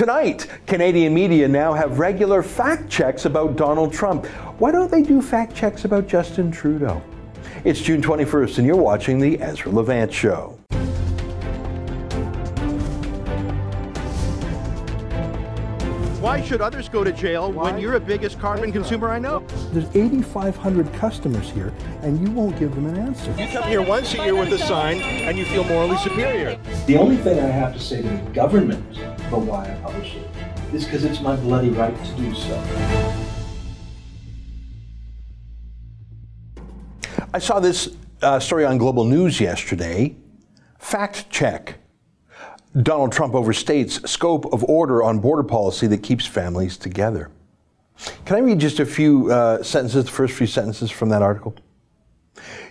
Tonight, 0.00 0.46
Canadian 0.66 1.12
media 1.12 1.46
now 1.46 1.74
have 1.74 1.98
regular 1.98 2.42
fact 2.42 2.88
checks 2.88 3.26
about 3.26 3.56
Donald 3.56 3.92
Trump. 3.92 4.24
Why 4.58 4.72
don't 4.72 4.90
they 4.90 5.02
do 5.02 5.20
fact 5.20 5.54
checks 5.54 5.84
about 5.84 6.08
Justin 6.08 6.50
Trudeau? 6.50 7.02
It's 7.64 7.82
June 7.82 8.00
21st, 8.00 8.56
and 8.56 8.66
you're 8.66 8.76
watching 8.76 9.20
The 9.20 9.38
Ezra 9.42 9.70
Levant 9.70 10.10
Show. 10.10 10.58
Why 16.22 16.40
should 16.40 16.62
others 16.62 16.88
go 16.88 17.04
to 17.04 17.12
jail 17.12 17.52
when 17.52 17.76
you're 17.78 17.98
the 17.98 18.00
biggest 18.00 18.40
carbon 18.40 18.72
consumer 18.72 19.10
I 19.10 19.18
know? 19.18 19.44
There's 19.72 19.86
8,500 19.94 20.92
customers 20.94 21.48
here, 21.50 21.72
and 22.02 22.20
you 22.20 22.34
won't 22.34 22.58
give 22.58 22.74
them 22.74 22.86
an 22.86 22.98
answer. 22.98 23.30
You 23.38 23.46
come 23.52 23.68
here 23.68 23.82
once 23.82 24.12
a 24.14 24.16
year 24.16 24.34
with 24.34 24.52
a 24.52 24.58
sign 24.58 24.98
and 25.00 25.38
you 25.38 25.44
feel 25.44 25.62
morally 25.62 25.96
superior. 25.98 26.58
The 26.88 26.96
only 26.96 27.16
thing 27.16 27.38
I 27.38 27.46
have 27.46 27.72
to 27.74 27.78
say 27.78 28.02
to 28.02 28.08
the 28.08 28.30
government 28.32 28.98
about 29.28 29.42
why 29.42 29.70
I 29.70 29.74
publish 29.76 30.16
it 30.16 30.28
is 30.74 30.84
because 30.84 31.04
it's 31.04 31.20
my 31.20 31.36
bloody 31.36 31.70
right 31.70 31.96
to 32.04 32.12
do 32.16 32.34
so. 32.34 33.14
I 37.32 37.38
saw 37.38 37.60
this 37.60 37.94
uh, 38.22 38.40
story 38.40 38.64
on 38.64 38.76
Global 38.76 39.04
News 39.04 39.40
yesterday. 39.40 40.16
Fact 40.80 41.30
check. 41.30 41.76
Donald 42.82 43.12
Trump 43.12 43.34
overstates 43.34 44.08
scope 44.08 44.52
of 44.52 44.64
order 44.64 45.04
on 45.04 45.20
border 45.20 45.44
policy 45.44 45.86
that 45.86 46.02
keeps 46.02 46.26
families 46.26 46.76
together. 46.76 47.30
Can 48.24 48.36
I 48.36 48.40
read 48.40 48.58
just 48.58 48.80
a 48.80 48.86
few 48.86 49.30
uh, 49.30 49.62
sentences, 49.62 50.04
the 50.04 50.10
first 50.10 50.34
few 50.34 50.46
sentences 50.46 50.90
from 50.90 51.08
that 51.10 51.22
article? 51.22 51.54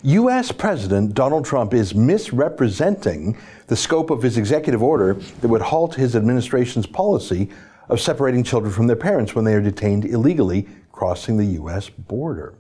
U.S. 0.03 0.51
President 0.51 1.13
Donald 1.13 1.45
Trump 1.45 1.73
is 1.73 1.93
misrepresenting 1.93 3.37
the 3.67 3.75
scope 3.75 4.09
of 4.09 4.23
his 4.23 4.37
executive 4.37 4.81
order 4.81 5.13
that 5.13 5.47
would 5.47 5.61
halt 5.61 5.95
his 5.95 6.15
administration's 6.15 6.87
policy 6.87 7.49
of 7.89 7.99
separating 7.99 8.43
children 8.43 8.71
from 8.71 8.87
their 8.87 8.95
parents 8.95 9.35
when 9.35 9.45
they 9.45 9.53
are 9.53 9.61
detained 9.61 10.05
illegally 10.05 10.67
crossing 10.91 11.37
the 11.37 11.45
U.S. 11.45 11.89
border. 11.89 12.55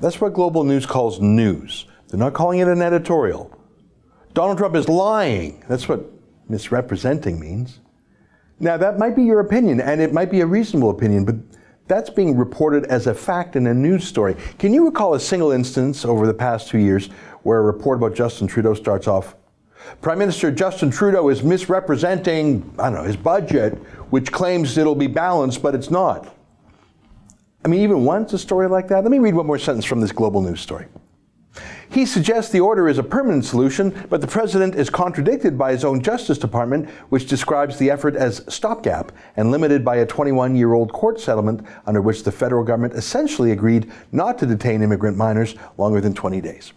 That's 0.00 0.20
what 0.20 0.32
Global 0.34 0.64
News 0.64 0.86
calls 0.86 1.20
news. 1.20 1.86
They're 2.08 2.18
not 2.18 2.34
calling 2.34 2.60
it 2.60 2.68
an 2.68 2.82
editorial. 2.82 3.54
Donald 4.34 4.58
Trump 4.58 4.76
is 4.76 4.88
lying. 4.88 5.64
That's 5.68 5.88
what 5.88 6.04
misrepresenting 6.48 7.40
means. 7.40 7.80
Now, 8.60 8.76
that 8.76 8.98
might 8.98 9.14
be 9.14 9.22
your 9.22 9.40
opinion, 9.40 9.80
and 9.80 10.00
it 10.00 10.12
might 10.12 10.30
be 10.30 10.40
a 10.40 10.46
reasonable 10.46 10.90
opinion, 10.90 11.24
but 11.24 11.36
that's 11.86 12.10
being 12.10 12.36
reported 12.36 12.84
as 12.86 13.06
a 13.06 13.14
fact 13.14 13.56
in 13.56 13.66
a 13.66 13.74
news 13.74 14.04
story. 14.04 14.36
Can 14.58 14.74
you 14.74 14.84
recall 14.84 15.14
a 15.14 15.20
single 15.20 15.52
instance 15.52 16.04
over 16.04 16.26
the 16.26 16.34
past 16.34 16.68
two 16.68 16.78
years 16.78 17.06
where 17.42 17.58
a 17.58 17.62
report 17.62 17.98
about 17.98 18.14
Justin 18.14 18.46
Trudeau 18.46 18.74
starts 18.74 19.06
off? 19.06 19.36
Prime 20.02 20.18
Minister 20.18 20.50
Justin 20.50 20.90
Trudeau 20.90 21.28
is 21.28 21.42
misrepresenting, 21.42 22.68
I 22.78 22.90
don't 22.90 22.94
know, 22.94 23.04
his 23.04 23.16
budget, 23.16 23.74
which 24.10 24.30
claims 24.30 24.76
it'll 24.76 24.94
be 24.94 25.06
balanced, 25.06 25.62
but 25.62 25.74
it's 25.74 25.90
not. 25.90 26.34
I 27.64 27.68
mean, 27.68 27.80
even 27.80 28.04
once 28.04 28.32
a 28.32 28.38
story 28.38 28.68
like 28.68 28.88
that? 28.88 29.02
Let 29.02 29.10
me 29.10 29.18
read 29.18 29.34
one 29.34 29.46
more 29.46 29.58
sentence 29.58 29.84
from 29.84 30.00
this 30.00 30.12
global 30.12 30.42
news 30.42 30.60
story. 30.60 30.86
He 31.98 32.06
suggests 32.06 32.52
the 32.52 32.60
order 32.60 32.88
is 32.88 32.98
a 32.98 33.02
permanent 33.02 33.44
solution, 33.44 34.06
but 34.08 34.20
the 34.20 34.26
president 34.28 34.76
is 34.76 34.88
contradicted 34.88 35.58
by 35.58 35.72
his 35.72 35.84
own 35.84 36.00
Justice 36.00 36.38
Department, 36.38 36.88
which 37.08 37.26
describes 37.26 37.76
the 37.76 37.90
effort 37.90 38.14
as 38.14 38.44
stopgap 38.48 39.10
and 39.36 39.50
limited 39.50 39.84
by 39.84 39.96
a 39.96 40.06
21 40.06 40.54
year 40.54 40.74
old 40.74 40.92
court 40.92 41.18
settlement 41.18 41.66
under 41.86 42.00
which 42.00 42.22
the 42.22 42.30
federal 42.30 42.62
government 42.62 42.94
essentially 42.94 43.50
agreed 43.50 43.90
not 44.12 44.38
to 44.38 44.46
detain 44.46 44.80
immigrant 44.80 45.16
minors 45.16 45.56
longer 45.76 46.00
than 46.00 46.14
20 46.14 46.40
days. 46.40 46.72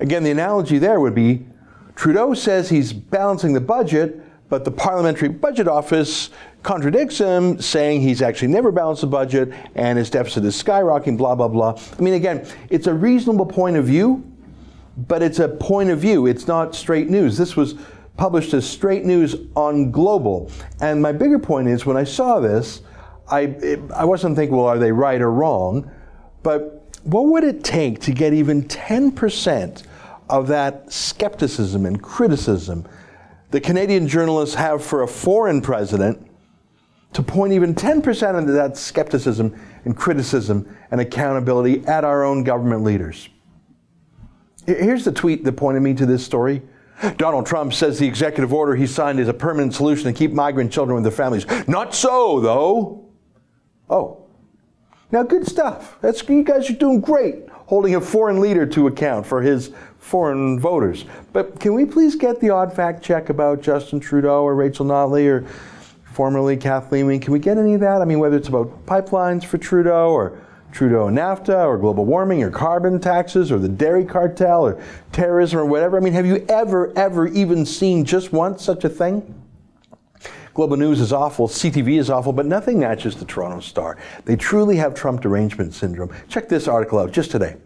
Again, 0.00 0.22
the 0.22 0.32
analogy 0.32 0.76
there 0.76 1.00
would 1.00 1.14
be 1.14 1.46
Trudeau 1.94 2.34
says 2.34 2.68
he's 2.68 2.92
balancing 2.92 3.54
the 3.54 3.60
budget, 3.62 4.20
but 4.52 4.66
the 4.66 4.70
Parliamentary 4.70 5.30
Budget 5.30 5.66
Office 5.66 6.28
contradicts 6.62 7.16
him, 7.16 7.58
saying 7.58 8.02
he's 8.02 8.20
actually 8.20 8.48
never 8.48 8.70
balanced 8.70 9.00
the 9.00 9.06
budget 9.06 9.50
and 9.76 9.96
his 9.96 10.10
deficit 10.10 10.44
is 10.44 10.62
skyrocketing, 10.62 11.16
blah, 11.16 11.34
blah, 11.34 11.48
blah. 11.48 11.80
I 11.98 12.02
mean, 12.02 12.12
again, 12.12 12.46
it's 12.68 12.86
a 12.86 12.92
reasonable 12.92 13.46
point 13.46 13.78
of 13.78 13.86
view, 13.86 14.22
but 15.08 15.22
it's 15.22 15.38
a 15.38 15.48
point 15.48 15.88
of 15.88 16.00
view. 16.00 16.26
It's 16.26 16.46
not 16.46 16.74
straight 16.74 17.08
news. 17.08 17.38
This 17.38 17.56
was 17.56 17.76
published 18.18 18.52
as 18.52 18.68
straight 18.68 19.06
news 19.06 19.36
on 19.56 19.90
Global. 19.90 20.50
And 20.82 21.00
my 21.00 21.12
bigger 21.12 21.38
point 21.38 21.68
is 21.68 21.86
when 21.86 21.96
I 21.96 22.04
saw 22.04 22.38
this, 22.38 22.82
I, 23.30 23.78
I 23.94 24.04
wasn't 24.04 24.36
thinking, 24.36 24.54
well, 24.54 24.66
are 24.66 24.78
they 24.78 24.92
right 24.92 25.22
or 25.22 25.30
wrong? 25.30 25.90
But 26.42 26.94
what 27.04 27.22
would 27.22 27.44
it 27.44 27.64
take 27.64 28.00
to 28.00 28.12
get 28.12 28.34
even 28.34 28.64
10% 28.64 29.84
of 30.28 30.46
that 30.48 30.92
skepticism 30.92 31.86
and 31.86 32.02
criticism 32.02 32.86
the 33.52 33.60
Canadian 33.60 34.08
journalists 34.08 34.54
have 34.54 34.82
for 34.82 35.02
a 35.02 35.06
foreign 35.08 35.60
president 35.60 36.26
to 37.12 37.22
point 37.22 37.52
even 37.52 37.74
10% 37.74 38.38
of 38.38 38.46
that 38.48 38.78
skepticism 38.78 39.54
and 39.84 39.94
criticism 39.94 40.74
and 40.90 41.00
accountability 41.02 41.86
at 41.86 42.02
our 42.02 42.24
own 42.24 42.44
government 42.44 42.82
leaders. 42.82 43.28
Here's 44.66 45.04
the 45.04 45.12
tweet 45.12 45.44
that 45.44 45.52
pointed 45.52 45.82
me 45.82 45.92
to 45.94 46.06
this 46.06 46.24
story. 46.24 46.62
Donald 47.18 47.44
Trump 47.44 47.74
says 47.74 47.98
the 47.98 48.06
executive 48.06 48.54
order 48.54 48.74
he 48.74 48.86
signed 48.86 49.20
is 49.20 49.28
a 49.28 49.34
permanent 49.34 49.74
solution 49.74 50.04
to 50.04 50.18
keep 50.18 50.32
migrant 50.32 50.72
children 50.72 50.94
with 50.94 51.04
their 51.04 51.12
families. 51.12 51.44
Not 51.68 51.94
so, 51.94 52.40
though. 52.40 53.10
Oh. 53.90 54.21
Now, 55.12 55.22
good 55.22 55.46
stuff. 55.46 55.98
That's, 56.00 56.26
you 56.28 56.42
guys 56.42 56.68
are 56.70 56.74
doing 56.74 57.00
great 57.00 57.48
holding 57.66 57.94
a 57.94 58.00
foreign 58.00 58.38
leader 58.38 58.66
to 58.66 58.86
account 58.86 59.24
for 59.24 59.40
his 59.40 59.70
foreign 59.98 60.60
voters. 60.60 61.06
But 61.32 61.58
can 61.58 61.72
we 61.72 61.86
please 61.86 62.16
get 62.16 62.38
the 62.38 62.50
odd 62.50 62.70
fact 62.70 63.02
check 63.02 63.30
about 63.30 63.62
Justin 63.62 63.98
Trudeau 63.98 64.42
or 64.42 64.54
Rachel 64.54 64.84
Notley 64.84 65.26
or 65.26 65.46
formerly 66.04 66.56
Kathleen 66.58 67.06
Wynne? 67.06 67.20
Can 67.20 67.32
we 67.32 67.38
get 67.38 67.56
any 67.56 67.72
of 67.72 67.80
that? 67.80 68.02
I 68.02 68.04
mean, 68.04 68.18
whether 68.18 68.36
it's 68.36 68.48
about 68.48 68.84
pipelines 68.84 69.44
for 69.44 69.56
Trudeau 69.56 70.10
or 70.10 70.38
Trudeau 70.70 71.08
and 71.08 71.16
NAFTA 71.16 71.66
or 71.66 71.78
global 71.78 72.04
warming 72.04 72.42
or 72.42 72.50
carbon 72.50 73.00
taxes 73.00 73.50
or 73.50 73.58
the 73.58 73.68
dairy 73.68 74.04
cartel 74.04 74.66
or 74.66 74.82
terrorism 75.12 75.58
or 75.58 75.64
whatever. 75.64 75.96
I 75.96 76.00
mean, 76.00 76.12
have 76.12 76.26
you 76.26 76.44
ever, 76.48 76.92
ever 76.96 77.26
even 77.28 77.64
seen 77.64 78.04
just 78.04 78.32
once 78.32 78.62
such 78.62 78.84
a 78.84 78.88
thing? 78.88 79.41
Global 80.54 80.76
News 80.76 81.00
is 81.00 81.12
awful, 81.12 81.48
CTV 81.48 81.98
is 81.98 82.10
awful, 82.10 82.32
but 82.32 82.46
nothing 82.46 82.80
matches 82.80 83.16
the 83.16 83.24
Toronto 83.24 83.60
Star. 83.60 83.96
They 84.24 84.36
truly 84.36 84.76
have 84.76 84.94
Trump 84.94 85.22
derangement 85.22 85.72
syndrome. 85.74 86.10
Check 86.28 86.48
this 86.48 86.68
article 86.68 86.98
out 86.98 87.10
just 87.10 87.30
today. 87.30 87.56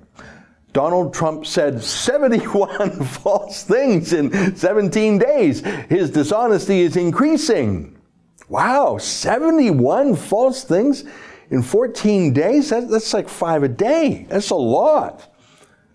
Donald 0.72 1.14
Trump 1.14 1.46
said 1.46 1.82
71 1.82 2.90
false 3.04 3.64
things 3.64 4.12
in 4.12 4.54
17 4.54 5.18
days. 5.18 5.60
His 5.88 6.10
dishonesty 6.10 6.80
is 6.82 6.96
increasing. 6.96 7.98
Wow, 8.48 8.98
71 8.98 10.14
false 10.14 10.64
things 10.64 11.04
in 11.50 11.62
14 11.62 12.32
days? 12.32 12.70
That, 12.70 12.88
that's 12.88 13.14
like 13.14 13.28
five 13.28 13.62
a 13.62 13.68
day. 13.68 14.26
That's 14.28 14.50
a 14.50 14.54
lot. 14.54 15.32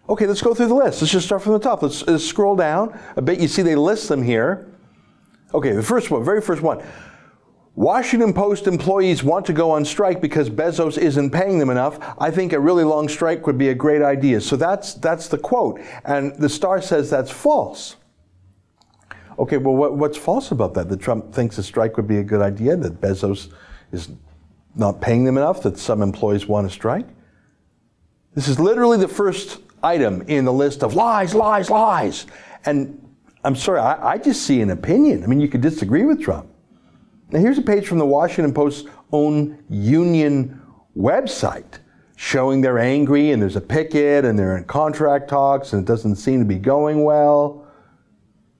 Okay, 0.10 0.26
let's 0.26 0.42
go 0.42 0.54
through 0.54 0.68
the 0.68 0.76
list. 0.76 1.02
Let's 1.02 1.12
just 1.12 1.26
start 1.26 1.42
from 1.42 1.54
the 1.54 1.60
top. 1.60 1.84
Let's, 1.84 2.06
let's 2.08 2.26
scroll 2.26 2.56
down 2.56 3.00
a 3.16 3.22
bit. 3.22 3.40
You 3.40 3.48
see, 3.48 3.62
they 3.62 3.76
list 3.76 4.10
them 4.10 4.24
here. 4.24 4.71
Okay, 5.54 5.72
the 5.72 5.84
first 5.84 6.12
one, 6.12 6.24
very 6.24 6.42
first 6.42 6.62
one. 6.62 6.82
Washington 7.76 8.34
Post 8.34 8.68
employees 8.68 9.24
want 9.24 9.46
to 9.46 9.54
go 9.54 9.72
on 9.72 9.86
strike 9.86 10.22
because 10.22 10.50
Bezos 10.50 10.98
isn't 10.98 11.32
paying 11.32 11.58
them 11.58 11.70
enough. 11.70 12.00
I 12.20 12.30
think 12.30 12.52
a 12.52 12.60
really 12.60 12.84
long 12.84 13.08
strike 13.08 13.48
would 13.48 13.58
be 13.58 13.70
a 13.70 13.76
great 13.76 14.02
idea. 14.02 14.42
So 14.42 14.56
that's 14.56 14.94
that's 14.96 15.30
the 15.30 15.38
quote, 15.38 15.80
and 16.04 16.36
the 16.36 16.50
Star 16.50 16.82
says 16.82 17.10
that's 17.10 17.32
false. 17.32 17.96
Okay, 19.40 19.58
well, 19.58 19.76
what, 19.76 19.98
what's 19.98 20.18
false 20.18 20.52
about 20.52 20.74
that? 20.74 20.90
That 20.90 21.00
Trump 21.00 21.34
thinks 21.34 21.58
a 21.58 21.64
strike 21.64 21.96
would 21.98 22.08
be 22.08 22.18
a 22.18 22.24
good 22.24 22.42
idea. 22.42 22.76
That 22.76 23.00
Bezos 23.00 23.52
is 23.92 24.10
not 24.76 25.02
paying 25.02 25.24
them 25.24 25.38
enough. 25.38 25.64
That 25.64 25.78
some 25.78 26.02
employees 26.02 26.48
want 26.48 26.68
to 26.68 26.74
strike. 26.74 27.08
This 28.36 28.48
is 28.48 28.60
literally 28.60 28.98
the 28.98 29.08
first 29.08 29.60
item 29.82 30.22
in 30.24 30.46
the 30.46 30.54
list 30.54 30.84
of 30.84 30.94
lies, 30.94 31.34
lies, 31.34 31.70
lies. 31.70 32.28
And 32.66 33.11
I'm 33.44 33.56
sorry, 33.56 33.80
I, 33.80 34.14
I 34.14 34.18
just 34.18 34.44
see 34.44 34.62
an 34.62 34.70
opinion. 34.70 35.24
I 35.24 35.28
mean, 35.28 35.40
you 35.40 35.48
could 35.48 35.62
disagree 35.62 36.06
with 36.06 36.22
Trump. 36.22 36.50
Now, 37.32 37.40
here's 37.40 37.58
a 37.58 37.64
page 37.64 37.88
from 37.88 37.98
the 37.98 38.06
Washington 38.06 38.54
Post's 38.54 38.88
own 39.12 39.64
union 39.70 40.62
website 40.98 41.80
showing 42.16 42.62
they're 42.62 42.78
angry 42.78 43.32
and 43.32 43.42
there's 43.42 43.56
a 43.56 43.62
picket 43.62 44.26
and 44.26 44.38
they're 44.38 44.58
in 44.58 44.64
contract 44.66 45.28
talks 45.28 45.74
and 45.74 45.82
it 45.82 45.88
doesn't 45.88 46.18
seem 46.18 46.40
to 46.40 46.46
be 46.46 46.58
going 46.58 47.04
well. 47.04 47.66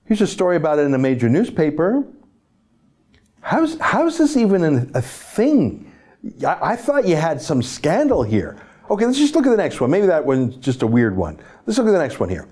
Here's 0.04 0.20
a 0.20 0.26
story 0.26 0.56
about 0.56 0.78
it 0.78 0.82
in 0.82 0.94
a 0.94 0.98
major 0.98 1.28
newspaper. 1.28 2.04
How's, 3.40 3.78
how's 3.78 4.18
this 4.18 4.36
even 4.36 4.90
a 4.94 5.02
thing? 5.02 5.92
I, 6.44 6.72
I 6.72 6.76
thought 6.76 7.06
you 7.06 7.16
had 7.16 7.40
some 7.40 7.62
scandal 7.62 8.22
here. 8.22 8.60
Okay, 8.90 9.06
let's 9.06 9.18
just 9.18 9.34
look 9.34 9.46
at 9.46 9.50
the 9.50 9.56
next 9.56 9.80
one. 9.80 9.90
Maybe 9.90 10.06
that 10.06 10.24
one's 10.24 10.56
just 10.56 10.82
a 10.82 10.86
weird 10.86 11.16
one. 11.16 11.38
Let's 11.66 11.78
look 11.78 11.86
at 11.86 11.92
the 11.92 11.98
next 11.98 12.18
one 12.18 12.28
here. 12.28 12.48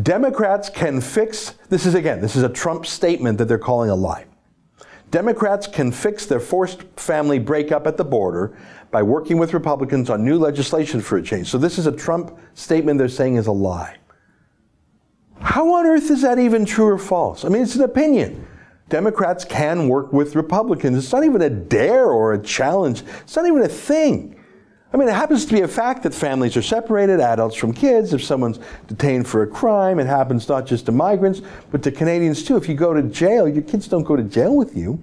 Democrats 0.00 0.70
can 0.70 1.00
fix, 1.00 1.54
this 1.68 1.84
is 1.84 1.94
again, 1.94 2.20
this 2.20 2.34
is 2.34 2.42
a 2.42 2.48
Trump 2.48 2.86
statement 2.86 3.36
that 3.38 3.46
they're 3.46 3.58
calling 3.58 3.90
a 3.90 3.94
lie. 3.94 4.24
Democrats 5.10 5.66
can 5.66 5.92
fix 5.92 6.24
their 6.24 6.40
forced 6.40 6.82
family 6.96 7.38
breakup 7.38 7.86
at 7.86 7.98
the 7.98 8.04
border 8.04 8.56
by 8.90 9.02
working 9.02 9.36
with 9.36 9.52
Republicans 9.52 10.08
on 10.08 10.24
new 10.24 10.38
legislation 10.38 11.02
for 11.02 11.18
a 11.18 11.22
change. 11.22 11.48
So 11.48 11.58
this 11.58 11.76
is 11.76 11.86
a 11.86 11.92
Trump 11.92 12.38
statement 12.54 12.98
they're 12.98 13.08
saying 13.08 13.36
is 13.36 13.46
a 13.46 13.52
lie. 13.52 13.98
How 15.40 15.74
on 15.74 15.84
earth 15.84 16.10
is 16.10 16.22
that 16.22 16.38
even 16.38 16.64
true 16.64 16.86
or 16.86 16.98
false? 16.98 17.44
I 17.44 17.48
mean, 17.48 17.62
it's 17.62 17.74
an 17.74 17.82
opinion. 17.82 18.46
Democrats 18.88 19.44
can 19.44 19.88
work 19.88 20.12
with 20.12 20.34
Republicans. 20.34 20.96
It's 20.96 21.12
not 21.12 21.24
even 21.24 21.42
a 21.42 21.50
dare 21.50 22.06
or 22.06 22.32
a 22.32 22.42
challenge. 22.42 23.02
It's 23.22 23.36
not 23.36 23.46
even 23.46 23.62
a 23.62 23.68
thing. 23.68 24.36
I 24.92 24.98
mean, 24.98 25.08
it 25.08 25.14
happens 25.14 25.46
to 25.46 25.52
be 25.54 25.62
a 25.62 25.68
fact 25.68 26.02
that 26.02 26.12
families 26.12 26.56
are 26.56 26.62
separated, 26.62 27.18
adults 27.18 27.56
from 27.56 27.72
kids. 27.72 28.12
If 28.12 28.22
someone's 28.22 28.58
detained 28.88 29.26
for 29.26 29.42
a 29.42 29.46
crime, 29.46 29.98
it 29.98 30.06
happens 30.06 30.48
not 30.48 30.66
just 30.66 30.86
to 30.86 30.92
migrants, 30.92 31.40
but 31.70 31.82
to 31.84 31.90
Canadians 31.90 32.42
too. 32.42 32.56
If 32.56 32.68
you 32.68 32.74
go 32.74 32.92
to 32.92 33.02
jail, 33.02 33.48
your 33.48 33.62
kids 33.62 33.88
don't 33.88 34.04
go 34.04 34.16
to 34.16 34.22
jail 34.22 34.54
with 34.54 34.76
you. 34.76 35.02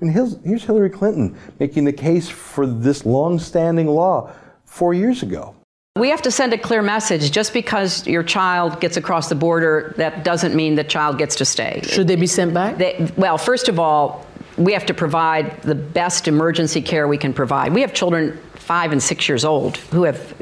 And 0.00 0.10
here's, 0.10 0.38
here's 0.42 0.64
Hillary 0.64 0.90
Clinton 0.90 1.36
making 1.58 1.84
the 1.84 1.92
case 1.92 2.28
for 2.28 2.66
this 2.66 3.04
long 3.04 3.38
standing 3.38 3.86
law 3.86 4.32
four 4.64 4.94
years 4.94 5.22
ago. 5.22 5.54
We 5.96 6.10
have 6.10 6.20
to 6.22 6.30
send 6.30 6.52
a 6.52 6.58
clear 6.58 6.82
message. 6.82 7.30
Just 7.30 7.54
because 7.54 8.06
your 8.06 8.22
child 8.22 8.80
gets 8.80 8.98
across 8.98 9.28
the 9.30 9.34
border, 9.34 9.94
that 9.96 10.24
doesn't 10.24 10.54
mean 10.54 10.74
the 10.74 10.84
child 10.84 11.16
gets 11.16 11.36
to 11.36 11.44
stay. 11.46 11.80
Should 11.84 12.08
they 12.08 12.16
be 12.16 12.26
sent 12.26 12.52
back? 12.52 12.76
They, 12.76 13.10
well, 13.16 13.38
first 13.38 13.68
of 13.68 13.78
all, 13.78 14.26
we 14.58 14.72
have 14.72 14.86
to 14.86 14.94
provide 14.94 15.62
the 15.62 15.74
best 15.74 16.28
emergency 16.28 16.82
care 16.82 17.08
we 17.08 17.18
can 17.18 17.32
provide. 17.32 17.72
We 17.72 17.80
have 17.82 17.94
children 17.94 18.38
five 18.66 18.90
and 18.90 19.00
six 19.00 19.28
years 19.28 19.44
old 19.44 19.76
who 19.76 20.02
have 20.02 20.34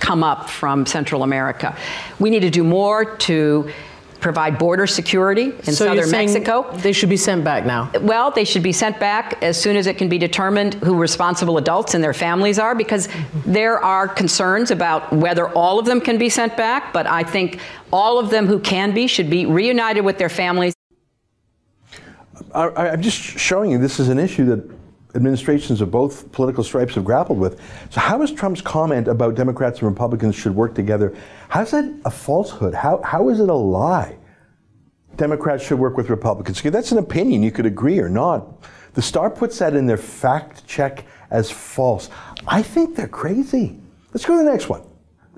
come 0.00 0.22
up 0.22 0.50
from 0.50 0.84
Central 0.84 1.22
America. 1.22 1.74
We 2.18 2.28
need 2.28 2.40
to 2.40 2.50
do 2.50 2.62
more 2.62 3.16
to 3.16 3.70
provide 4.20 4.58
border 4.58 4.86
security 4.86 5.44
in 5.44 5.72
so 5.72 5.86
southern 5.86 6.10
Mexico. 6.10 6.70
They 6.76 6.92
should 6.92 7.08
be 7.08 7.16
sent 7.16 7.42
back 7.42 7.64
now. 7.64 7.90
Well, 8.02 8.30
they 8.30 8.44
should 8.44 8.62
be 8.62 8.72
sent 8.72 9.00
back 9.00 9.42
as 9.42 9.58
soon 9.58 9.76
as 9.76 9.86
it 9.86 9.96
can 9.96 10.10
be 10.10 10.18
determined 10.18 10.74
who 10.74 10.94
responsible 10.94 11.56
adults 11.56 11.94
and 11.94 12.04
their 12.04 12.12
families 12.12 12.58
are, 12.58 12.74
because 12.74 13.08
there 13.46 13.82
are 13.82 14.06
concerns 14.06 14.70
about 14.70 15.10
whether 15.10 15.48
all 15.48 15.78
of 15.78 15.86
them 15.86 16.02
can 16.02 16.18
be 16.18 16.28
sent 16.28 16.58
back. 16.58 16.92
But 16.92 17.06
I 17.06 17.22
think 17.22 17.60
all 17.90 18.18
of 18.18 18.28
them 18.28 18.46
who 18.46 18.58
can 18.58 18.92
be 18.92 19.06
should 19.06 19.30
be 19.30 19.46
reunited 19.46 20.04
with 20.04 20.18
their 20.18 20.28
families. 20.28 20.74
I, 22.54 22.88
am 22.88 23.00
just 23.00 23.16
showing 23.16 23.70
you 23.70 23.78
this 23.78 23.98
is 23.98 24.10
an 24.10 24.18
issue 24.18 24.44
that 24.46 24.79
administrations 25.14 25.80
of 25.80 25.90
both 25.90 26.30
political 26.32 26.62
stripes 26.62 26.94
have 26.94 27.04
grappled 27.04 27.38
with. 27.38 27.60
So, 27.90 28.00
how 28.00 28.22
is 28.22 28.32
Trump's 28.32 28.60
comment 28.60 29.08
about 29.08 29.34
Democrats 29.34 29.80
and 29.80 29.88
Republicans 29.88 30.34
should 30.34 30.54
work 30.54 30.74
together? 30.74 31.14
How's 31.48 31.72
that 31.72 31.92
a 32.04 32.10
falsehood? 32.10 32.74
How, 32.74 33.00
how 33.02 33.28
is 33.28 33.40
it 33.40 33.48
a 33.48 33.54
lie? 33.54 34.16
Democrats 35.16 35.64
should 35.64 35.78
work 35.78 35.96
with 35.96 36.08
Republicans. 36.08 36.62
That's 36.62 36.92
an 36.92 36.98
opinion. 36.98 37.42
You 37.42 37.50
could 37.50 37.66
agree 37.66 37.98
or 37.98 38.08
not. 38.08 38.62
The 38.94 39.02
Star 39.02 39.30
puts 39.30 39.58
that 39.58 39.74
in 39.74 39.86
their 39.86 39.96
fact 39.96 40.66
check 40.66 41.04
as 41.30 41.50
false. 41.50 42.08
I 42.46 42.62
think 42.62 42.96
they're 42.96 43.08
crazy. 43.08 43.78
Let's 44.12 44.24
go 44.24 44.38
to 44.38 44.44
the 44.44 44.50
next 44.50 44.68
one. 44.68 44.82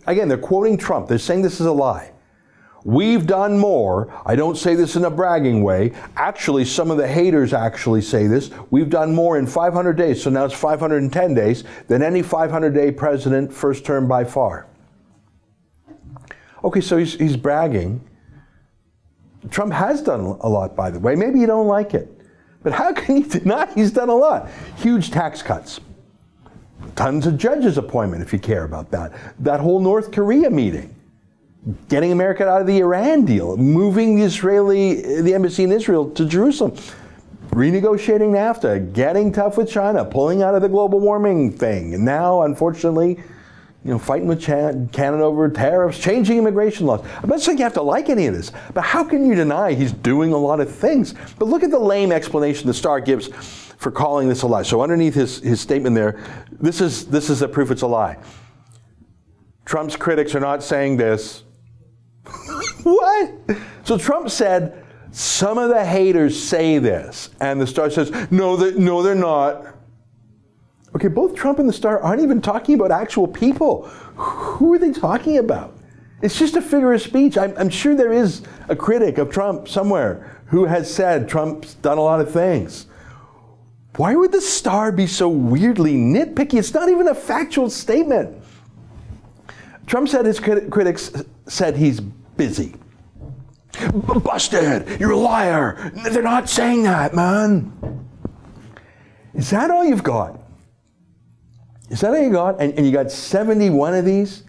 Again, 0.07 0.29
they're 0.29 0.39
quoting 0.39 0.77
Trump. 0.77 1.09
They're 1.09 1.19
saying 1.19 1.43
this 1.43 1.61
is 1.61 1.67
a 1.67 1.73
lie. 1.73 2.12
We've 2.85 3.27
done 3.27 3.59
more. 3.59 4.13
I 4.27 4.35
don't 4.35 4.57
say 4.57 4.75
this 4.75 4.97
in 4.97 5.05
a 5.05 5.11
bragging 5.11 5.63
way. 5.63 5.93
Actually, 6.17 6.65
some 6.65 6.91
of 6.91 6.97
the 6.97 7.07
haters 7.07 7.53
actually 7.53 8.03
say 8.03 8.27
this. 8.27 8.51
We've 8.71 8.91
done 8.91 9.15
more 9.15 9.39
in 9.39 9.47
500 9.47 9.93
days, 9.97 10.23
so 10.23 10.31
now 10.31 10.45
it's 10.45 10.55
510 10.55 11.35
days, 11.35 11.65
than 11.87 12.03
any 12.03 12.23
500 12.23 12.75
day 12.75 12.91
president 12.91 13.53
first 13.53 13.85
term 13.85 14.09
by 14.09 14.25
far. 14.25 14.67
Okay, 16.65 16.81
so 16.81 16.97
he's, 16.97 17.15
he's 17.15 17.37
bragging. 17.37 18.01
Trump 19.51 19.73
has 19.73 20.03
done 20.03 20.21
a 20.21 20.49
lot, 20.49 20.75
by 20.75 20.91
the 20.91 20.99
way. 20.99 21.15
Maybe 21.15 21.39
you 21.39 21.47
don't 21.47 21.67
like 21.67 21.95
it. 21.95 22.09
But 22.63 22.73
how 22.73 22.93
can 22.95 23.19
you 23.19 23.25
deny 23.25 23.73
he's 23.75 23.93
done 23.93 24.09
a 24.09 24.15
lot? 24.15 24.51
Huge 24.77 25.11
tax 25.11 25.41
cuts. 25.43 25.81
Tons 26.97 27.27
of 27.27 27.39
judges' 27.39 27.79
appointment, 27.79 28.23
if 28.23 28.33
you 28.33 28.41
care 28.41 28.65
about 28.65 28.91
that. 28.91 29.13
That 29.39 29.61
whole 29.61 29.79
North 29.79 30.11
Korea 30.11 30.51
meeting 30.51 30.92
getting 31.89 32.13
America 32.13 32.49
out 32.49 32.61
of 32.61 32.67
the 32.67 32.79
Iran 32.79 33.25
deal, 33.25 33.57
moving 33.57 34.17
the 34.17 34.23
Israeli, 34.23 35.23
the 35.23 35.35
embassy 35.35 35.65
in 35.65 35.73
Israel 35.73 36.11
to 36.11 36.27
Jerusalem, 36.27 36.73
renegotiating 37.51 38.33
NAFTA, 38.33 38.93
getting 38.93 39.31
tough 39.31 39.57
with 39.57 39.71
China, 39.71 40.05
pulling 40.05 40.43
out 40.43 40.55
of 40.55 40.63
the 40.63 40.69
global 40.69 40.99
warming 40.99 41.53
thing, 41.53 41.95
and 41.95 42.05
now, 42.05 42.43
unfortunately, 42.43 43.23
you 43.85 43.91
know, 43.91 43.99
fighting 43.99 44.29
with 44.29 44.45
Canada 44.45 45.25
over 45.25 45.49
tariffs, 45.49 45.99
changing 45.99 46.39
immigration 46.39 46.87
laws. 46.87 47.05
I'm 47.21 47.29
not 47.29 47.41
saying 47.41 47.59
you 47.59 47.65
have 47.65 47.75
to 47.75 47.83
like 47.83 48.09
any 48.09 48.27
of 48.27 48.35
this, 48.35 48.53
but 48.75 48.83
how 48.83 49.03
can 49.03 49.27
you 49.27 49.35
deny 49.35 49.73
he's 49.73 49.93
doing 49.93 50.33
a 50.33 50.37
lot 50.37 50.61
of 50.61 50.73
things? 50.73 51.15
But 51.39 51.49
look 51.49 51.65
at 51.65 51.71
the 51.71 51.81
lame 51.81 52.13
explanation 52.13 52.69
the 52.69 52.75
Star 52.75 53.01
gives 53.01 53.29
for 53.83 53.91
calling 53.91 54.29
this 54.29 54.43
a 54.43 54.47
lie. 54.47 54.63
So 54.63 54.83
underneath 54.83 55.15
his, 55.15 55.41
his 55.41 55.61
statement 55.61 55.97
there, 55.97 56.21
this 56.61 56.81
is 56.81 57.07
this 57.07 57.29
is 57.29 57.43
a 57.43 57.49
proof 57.49 57.73
it's 57.73 57.83
a 57.83 57.87
lie. 57.89 58.19
Trump's 59.65 59.97
critics 59.97 60.37
are 60.37 60.41
not 60.41 60.63
saying 60.63 60.97
this 60.97 61.43
what? 62.83 63.33
So 63.85 63.99
Trump 63.99 64.31
said, 64.31 64.85
some 65.13 65.59
of 65.59 65.69
the 65.69 65.85
haters 65.85 66.43
say 66.43 66.79
this. 66.79 67.31
And 67.41 67.61
the 67.61 67.67
Star 67.67 67.91
says, 67.91 68.11
no, 68.31 68.57
they, 68.57 68.79
no, 68.79 69.03
they're 69.03 69.15
not. 69.15 69.67
Okay, 70.95 71.09
both 71.09 71.35
Trump 71.35 71.59
and 71.59 71.69
the 71.69 71.73
Star 71.73 72.01
aren't 72.01 72.23
even 72.23 72.41
talking 72.41 72.75
about 72.75 72.91
actual 72.91 73.27
people. 73.27 73.85
Who 74.17 74.75
are 74.75 74.79
they 74.79 74.93
talking 74.93 75.39
about? 75.39 75.77
It's 76.23 76.39
just 76.39 76.57
a 76.57 76.63
figure 76.63 76.93
of 76.93 77.03
speech. 77.03 77.37
I'm, 77.37 77.55
I'm 77.59 77.69
sure 77.69 77.95
there 77.95 78.13
is 78.13 78.43
a 78.69 78.77
critic 78.77 79.19
of 79.19 79.31
Trump 79.31 79.69
somewhere 79.69 80.41
who 80.47 80.67
has 80.67 80.93
said 80.93 81.29
Trump's 81.29 81.75
done 81.75 81.99
a 81.99 82.03
lot 82.03 82.21
of 82.21 82.31
things. 82.31 82.87
Why 83.97 84.15
would 84.15 84.33
the 84.33 84.41
Star 84.41 84.93
be 84.93 85.07
so 85.07 85.29
weirdly 85.29 85.95
nitpicky? 85.95 86.55
It's 86.55 86.73
not 86.73 86.89
even 86.89 87.09
a 87.09 87.15
factual 87.15 87.69
statement. 87.69 88.43
Trump 89.87 90.09
said 90.09 90.25
his 90.25 90.41
crit- 90.41 90.71
critics 90.71 91.13
said 91.47 91.77
he's 91.77 92.01
busy. 92.37 92.75
Busted! 94.23 95.01
You're 95.01 95.13
a 95.13 95.17
liar! 95.17 95.93
They're 96.11 96.23
not 96.23 96.49
saying 96.49 96.83
that, 96.85 97.15
man. 97.15 98.09
Is 99.35 99.51
that 99.51 99.71
all 99.71 99.85
you've 99.85 100.03
got? 100.03 100.39
Is 101.91 102.01
that 102.01 102.11
all 102.13 102.23
you 102.23 102.31
got? 102.31 102.61
And, 102.61 102.75
and 102.75 102.87
you 102.87 102.93
got 102.93 103.11
71 103.11 103.95
of 103.95 104.05
these? 104.05 104.45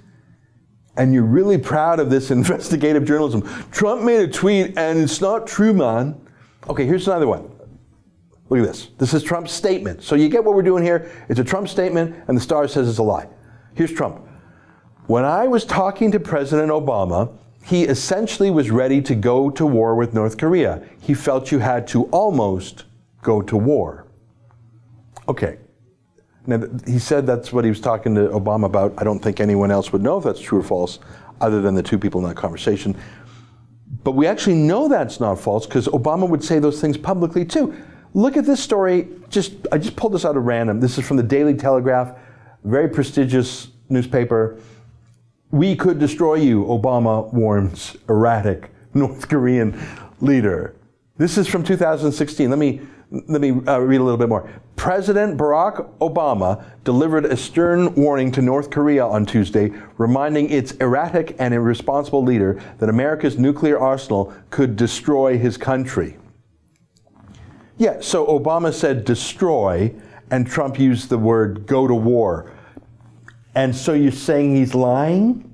And 0.96 1.14
you're 1.14 1.24
really 1.24 1.58
proud 1.58 2.00
of 2.00 2.10
this 2.10 2.32
investigative 2.38 3.06
journalism. 3.06 3.42
Trump 3.72 4.04
made 4.04 4.22
a 4.22 4.28
tweet 4.28 4.78
and 4.78 5.00
it's 5.00 5.22
not 5.22 5.48
true, 5.48 5.74
man. 5.74 6.20
Okay, 6.70 6.86
here's 6.86 7.08
another 7.08 7.28
one. 7.28 7.50
Look 8.50 8.60
at 8.60 8.68
this. 8.68 8.90
This 8.98 9.14
is 9.14 9.24
Trump's 9.24 9.52
statement. 9.52 10.04
So 10.04 10.16
you 10.16 10.30
get 10.30 10.44
what 10.44 10.56
we're 10.56 10.62
doing 10.62 10.84
here. 10.84 11.12
It's 11.28 11.40
a 11.40 11.44
Trump 11.44 11.68
statement, 11.68 12.16
and 12.28 12.38
the 12.38 12.42
star 12.42 12.68
says 12.68 12.88
it's 12.88 13.00
a 13.00 13.04
lie. 13.04 13.28
Here's 13.74 13.92
Trump. 13.92 14.22
When 15.08 15.26
I 15.26 15.48
was 15.48 15.66
talking 15.66 16.12
to 16.12 16.20
President 16.20 16.70
Obama, 16.70 17.36
he 17.64 17.84
essentially 17.84 18.52
was 18.52 18.70
ready 18.70 19.02
to 19.02 19.16
go 19.16 19.50
to 19.50 19.66
war 19.66 19.96
with 19.96 20.14
North 20.14 20.38
Korea. 20.38 20.84
He 21.00 21.14
felt 21.14 21.52
you 21.52 21.60
had 21.60 21.88
to 21.88 22.04
almost 22.06 22.84
go 23.22 23.42
to 23.42 23.56
war. 23.56 24.06
Okay. 25.30 25.58
Now, 26.46 26.62
he 26.86 27.00
said 27.00 27.26
that's 27.26 27.54
what 27.54 27.64
he 27.64 27.70
was 27.70 27.80
talking 27.80 28.16
to 28.16 28.28
Obama 28.28 28.66
about. 28.66 28.94
I 28.98 29.06
don't 29.06 29.20
think 29.20 29.40
anyone 29.40 29.72
else 29.72 29.94
would 29.94 30.02
know 30.02 30.18
if 30.18 30.26
that's 30.26 30.42
true 30.42 30.60
or 30.60 30.64
false, 30.64 31.00
other 31.40 31.62
than 31.62 31.74
the 31.74 31.82
two 31.82 31.98
people 31.98 32.22
in 32.22 32.28
that 32.28 32.36
conversation. 32.36 32.98
But 34.04 34.12
we 34.12 34.28
actually 34.28 34.56
know 34.56 34.90
that's 34.90 35.22
not 35.22 35.40
false 35.40 35.66
because 35.66 35.88
Obama 35.88 36.28
would 36.28 36.44
say 36.44 36.60
those 36.60 36.82
things 36.82 36.98
publicly 36.98 37.46
too. 37.46 37.74
Look 38.14 38.36
at 38.36 38.46
this 38.46 38.62
story. 38.62 39.08
Just 39.30 39.54
I 39.72 39.78
just 39.78 39.96
pulled 39.96 40.14
this 40.14 40.26
out 40.26 40.36
of 40.36 40.44
random. 40.44 40.82
This 40.82 40.98
is 40.98 41.08
from 41.08 41.16
the 41.16 41.24
Daily 41.24 41.54
Telegraph, 41.54 42.18
very 42.66 42.90
prestigious 42.90 43.70
newspaper. 43.88 44.60
We 45.54 45.76
could 45.76 46.00
destroy 46.00 46.34
you, 46.38 46.66
Obama 46.66 47.32
warns 47.32 47.96
erratic 48.10 48.72
North 48.96 49.30
Korean 49.30 49.80
leader. 50.20 50.74
This 51.18 51.38
is 51.38 51.48
from 51.48 51.64
2016. 51.64 52.50
Let 52.50 52.58
me, 52.58 52.82
let 53.12 53.40
me 53.40 53.52
uh, 53.68 53.78
read 53.78 54.02
a 54.02 54.04
little 54.04 54.18
bit 54.18 54.30
more. 54.30 54.50
President 54.78 55.38
Barack 55.38 55.96
Obama 56.00 56.66
delivered 56.84 57.26
a 57.26 57.38
stern 57.38 57.94
warning 57.94 58.32
to 58.32 58.42
North 58.42 58.72
Korea 58.72 59.06
on 59.06 59.28
Tuesday, 59.28 59.72
reminding 60.00 60.50
its 60.50 60.72
erratic 60.78 61.36
and 61.38 61.54
irresponsible 61.54 62.24
leader 62.24 62.60
that 62.80 62.90
America's 62.90 63.38
nuclear 63.38 63.78
arsenal 63.78 64.34
could 64.50 64.76
destroy 64.76 65.38
his 65.38 65.56
country. 65.56 66.18
Yeah, 67.78 68.02
so 68.02 68.26
Obama 68.26 68.74
said 68.74 69.06
destroy, 69.06 69.94
and 70.32 70.48
Trump 70.48 70.80
used 70.80 71.10
the 71.10 71.20
word 71.20 71.68
go 71.68 71.88
to 71.88 71.94
war. 71.94 72.52
And 73.56 73.76
so 73.76 73.94
you're 73.94 74.12
saying 74.12 74.56
he's 74.56 74.74
lying? 74.74 75.50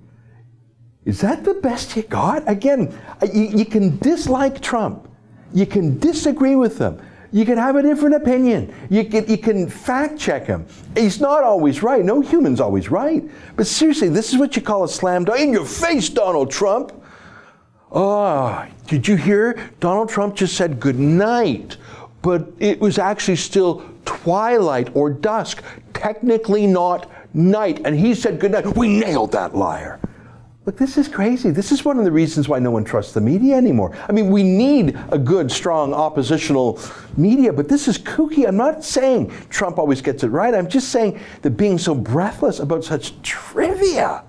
Is 1.05 1.21
that 1.21 1.43
the 1.43 1.55
best 1.55 1.95
you 1.95 2.03
got? 2.03 2.47
Again, 2.47 2.97
you, 3.33 3.43
you 3.43 3.65
can 3.65 3.97
dislike 3.97 4.61
Trump. 4.61 5.09
You 5.53 5.65
can 5.65 5.97
disagree 5.99 6.55
with 6.55 6.77
him. 6.77 7.01
You 7.31 7.45
can 7.45 7.57
have 7.57 7.75
a 7.75 7.81
different 7.81 8.15
opinion. 8.15 8.73
You 8.89 9.05
can, 9.05 9.27
you 9.27 9.37
can 9.37 9.69
fact 9.69 10.19
check 10.19 10.45
him. 10.45 10.65
He's 10.95 11.19
not 11.19 11.43
always 11.43 11.83
right. 11.83 12.03
No 12.03 12.21
human's 12.21 12.59
always 12.59 12.89
right. 12.89 13.23
But 13.55 13.67
seriously, 13.67 14.09
this 14.09 14.33
is 14.33 14.39
what 14.39 14.55
you 14.55 14.61
call 14.61 14.83
a 14.83 14.89
slam 14.89 15.25
dunk. 15.25 15.39
In 15.39 15.53
your 15.53 15.65
face, 15.65 16.09
Donald 16.09 16.51
Trump. 16.51 16.91
Oh, 17.91 18.65
did 18.87 19.07
you 19.07 19.15
hear? 19.15 19.71
Donald 19.79 20.09
Trump 20.09 20.35
just 20.35 20.55
said 20.55 20.79
good 20.79 20.99
night, 20.99 21.77
but 22.21 22.47
it 22.59 22.79
was 22.79 22.97
actually 22.99 23.35
still 23.35 23.83
twilight 24.05 24.95
or 24.95 25.09
dusk, 25.09 25.63
technically 25.93 26.67
not 26.67 27.09
night. 27.33 27.81
And 27.85 27.97
he 27.97 28.15
said 28.15 28.39
good 28.39 28.51
night. 28.51 28.75
We 28.75 28.87
nailed 28.87 29.31
that 29.33 29.55
liar. 29.55 29.99
Look, 30.65 30.77
this 30.77 30.97
is 30.97 31.07
crazy. 31.07 31.49
This 31.49 31.71
is 31.71 31.83
one 31.83 31.97
of 31.97 32.05
the 32.05 32.11
reasons 32.11 32.47
why 32.47 32.59
no 32.59 32.69
one 32.69 32.83
trusts 32.83 33.13
the 33.13 33.21
media 33.21 33.55
anymore. 33.55 33.97
I 34.07 34.11
mean, 34.11 34.29
we 34.29 34.43
need 34.43 34.99
a 35.11 35.17
good, 35.17 35.51
strong 35.51 35.95
oppositional 35.95 36.79
media, 37.17 37.51
but 37.51 37.67
this 37.67 37.87
is 37.87 37.97
kooky. 37.97 38.47
I'm 38.47 38.57
not 38.57 38.83
saying 38.83 39.31
Trump 39.49 39.79
always 39.79 40.01
gets 40.01 40.23
it 40.23 40.27
right. 40.27 40.53
I'm 40.53 40.69
just 40.69 40.89
saying 40.89 41.19
that 41.41 41.51
being 41.51 41.79
so 41.79 41.95
breathless 41.95 42.59
about 42.59 42.83
such 42.83 43.19
trivia. 43.23 44.23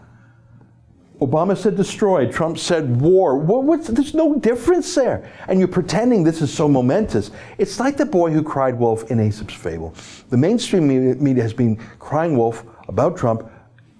Obama 1.20 1.54
said 1.54 1.76
destroy, 1.76 2.30
Trump 2.32 2.56
said 2.56 3.02
war. 3.02 3.36
What, 3.36 3.84
there's 3.84 4.14
no 4.14 4.38
difference 4.38 4.94
there. 4.94 5.30
And 5.48 5.58
you're 5.58 5.68
pretending 5.68 6.24
this 6.24 6.40
is 6.40 6.50
so 6.50 6.66
momentous. 6.66 7.30
It's 7.58 7.78
like 7.78 7.98
the 7.98 8.06
boy 8.06 8.30
who 8.30 8.42
cried 8.42 8.78
wolf 8.78 9.10
in 9.10 9.20
Aesop's 9.20 9.52
fable. 9.52 9.94
The 10.30 10.38
mainstream 10.38 10.88
media 11.22 11.42
has 11.42 11.52
been 11.52 11.76
crying 11.98 12.38
wolf 12.38 12.64
about 12.90 13.16
Trump 13.16 13.50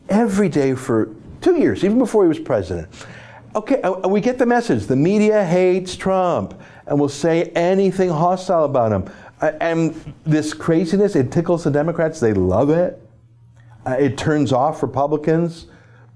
every 0.08 0.48
day 0.48 0.74
for 0.74 1.14
two 1.40 1.56
years, 1.58 1.84
even 1.84 1.98
before 1.98 2.24
he 2.24 2.28
was 2.28 2.38
president. 2.38 2.88
Okay, 3.54 3.80
uh, 3.82 4.06
we 4.08 4.20
get 4.20 4.38
the 4.38 4.46
message. 4.46 4.86
The 4.86 4.96
media 4.96 5.44
hates 5.44 5.96
Trump 5.96 6.60
and 6.86 6.98
will 7.00 7.08
say 7.08 7.44
anything 7.54 8.10
hostile 8.10 8.64
about 8.64 8.92
him. 8.92 9.10
Uh, 9.40 9.52
and 9.60 10.14
this 10.24 10.52
craziness, 10.52 11.16
it 11.16 11.32
tickles 11.32 11.64
the 11.64 11.70
Democrats. 11.70 12.20
They 12.20 12.34
love 12.34 12.68
it. 12.70 13.00
Uh, 13.86 13.96
it 13.98 14.18
turns 14.18 14.52
off 14.52 14.82
Republicans. 14.82 15.66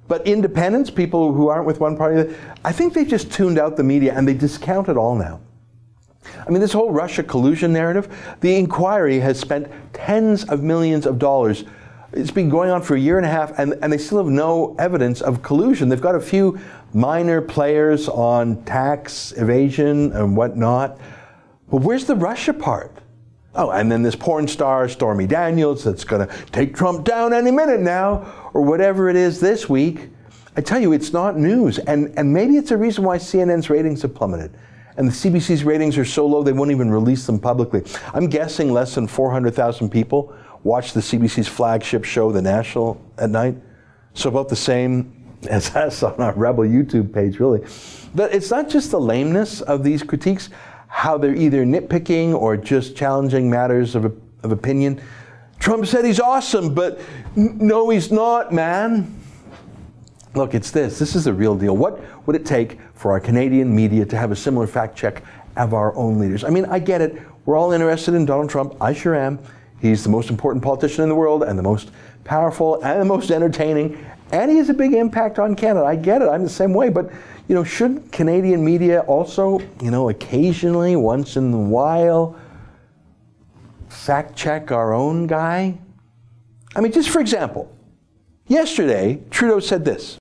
But 0.07 0.27
independents, 0.27 0.91
people 0.91 1.33
who 1.33 1.49
aren't 1.49 1.67
with 1.67 1.81
one 1.81 1.97
party, 1.97 2.35
I 2.65 2.73
think 2.73 2.93
they 2.93 3.05
just 3.05 3.33
tuned 3.33 3.59
out 3.59 3.77
the 3.77 3.85
media 3.85 4.13
and 4.15 4.29
they 4.29 4.35
discount 4.35 4.89
it 4.89 4.97
all 4.97 5.15
now. 5.15 5.41
I 6.47 6.51
mean, 6.51 6.61
this 6.61 6.73
whole 6.73 6.91
Russia 6.91 7.23
collusion 7.23 7.73
narrative, 7.73 8.37
the 8.41 8.57
inquiry 8.57 9.21
has 9.21 9.39
spent 9.39 9.71
tens 9.93 10.45
of 10.45 10.63
millions 10.63 11.07
of 11.07 11.19
dollars. 11.19 11.65
It's 12.17 12.31
been 12.31 12.49
going 12.49 12.71
on 12.71 12.81
for 12.81 12.95
a 12.95 13.01
year 13.01 13.17
and 13.17 13.27
a 13.27 13.29
half, 13.29 13.59
and, 13.59 13.75
and 13.83 13.93
they 13.93 13.99
still 13.99 14.19
have 14.19 14.29
no 14.29 14.77
evidence 14.79 15.21
of 15.21 15.43
collusion. 15.43 15.89
They've 15.89 16.01
got 16.01 16.15
a 16.15 16.21
few 16.21 16.61
minor 16.93 17.43
players 17.43 18.09
on 18.09 18.63
tax 18.65 19.33
evasion 19.33 20.13
and 20.13 20.37
whatnot. 20.37 20.97
But 21.69 21.79
where's 21.79 22.05
the 22.05 22.15
Russia 22.15 22.53
part? 22.53 22.97
Oh, 23.57 23.71
and 23.71 23.91
then 23.91 24.05
this 24.05 24.15
porn 24.15 24.47
star, 24.47 24.89
Stormy 24.89 25.27
Daniels, 25.27 25.83
that's 25.83 26.05
going 26.05 26.27
to 26.27 26.35
take 26.53 26.77
Trump 26.77 27.05
down 27.05 27.33
any 27.33 27.51
minute 27.51 27.81
now, 27.81 28.51
or 28.55 28.63
whatever 28.63 29.09
it 29.09 29.17
is 29.17 29.41
this 29.41 29.69
week. 29.69 30.09
I 30.57 30.61
tell 30.61 30.81
you, 30.81 30.93
it's 30.93 31.13
not 31.13 31.37
news. 31.37 31.81
And, 31.81 32.17
and 32.17 32.33
maybe 32.33 32.57
it's 32.57 32.71
a 32.71 32.77
reason 32.77 33.03
why 33.03 33.19
CNN's 33.19 33.71
ratings 33.71 34.03
have 34.03 34.15
plummeted. 34.15 34.57
And 34.97 35.09
the 35.09 35.13
CBC's 35.13 35.65
ratings 35.65 35.99
are 35.99 36.05
so 36.05 36.25
low 36.27 36.45
they 36.45 36.53
won't 36.53 36.71
even 36.71 36.93
release 36.93 37.27
them 37.27 37.41
publicly. 37.41 37.83
I'm 38.13 38.29
guessing 38.29 38.73
less 38.73 38.95
than 38.95 39.09
400,000 39.09 39.91
people 39.91 40.33
watch 40.65 40.93
the 40.93 41.01
CBC's 41.01 41.47
flagship 41.49 42.05
show, 42.05 42.33
The 42.33 42.43
National, 42.43 43.01
at 43.19 43.31
night. 43.31 43.55
So 44.15 44.29
about 44.29 44.49
the 44.49 44.57
same 44.57 45.39
as 45.49 45.75
us 45.77 46.03
on 46.03 46.21
our 46.21 46.33
Rebel 46.35 46.65
YouTube 46.65 47.13
page, 47.13 47.39
really. 47.39 47.65
But 48.15 48.35
it's 48.35 48.51
not 48.51 48.69
just 48.69 48.91
the 48.91 49.01
lameness 49.01 49.61
of 49.61 49.85
these 49.85 50.03
critiques 50.03 50.49
how 50.95 51.19
they're 51.19 51.35
either 51.35 51.65
nitpicking 51.65 52.33
or 52.33 52.57
just 52.57 52.95
challenging 52.95 53.51
matters 53.51 53.97
of, 53.97 54.05
of 54.45 54.53
opinion. 54.53 55.03
Trump 55.59 55.85
said 55.87 56.05
he's 56.05 56.21
awesome, 56.21 56.73
but 56.73 57.01
no, 57.35 57.91
he's 57.91 58.13
not, 58.13 58.53
man. 58.53 59.13
Look, 60.37 60.55
it's 60.55 60.71
this. 60.71 61.01
This 61.01 61.17
is 61.17 61.25
the 61.25 61.33
real 61.33 61.57
deal. 61.57 61.77
What 61.77 62.01
would 62.29 62.37
it 62.37 62.47
take 62.47 62.79
for 62.95 63.11
our 63.11 63.19
Canadian 63.19 63.75
media 63.75 64.07
to 64.07 64.17
have 64.17 64.31
a 64.31 64.37
similar 64.37 64.69
fact 64.69 64.97
check 64.97 65.25
of 65.57 65.75
our 65.75 65.93
own 65.97 66.21
leaders? 66.21 66.45
I 66.45 66.51
mean, 66.51 66.65
I 66.67 66.79
get 66.79 67.01
it. 67.01 67.21
We're 67.45 67.57
all 67.57 67.73
interested 67.73 68.15
in 68.15 68.25
Donald 68.25 68.49
Trump. 68.49 68.77
I 68.81 68.93
sure 68.93 69.17
am. 69.17 69.41
He's 69.85 70.03
the 70.03 70.09
most 70.09 70.31
important 70.31 70.65
politician 70.65 71.03
in 71.03 71.11
the 71.11 71.15
world 71.15 71.43
and 71.43 71.59
the 71.59 71.63
most 71.63 71.91
powerful 72.25 72.83
and 72.83 72.99
the 73.03 73.05
most 73.05 73.31
entertaining. 73.31 74.03
And 74.33 74.51
he 74.51 74.57
has 74.57 74.71
a 74.71 74.75
big 74.75 74.95
impact 74.95 75.39
on 75.39 75.55
Canada. 75.55 75.85
I 75.85 75.95
get 75.95 76.23
it. 76.23 76.29
I'm 76.29 76.43
the 76.43 76.49
same 76.49 76.73
way. 76.73 76.89
But 76.89 77.11
you 77.49 77.55
know, 77.55 77.65
should 77.65 78.11
Canadian 78.11 78.65
media 78.65 79.01
also, 79.01 79.59
you 79.83 79.91
know, 79.91 80.09
occasionally, 80.09 80.97
once 80.97 81.37
in 81.37 81.53
a 81.53 81.59
while, 81.59 82.35
fact 83.91 84.35
check 84.35 84.73
our 84.73 84.95
own 84.95 85.27
guy? 85.27 85.77
I 86.75 86.81
mean, 86.81 86.91
just 86.91 87.11
for 87.11 87.21
example, 87.21 87.71
yesterday, 88.47 89.21
Trudeau 89.31 89.61
said 89.61 89.85
this 89.85 90.17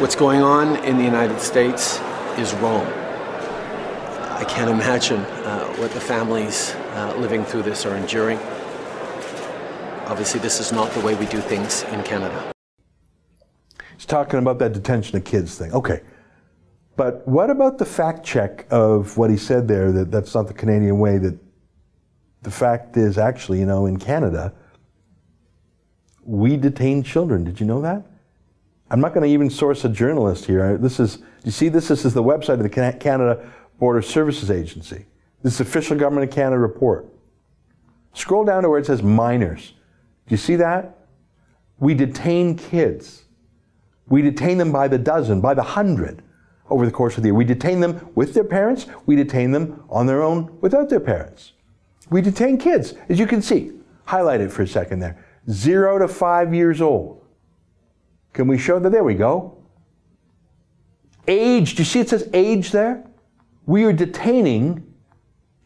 What's 0.00 0.16
going 0.16 0.40
on 0.40 0.82
in 0.86 0.96
the 0.96 1.04
United 1.04 1.40
States 1.40 2.00
is 2.38 2.54
wrong. 2.54 2.86
I 2.86 4.44
can't 4.48 4.70
imagine 4.70 5.20
uh, 5.20 5.66
what 5.74 5.90
the 5.90 6.00
families 6.00 6.74
uh, 6.94 7.14
living 7.18 7.44
through 7.44 7.64
this 7.64 7.84
are 7.84 7.94
enduring. 7.94 8.38
Obviously, 10.06 10.38
this 10.38 10.60
is 10.60 10.72
not 10.72 10.92
the 10.92 11.00
way 11.00 11.16
we 11.16 11.26
do 11.26 11.40
things 11.40 11.82
in 11.84 12.00
Canada. 12.04 12.52
He's 13.96 14.06
talking 14.06 14.38
about 14.38 14.60
that 14.60 14.72
detention 14.72 15.16
of 15.16 15.24
kids 15.24 15.58
thing. 15.58 15.72
Okay. 15.72 16.02
But 16.94 17.26
what 17.26 17.50
about 17.50 17.78
the 17.78 17.84
fact 17.84 18.24
check 18.24 18.66
of 18.70 19.18
what 19.18 19.30
he 19.30 19.36
said 19.36 19.66
there 19.66 19.90
that 19.90 20.12
that's 20.12 20.32
not 20.34 20.46
the 20.46 20.54
Canadian 20.54 21.00
way? 21.00 21.18
That 21.18 21.36
the 22.42 22.52
fact 22.52 22.96
is 22.96 23.18
actually, 23.18 23.58
you 23.58 23.66
know, 23.66 23.86
in 23.86 23.98
Canada, 23.98 24.54
we 26.22 26.56
detain 26.56 27.02
children. 27.02 27.42
Did 27.42 27.58
you 27.58 27.66
know 27.66 27.80
that? 27.82 28.06
I'm 28.90 29.00
not 29.00 29.12
going 29.12 29.26
to 29.26 29.32
even 29.32 29.50
source 29.50 29.84
a 29.84 29.88
journalist 29.88 30.44
here. 30.44 30.78
This 30.78 31.00
is, 31.00 31.18
you 31.42 31.50
see, 31.50 31.68
this, 31.68 31.88
this 31.88 32.04
is 32.04 32.14
the 32.14 32.22
website 32.22 32.60
of 32.60 32.62
the 32.62 32.68
Canada 32.68 33.50
Border 33.80 34.02
Services 34.02 34.52
Agency. 34.52 35.06
This 35.42 35.54
is 35.54 35.60
official 35.60 35.96
government 35.96 36.30
of 36.30 36.34
Canada 36.34 36.58
report. 36.58 37.08
Scroll 38.14 38.44
down 38.44 38.62
to 38.62 38.70
where 38.70 38.78
it 38.78 38.86
says 38.86 39.02
minors. 39.02 39.72
Do 40.26 40.32
you 40.32 40.36
see 40.36 40.56
that? 40.56 41.06
We 41.78 41.94
detain 41.94 42.56
kids. 42.56 43.24
We 44.08 44.22
detain 44.22 44.58
them 44.58 44.72
by 44.72 44.88
the 44.88 44.98
dozen, 44.98 45.40
by 45.40 45.54
the 45.54 45.62
hundred 45.62 46.22
over 46.68 46.84
the 46.84 46.92
course 46.92 47.16
of 47.16 47.22
the 47.22 47.28
year. 47.28 47.34
We 47.34 47.44
detain 47.44 47.80
them 47.80 48.08
with 48.14 48.34
their 48.34 48.44
parents, 48.44 48.86
we 49.04 49.16
detain 49.16 49.50
them 49.50 49.84
on 49.88 50.06
their 50.06 50.22
own 50.22 50.58
without 50.60 50.88
their 50.88 51.00
parents. 51.00 51.52
We 52.10 52.22
detain 52.22 52.58
kids, 52.58 52.94
as 53.08 53.18
you 53.18 53.26
can 53.26 53.42
see, 53.42 53.72
highlighted 54.06 54.50
for 54.50 54.62
a 54.62 54.66
second 54.66 55.00
there, 55.00 55.24
zero 55.50 55.98
to 55.98 56.08
five 56.08 56.54
years 56.54 56.80
old. 56.80 57.24
Can 58.32 58.46
we 58.46 58.58
show 58.58 58.78
that? 58.78 58.90
There 58.90 59.04
we 59.04 59.14
go. 59.14 59.58
Age, 61.28 61.74
do 61.74 61.80
you 61.80 61.84
see 61.84 62.00
it 62.00 62.08
says 62.08 62.28
age 62.32 62.70
there? 62.70 63.04
We 63.64 63.84
are 63.84 63.92
detaining 63.92 64.94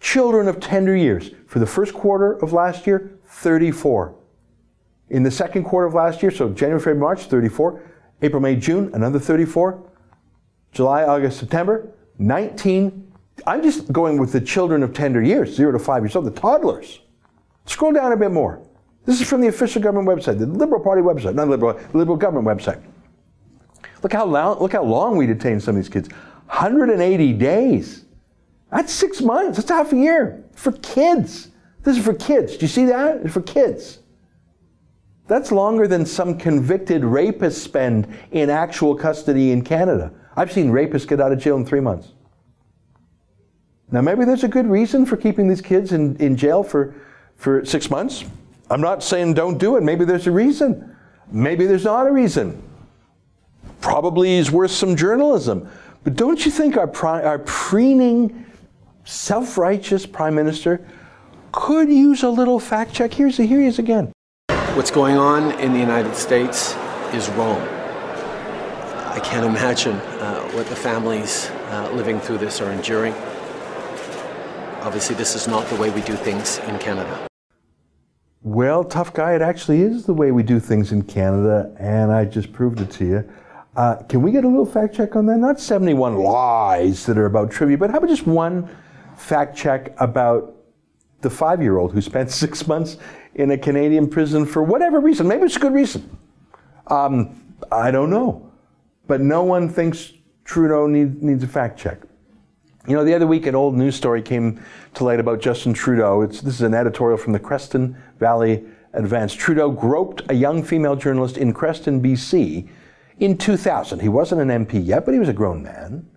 children 0.01 0.49
of 0.49 0.61
tender 0.61 0.97
years. 0.97 1.33
For 1.47 1.59
the 1.59 1.67
first 1.67 1.93
quarter 1.93 2.33
of 2.33 2.53
last 2.53 2.87
year, 2.87 3.19
34. 3.27 4.15
In 5.11 5.23
the 5.25 5.31
second 5.31 5.65
quarter 5.65 5.87
of 5.87 5.95
last 5.95 6.23
year, 6.23 6.31
so 6.31 6.49
January, 6.51 6.81
February, 6.81 7.01
March, 7.01 7.25
34. 7.25 7.83
April, 8.23 8.41
May, 8.41 8.57
June, 8.57 8.91
another 8.95 9.19
34. 9.19 9.83
July, 10.73 11.05
August, 11.05 11.39
September, 11.39 11.93
19. 12.19 13.13
I'm 13.47 13.63
just 13.63 13.91
going 13.93 14.19
with 14.19 14.33
the 14.33 14.41
children 14.41 14.83
of 14.83 14.93
tender 14.93 15.23
years, 15.23 15.55
zero 15.55 15.73
to 15.73 15.79
five 15.79 16.03
years 16.03 16.15
old, 16.15 16.27
the 16.27 16.31
toddlers. 16.31 17.01
Scroll 17.67 17.93
down 17.93 18.13
a 18.13 18.17
bit 18.17 18.31
more. 18.31 18.63
This 19.07 19.21
is 19.21 19.29
from 19.29 19.41
the 19.41 19.49
official 19.49 19.81
government 19.81 20.07
website, 20.07 20.39
the 20.39 20.47
Liberal 20.47 20.81
Party 20.81 21.01
website, 21.01 21.35
not 21.35 21.49
Liberal, 21.49 21.73
the 21.73 21.99
Liberal 21.99 22.17
government 22.17 22.47
website. 22.47 22.83
Look 24.03 24.13
how 24.13 24.27
long, 24.27 24.61
look 24.61 24.73
how 24.73 24.85
long 24.85 25.17
we 25.17 25.27
detain 25.27 25.59
some 25.59 25.77
of 25.77 25.83
these 25.83 25.89
kids. 25.89 26.09
180 26.47 27.33
days. 27.35 28.05
That's 28.71 28.93
six 28.93 29.21
months. 29.21 29.57
That's 29.57 29.71
half 29.71 29.93
a 29.93 29.97
year 29.97 30.45
for 30.55 30.73
kids. 30.73 31.49
This 31.83 31.97
is 31.97 32.05
for 32.05 32.15
kids. 32.15 32.57
Do 32.57 32.63
you 32.63 32.69
see 32.69 32.85
that? 32.87 33.23
It's 33.25 33.33
for 33.33 33.43
kids. 33.43 34.00
That's 35.31 35.53
longer 35.53 35.87
than 35.87 36.05
some 36.05 36.37
convicted 36.37 37.03
rapists 37.03 37.61
spend 37.61 38.09
in 38.33 38.51
actual 38.51 38.97
custody 38.97 39.53
in 39.53 39.63
Canada. 39.63 40.11
I've 40.35 40.51
seen 40.51 40.73
rapists 40.73 41.07
get 41.07 41.21
out 41.21 41.31
of 41.31 41.39
jail 41.39 41.57
in 41.57 41.65
three 41.65 41.79
months. 41.79 42.15
Now, 43.93 44.01
maybe 44.01 44.25
there's 44.25 44.43
a 44.43 44.49
good 44.49 44.67
reason 44.67 45.07
for 45.07 45.17
keeping 45.17 45.47
these 45.47 45.61
kids 45.61 45.93
in, 45.93 46.17
in 46.17 46.37
jail 46.37 46.65
for, 46.65 46.97
for 47.37 47.65
six 47.65 47.91
months. 47.91 48.25
I'm 48.73 48.81
not 48.81 49.05
saying 49.05 49.35
don't 49.35 49.57
do 49.57 49.77
it. 49.77 49.85
Maybe 49.85 50.05
there's 50.05 50.27
a 50.27 50.33
reason. 50.33 50.97
Maybe 51.31 51.65
there's 51.65 51.85
not 51.85 52.09
a 52.09 52.11
reason. 52.11 52.61
Probably 53.81 54.33
is 54.33 54.51
worth 54.51 54.73
some 54.73 54.97
journalism. 54.97 55.71
But 56.03 56.17
don't 56.17 56.45
you 56.45 56.51
think 56.51 56.77
our, 56.77 56.89
pri- 56.89 57.23
our 57.23 57.39
preening, 57.39 58.47
self 59.05 59.57
righteous 59.57 60.07
prime 60.07 60.35
minister 60.35 60.85
could 61.53 61.89
use 61.89 62.25
a 62.25 62.31
little 62.31 62.59
fact 62.59 62.93
check? 62.93 63.15
Here's, 63.15 63.37
here 63.37 63.61
he 63.61 63.67
is 63.67 63.79
again. 63.79 64.13
What's 64.77 64.93
going 64.93 65.17
on 65.17 65.51
in 65.59 65.73
the 65.73 65.81
United 65.81 66.15
States 66.15 66.75
is 67.13 67.29
wrong. 67.31 67.61
I 69.09 69.21
can't 69.23 69.45
imagine 69.45 69.97
uh, 69.97 70.49
what 70.53 70.67
the 70.69 70.77
families 70.77 71.51
uh, 71.51 71.91
living 71.93 72.21
through 72.21 72.39
this 72.39 72.61
are 72.61 72.71
enduring. 72.71 73.13
Obviously, 74.83 75.17
this 75.17 75.35
is 75.35 75.49
not 75.49 75.67
the 75.67 75.75
way 75.75 75.91
we 75.91 76.03
do 76.03 76.15
things 76.15 76.59
in 76.61 76.79
Canada. 76.79 77.27
Well, 78.43 78.85
tough 78.85 79.13
guy, 79.13 79.35
it 79.35 79.43
actually 79.43 79.83
is 79.83 80.07
the 80.07 80.15
way 80.15 80.31
we 80.31 80.45
do 80.45 80.61
things 80.61 80.93
in 80.93 81.03
Canada, 81.03 81.75
and 81.77 82.13
I 82.13 82.25
just 82.25 82.53
proved 82.53 82.81
it 82.81 82.93
to 82.93 83.05
you. 83.05 83.33
Uh, 83.75 83.97
can 84.09 84.23
we 84.23 84.31
get 84.31 84.45
a 84.45 84.49
little 84.49 84.65
fact 84.65 84.95
check 84.95 85.17
on 85.17 85.27
that? 85.27 85.39
Not 85.39 85.59
71 85.59 86.15
lies 86.15 87.05
that 87.07 87.19
are 87.19 87.27
about 87.27 87.51
trivia, 87.51 87.77
but 87.77 87.91
how 87.91 87.99
about 87.99 88.09
just 88.09 88.27
one 88.27 88.71
fact 89.17 89.57
check 89.57 89.93
about 89.99 90.55
the 91.23 91.29
five 91.29 91.61
year 91.61 91.77
old 91.77 91.93
who 91.93 92.01
spent 92.01 92.31
six 92.31 92.69
months 92.69 92.99
in 93.35 93.51
a 93.51 93.59
Canadian 93.59 94.09
prison 94.09 94.45
for 94.45 94.63
whatever 94.63 95.01
reason? 95.01 95.29
Maybe 95.29 95.45
it's 95.45 95.57
a 95.57 95.61
good 95.61 95.73
reason. 95.75 96.17
Um, 96.87 97.55
I 97.71 97.91
don't 97.91 98.11
know. 98.11 98.51
but 99.07 99.21
no 99.21 99.43
one 99.43 99.69
thinks 99.69 100.13
Trudeau 100.45 100.87
need, 100.87 101.23
needs 101.23 101.43
a 101.43 101.49
fact 101.49 101.79
check. 101.79 101.99
You 102.87 102.95
know, 102.95 103.05
the 103.05 103.15
other 103.15 103.27
week, 103.27 103.47
an 103.47 103.55
old 103.55 103.77
news 103.77 103.95
story 103.95 104.23
came 104.23 104.63
to 104.95 105.05
light 105.05 105.21
about 105.21 105.41
Justin 105.41 105.75
Trudeau. 105.75 106.23
It's, 106.23 106.41
this 106.41 106.55
is 106.55 106.63
an 106.63 106.75
editorial 106.75 107.19
from 107.19 107.33
the 107.33 107.39
Creston 107.39 107.97
Valley 108.19 108.65
Advance. 108.95 109.35
Trudeau 109.35 109.71
groped 109.71 110.23
a 110.29 110.35
young 110.35 110.63
female 110.63 110.97
journalist 110.97 111.37
in 111.37 111.53
Creston, 111.53 112.01
BC 112.03 112.69
in 113.19 113.37
2000. 113.37 114.01
He 114.01 114.09
wasn't 114.09 114.41
an 114.41 114.67
MP 114.67 114.85
yet, 114.85 115.05
but 115.05 115.13
he 115.13 115.21
was 115.21 115.29
a 115.29 115.33
grown 115.33 115.63
man. 115.63 116.09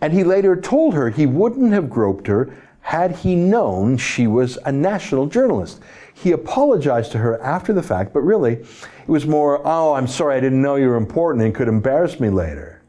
And 0.00 0.12
he 0.12 0.24
later 0.24 0.60
told 0.60 0.94
her 0.94 1.10
he 1.10 1.26
wouldn't 1.26 1.72
have 1.72 1.88
groped 1.88 2.26
her 2.26 2.56
had 2.84 3.16
he 3.16 3.34
known 3.34 3.96
she 3.96 4.26
was 4.26 4.58
a 4.66 4.70
national 4.70 5.24
journalist. 5.24 5.80
He 6.12 6.32
apologized 6.32 7.12
to 7.12 7.18
her 7.18 7.40
after 7.40 7.72
the 7.72 7.82
fact, 7.82 8.12
but 8.12 8.20
really, 8.20 8.52
it 8.56 9.08
was 9.08 9.26
more, 9.26 9.62
oh, 9.64 9.94
I'm 9.94 10.06
sorry, 10.06 10.36
I 10.36 10.40
didn't 10.40 10.60
know 10.60 10.76
you 10.76 10.88
were 10.88 10.96
important 10.96 11.42
and 11.42 11.54
could 11.54 11.66
embarrass 11.66 12.20
me 12.20 12.28
later. 12.28 12.82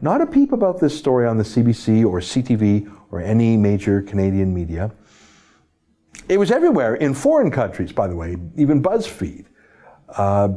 Not 0.00 0.22
a 0.22 0.26
peep 0.26 0.52
about 0.52 0.80
this 0.80 0.98
story 0.98 1.26
on 1.26 1.36
the 1.36 1.44
CBC 1.44 2.02
or 2.06 2.20
CTV 2.20 2.90
or 3.10 3.20
any 3.20 3.58
major 3.58 4.00
Canadian 4.00 4.54
media. 4.54 4.90
It 6.30 6.38
was 6.38 6.50
everywhere 6.50 6.94
in 6.94 7.12
foreign 7.12 7.50
countries, 7.50 7.92
by 7.92 8.06
the 8.06 8.16
way, 8.16 8.36
even 8.56 8.82
BuzzFeed, 8.82 9.44
uh, 10.16 10.48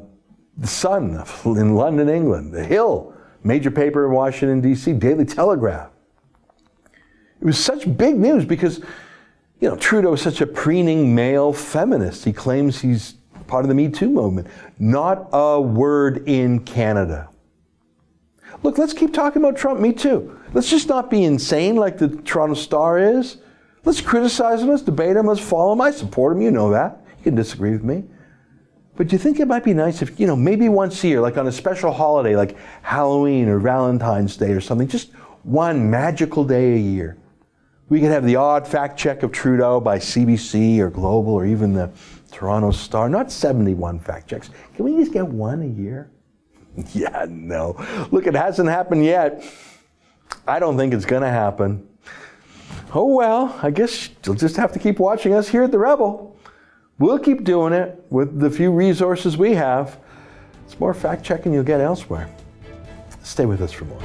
The 0.57 0.67
Sun 0.67 1.21
in 1.45 1.75
London, 1.75 2.07
England, 2.07 2.53
The 2.53 2.63
Hill, 2.63 3.13
major 3.43 3.71
paper 3.71 4.05
in 4.05 4.13
Washington, 4.13 4.61
D.C., 4.61 4.93
Daily 4.93 5.25
Telegraph. 5.25 5.89
It 7.45 7.49
was 7.49 7.63
such 7.63 7.95
big 7.95 8.17
news 8.17 8.43
because, 8.43 8.79
you 9.59 9.69
know, 9.69 9.75
Trudeau 9.75 10.13
is 10.13 10.21
such 10.23 10.41
a 10.41 10.47
preening 10.47 11.13
male 11.13 11.53
feminist. 11.53 12.25
He 12.25 12.33
claims 12.33 12.81
he's 12.81 13.17
part 13.45 13.63
of 13.63 13.69
the 13.69 13.75
Me 13.75 13.87
Too 13.87 14.09
movement. 14.09 14.47
Not 14.79 15.29
a 15.31 15.61
word 15.61 16.27
in 16.27 16.61
Canada. 16.61 17.29
Look, 18.63 18.79
let's 18.79 18.93
keep 18.93 19.13
talking 19.13 19.43
about 19.43 19.57
Trump. 19.57 19.79
Me 19.79 19.93
too. 19.93 20.39
Let's 20.53 20.71
just 20.71 20.89
not 20.89 21.11
be 21.11 21.23
insane 21.23 21.75
like 21.75 21.99
the 21.99 22.07
Toronto 22.07 22.55
Star 22.55 22.97
is. 22.97 23.37
Let's 23.83 24.01
criticize 24.01 24.63
him, 24.63 24.69
let's 24.69 24.81
debate 24.81 25.15
him, 25.15 25.27
let's 25.27 25.39
follow 25.39 25.73
him. 25.73 25.81
I 25.81 25.91
support 25.91 26.35
him, 26.35 26.41
you 26.41 26.49
know 26.49 26.71
that. 26.71 27.05
You 27.19 27.25
can 27.25 27.35
disagree 27.35 27.73
with 27.73 27.83
me. 27.83 28.05
But 28.95 29.09
do 29.09 29.13
you 29.13 29.19
think 29.19 29.39
it 29.39 29.47
might 29.47 29.63
be 29.63 29.75
nice 29.75 30.01
if, 30.01 30.19
you 30.19 30.25
know, 30.25 30.35
maybe 30.35 30.67
once 30.67 31.03
a 31.03 31.09
year, 31.09 31.21
like 31.21 31.37
on 31.37 31.45
a 31.45 31.51
special 31.51 31.91
holiday 31.91 32.35
like 32.35 32.57
Halloween 32.81 33.49
or 33.49 33.59
Valentine's 33.59 34.35
Day 34.35 34.51
or 34.51 34.61
something, 34.61 34.87
just 34.87 35.11
one 35.43 35.91
magical 35.91 36.43
day 36.43 36.73
a 36.73 36.79
year, 36.79 37.17
we 37.89 37.99
could 37.99 38.11
have 38.11 38.25
the 38.25 38.35
odd 38.35 38.67
fact 38.67 38.97
check 38.97 39.23
of 39.23 39.31
Trudeau 39.31 39.79
by 39.79 39.99
CBC 39.99 40.79
or 40.79 40.89
Global 40.89 41.33
or 41.33 41.45
even 41.45 41.73
the 41.73 41.91
Toronto 42.31 42.71
Star, 42.71 43.07
not 43.07 43.31
71 43.31 43.99
fact 43.99 44.27
checks. 44.29 44.49
Can 44.75 44.85
we 44.85 44.95
just 44.95 45.13
get 45.13 45.25
one 45.27 45.61
a 45.61 45.67
year? 45.67 46.11
yeah, 46.93 47.25
no. 47.29 47.75
Look, 48.11 48.27
it 48.27 48.35
hasn't 48.35 48.69
happened 48.69 49.05
yet. 49.05 49.43
I 50.47 50.59
don't 50.59 50.77
think 50.77 50.93
it's 50.93 51.05
going 51.05 51.21
to 51.21 51.29
happen. 51.29 51.87
Oh 52.93 53.13
well, 53.13 53.57
I 53.61 53.71
guess 53.71 54.09
you'll 54.25 54.35
just 54.35 54.55
have 54.57 54.71
to 54.73 54.79
keep 54.79 54.99
watching 54.99 55.33
us 55.33 55.47
here 55.47 55.63
at 55.63 55.71
The 55.71 55.79
Rebel. 55.79 56.37
We'll 56.97 57.19
keep 57.19 57.43
doing 57.43 57.73
it 57.73 58.03
with 58.09 58.39
the 58.39 58.49
few 58.49 58.71
resources 58.71 59.37
we 59.37 59.53
have. 59.53 59.99
It's 60.65 60.79
more 60.79 60.93
fact 60.93 61.23
checking 61.23 61.53
you'll 61.53 61.63
get 61.63 61.81
elsewhere. 61.81 62.29
Stay 63.21 63.45
with 63.45 63.61
us 63.61 63.71
for 63.71 63.85
more. 63.85 64.01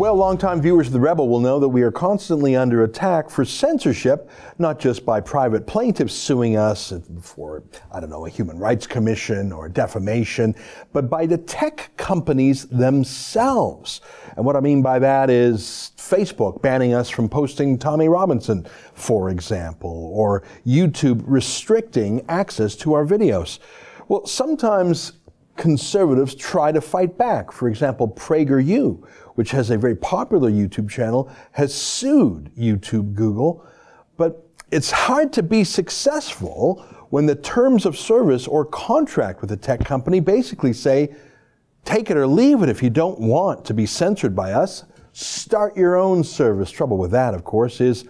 Well, 0.00 0.14
longtime 0.14 0.62
viewers 0.62 0.86
of 0.86 0.94
The 0.94 1.00
Rebel 1.00 1.28
will 1.28 1.40
know 1.40 1.60
that 1.60 1.68
we 1.68 1.82
are 1.82 1.90
constantly 1.92 2.56
under 2.56 2.84
attack 2.84 3.28
for 3.28 3.44
censorship, 3.44 4.30
not 4.58 4.78
just 4.78 5.04
by 5.04 5.20
private 5.20 5.66
plaintiffs 5.66 6.14
suing 6.14 6.56
us 6.56 6.94
for, 7.20 7.64
I 7.92 8.00
don't 8.00 8.08
know, 8.08 8.24
a 8.24 8.30
human 8.30 8.58
rights 8.58 8.86
commission 8.86 9.52
or 9.52 9.68
defamation, 9.68 10.54
but 10.94 11.10
by 11.10 11.26
the 11.26 11.36
tech 11.36 11.90
companies 11.98 12.64
themselves. 12.68 14.00
And 14.38 14.46
what 14.46 14.56
I 14.56 14.60
mean 14.60 14.80
by 14.80 15.00
that 15.00 15.28
is 15.28 15.92
Facebook 15.98 16.62
banning 16.62 16.94
us 16.94 17.10
from 17.10 17.28
posting 17.28 17.76
Tommy 17.76 18.08
Robinson, 18.08 18.66
for 18.94 19.28
example, 19.28 20.12
or 20.14 20.44
YouTube 20.66 21.22
restricting 21.26 22.24
access 22.26 22.74
to 22.76 22.94
our 22.94 23.04
videos. 23.04 23.58
Well, 24.08 24.24
sometimes 24.24 25.12
conservatives 25.60 26.34
try 26.34 26.72
to 26.72 26.80
fight 26.80 27.18
back. 27.18 27.52
For 27.52 27.68
example, 27.68 28.08
PragerU 28.08 29.06
which 29.40 29.52
has 29.52 29.70
a 29.70 29.78
very 29.78 29.96
popular 29.96 30.50
YouTube 30.50 30.90
channel, 30.90 31.30
has 31.52 31.74
sued 31.74 32.50
YouTube 32.58 33.14
Google. 33.14 33.64
But 34.18 34.46
it's 34.70 34.90
hard 34.90 35.32
to 35.32 35.42
be 35.42 35.64
successful 35.64 36.84
when 37.08 37.24
the 37.24 37.36
terms 37.36 37.86
of 37.86 37.96
service 37.96 38.46
or 38.46 38.66
contract 38.66 39.40
with 39.40 39.50
a 39.52 39.56
tech 39.56 39.82
company 39.82 40.20
basically 40.20 40.74
say, 40.74 41.14
take 41.86 42.10
it 42.10 42.18
or 42.18 42.26
leave 42.26 42.62
it 42.62 42.68
if 42.68 42.82
you 42.82 42.90
don't 42.90 43.18
want 43.18 43.64
to 43.64 43.72
be 43.72 43.86
censored 43.86 44.36
by 44.36 44.52
us. 44.52 44.84
Start 45.12 45.74
your 45.74 45.96
own 45.96 46.22
service. 46.22 46.70
Trouble 46.70 46.98
with 46.98 47.12
that, 47.12 47.32
of 47.32 47.42
course, 47.42 47.80
is 47.80 48.04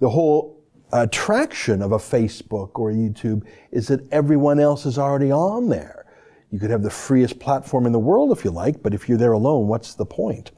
the 0.00 0.10
whole 0.10 0.62
attraction 0.92 1.80
of 1.80 1.92
a 1.92 1.98
Facebook 1.98 2.72
or 2.74 2.90
a 2.90 2.94
YouTube 2.94 3.46
is 3.72 3.88
that 3.88 4.06
everyone 4.12 4.60
else 4.60 4.84
is 4.84 4.98
already 4.98 5.32
on 5.32 5.70
there. 5.70 6.04
You 6.50 6.58
could 6.58 6.68
have 6.68 6.82
the 6.82 6.90
freest 6.90 7.38
platform 7.38 7.86
in 7.86 7.92
the 7.92 7.98
world 7.98 8.30
if 8.30 8.44
you 8.44 8.50
like, 8.50 8.82
but 8.82 8.92
if 8.92 9.08
you're 9.08 9.16
there 9.16 9.32
alone, 9.32 9.68
what's 9.68 9.94
the 9.94 10.04
point? 10.04 10.50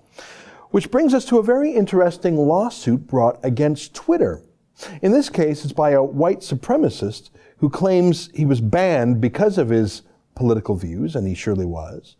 Which 0.70 0.90
brings 0.90 1.14
us 1.14 1.24
to 1.26 1.38
a 1.38 1.42
very 1.42 1.72
interesting 1.72 2.37
lawsuit 2.37 3.07
brought 3.07 3.38
against 3.42 3.94
Twitter. 3.94 4.42
In 5.02 5.12
this 5.12 5.31
case, 5.31 5.64
it's 5.64 5.72
by 5.72 5.90
a 5.90 6.02
white 6.02 6.40
supremacist 6.40 7.31
who 7.59 7.70
claims 7.70 8.31
he 8.35 8.44
was 8.44 8.61
banned 8.61 9.20
because 9.20 9.59
of 9.59 9.70
his 9.70 10.02
political 10.35 10.76
views, 10.76 11.16
and 11.16 11.26
he 11.26 11.35
surely 11.35 11.64
was. 11.64 12.16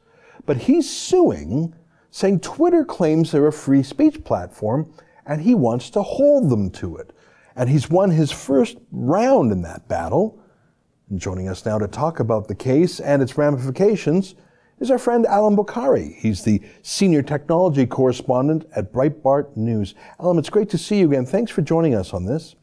But 0.47 0.57
he's 0.57 0.91
suing, 0.91 1.75
saying 2.11 2.41
Twitter 2.41 2.85
claims 2.85 3.31
they're 3.31 3.47
a 3.47 3.53
free 3.53 3.83
speech 3.83 4.25
platform, 4.25 4.93
and 5.27 5.43
he 5.43 5.55
wants 5.55 5.91
to 5.91 6.03
hold 6.03 6.49
them 6.49 6.71
to 6.71 6.97
it. 6.97 7.13
And 7.55 7.69
he's 7.69 7.91
won 7.91 8.11
his 8.11 8.33
first 8.33 8.79
round 8.91 9.53
in 9.53 9.63
that 9.63 9.89
battle. 9.89 10.41
And 11.11 11.21
joining 11.21 11.49
us 11.49 11.67
now 11.67 11.79
to 11.79 11.87
talk 11.87 12.19
about 12.19 12.49
the 12.49 12.55
case 12.55 12.99
and 12.99 13.23
its 13.23 13.37
ramifications 13.37 14.35
is 14.81 14.91
our 14.91 14.99
friend 14.99 15.27
Allum 15.27 15.57
Bokhari. 15.57 16.15
He's 16.17 16.45
the 16.45 16.63
senior 16.83 17.23
technology 17.23 17.87
correspondent 17.87 18.67
at 18.75 18.93
Breitbart 18.93 19.57
News. 19.57 19.95
Allum, 20.21 20.39
it's 20.39 20.51
great 20.51 20.69
to 20.71 20.79
see 20.79 21.01
you 21.01 21.09
again. 21.09 21.27
Thanks 21.27 21.51
for 21.51 21.63
joining 21.63 21.95
us 21.95 22.13
on 22.13 22.25
this. 22.25 22.57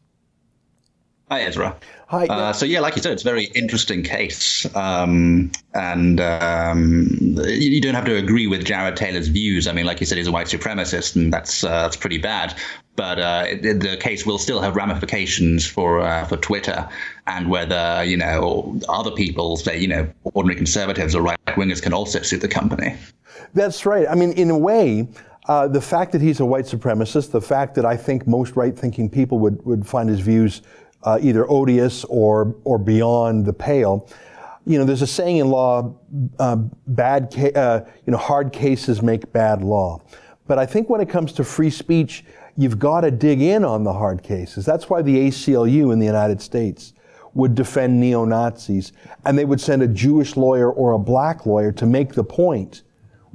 Hi, 1.31 1.41
Ezra. 1.41 1.75
Hi. 2.07 2.27
Uh, 2.27 2.53
so 2.53 2.67
yeah, 2.67 2.81
like 2.81 2.95
you 2.95 3.01
said, 3.01 3.11
it's 3.13 3.23
a 3.23 3.25
very 3.25 3.45
interesting 3.55 4.03
case, 4.03 4.67
um, 4.75 5.51
and 5.73 6.21
um, 6.21 7.07
you 7.47 7.81
don't 7.81 7.95
have 7.95 8.05
to 8.05 8.15
agree 8.15 8.45
with 8.45 8.63
Jared 8.63 8.95
Taylor's 8.95 9.27
views. 9.27 9.67
I 9.67 9.71
mean, 9.71 9.85
like 9.85 9.99
you 9.99 10.05
said, 10.05 10.19
he's 10.19 10.27
a 10.27 10.31
white 10.31 10.45
supremacist, 10.45 11.15
and 11.15 11.33
that's 11.33 11.63
uh, 11.63 11.81
that's 11.81 11.95
pretty 11.95 12.19
bad. 12.19 12.55
But 12.95 13.17
uh, 13.17 13.45
it, 13.47 13.79
the 13.79 13.97
case 13.99 14.23
will 14.23 14.37
still 14.37 14.61
have 14.61 14.75
ramifications 14.75 15.65
for 15.65 16.01
uh, 16.01 16.25
for 16.25 16.37
Twitter, 16.37 16.87
and 17.25 17.49
whether 17.49 18.03
you 18.03 18.17
know 18.17 18.79
other 18.87 19.11
people, 19.11 19.57
say 19.57 19.79
you 19.79 19.87
know 19.87 20.07
ordinary 20.25 20.57
conservatives 20.57 21.15
or 21.15 21.23
right 21.23 21.39
wingers, 21.47 21.81
can 21.81 21.91
also 21.91 22.21
sue 22.21 22.37
the 22.37 22.47
company. 22.47 22.95
That's 23.55 23.83
right. 23.87 24.07
I 24.07 24.13
mean, 24.13 24.31
in 24.33 24.51
a 24.51 24.57
way. 24.57 25.07
Uh, 25.47 25.67
the 25.67 25.79
fact 25.79 26.11
that 26.11 26.21
he's 26.21 26.39
a 26.39 26.45
white 26.45 26.65
supremacist, 26.65 27.29
the 27.29 27.39
fact 27.39 27.75
that 27.75 27.85
I 27.85 27.95
think 27.95 28.25
most 28.25 28.55
right 28.55 28.75
thinking 28.75 29.07
people 29.07 29.37
would, 29.37 29.63
would 29.63 29.85
find 29.85 30.09
his 30.09 30.19
views 30.19 30.63
uh, 31.05 31.19
either 31.21 31.49
odious 31.49 32.03
or, 32.05 32.55
or 32.63 32.77
beyond 32.77 33.45
the 33.45 33.53
pale. 33.53 34.09
You 34.65 34.79
know, 34.79 34.85
there's 34.85 35.03
a 35.03 35.07
saying 35.07 35.37
in 35.37 35.49
law, 35.49 35.95
uh, 36.39 36.55
bad, 36.87 37.31
ca- 37.31 37.53
uh, 37.53 37.85
you 38.05 38.11
know, 38.11 38.17
hard 38.17 38.51
cases 38.51 39.01
make 39.01 39.31
bad 39.31 39.61
law. 39.61 40.01
But 40.47 40.57
I 40.57 40.65
think 40.65 40.89
when 40.89 41.01
it 41.01 41.07
comes 41.07 41.31
to 41.33 41.43
free 41.43 41.69
speech, 41.69 42.25
you've 42.57 42.79
got 42.79 43.01
to 43.01 43.11
dig 43.11 43.41
in 43.41 43.63
on 43.63 43.83
the 43.83 43.93
hard 43.93 44.23
cases. 44.23 44.65
That's 44.65 44.89
why 44.89 45.01
the 45.03 45.27
ACLU 45.27 45.93
in 45.93 45.99
the 45.99 46.05
United 46.05 46.41
States 46.41 46.93
would 47.35 47.53
defend 47.53 47.99
neo 47.99 48.25
Nazis, 48.25 48.93
and 49.25 49.37
they 49.37 49.45
would 49.45 49.61
send 49.61 49.83
a 49.83 49.87
Jewish 49.87 50.37
lawyer 50.37 50.71
or 50.71 50.93
a 50.93 50.99
black 50.99 51.45
lawyer 51.45 51.71
to 51.73 51.85
make 51.85 52.13
the 52.13 52.23
point. 52.23 52.83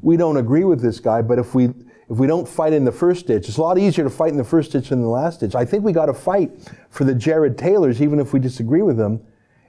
We 0.00 0.16
don't 0.16 0.38
agree 0.38 0.64
with 0.64 0.80
this 0.80 0.98
guy, 0.98 1.22
but 1.22 1.38
if 1.38 1.54
we 1.54 1.70
if 2.10 2.16
we 2.16 2.26
don't 2.26 2.46
fight 2.46 2.72
in 2.72 2.84
the 2.84 2.92
first 2.92 3.28
ditch, 3.28 3.48
it's 3.48 3.56
a 3.56 3.62
lot 3.62 3.78
easier 3.78 4.02
to 4.02 4.10
fight 4.10 4.32
in 4.32 4.36
the 4.36 4.44
first 4.44 4.72
ditch 4.72 4.88
than 4.88 5.00
the 5.00 5.08
last 5.08 5.40
ditch. 5.40 5.54
I 5.54 5.64
think 5.64 5.84
we 5.84 5.92
got 5.92 6.06
to 6.06 6.14
fight 6.14 6.50
for 6.90 7.04
the 7.04 7.14
Jared 7.14 7.56
Taylors, 7.56 8.02
even 8.02 8.18
if 8.18 8.32
we 8.32 8.40
disagree 8.40 8.82
with 8.82 8.96
them, 8.96 9.24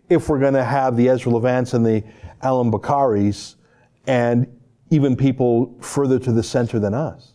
if 0.09 0.27
we're 0.27 0.39
going 0.39 0.55
to 0.55 0.63
have 0.63 0.97
the 0.97 1.07
Ezra 1.07 1.31
Levants 1.31 1.75
and 1.75 1.85
the 1.85 2.03
Allum 2.41 2.71
Bokharis 2.71 3.55
and 4.07 4.47
even 4.89 5.15
people 5.15 5.77
further 5.79 6.17
to 6.17 6.31
the 6.31 6.41
center 6.41 6.79
than 6.79 6.95
us. 6.95 7.33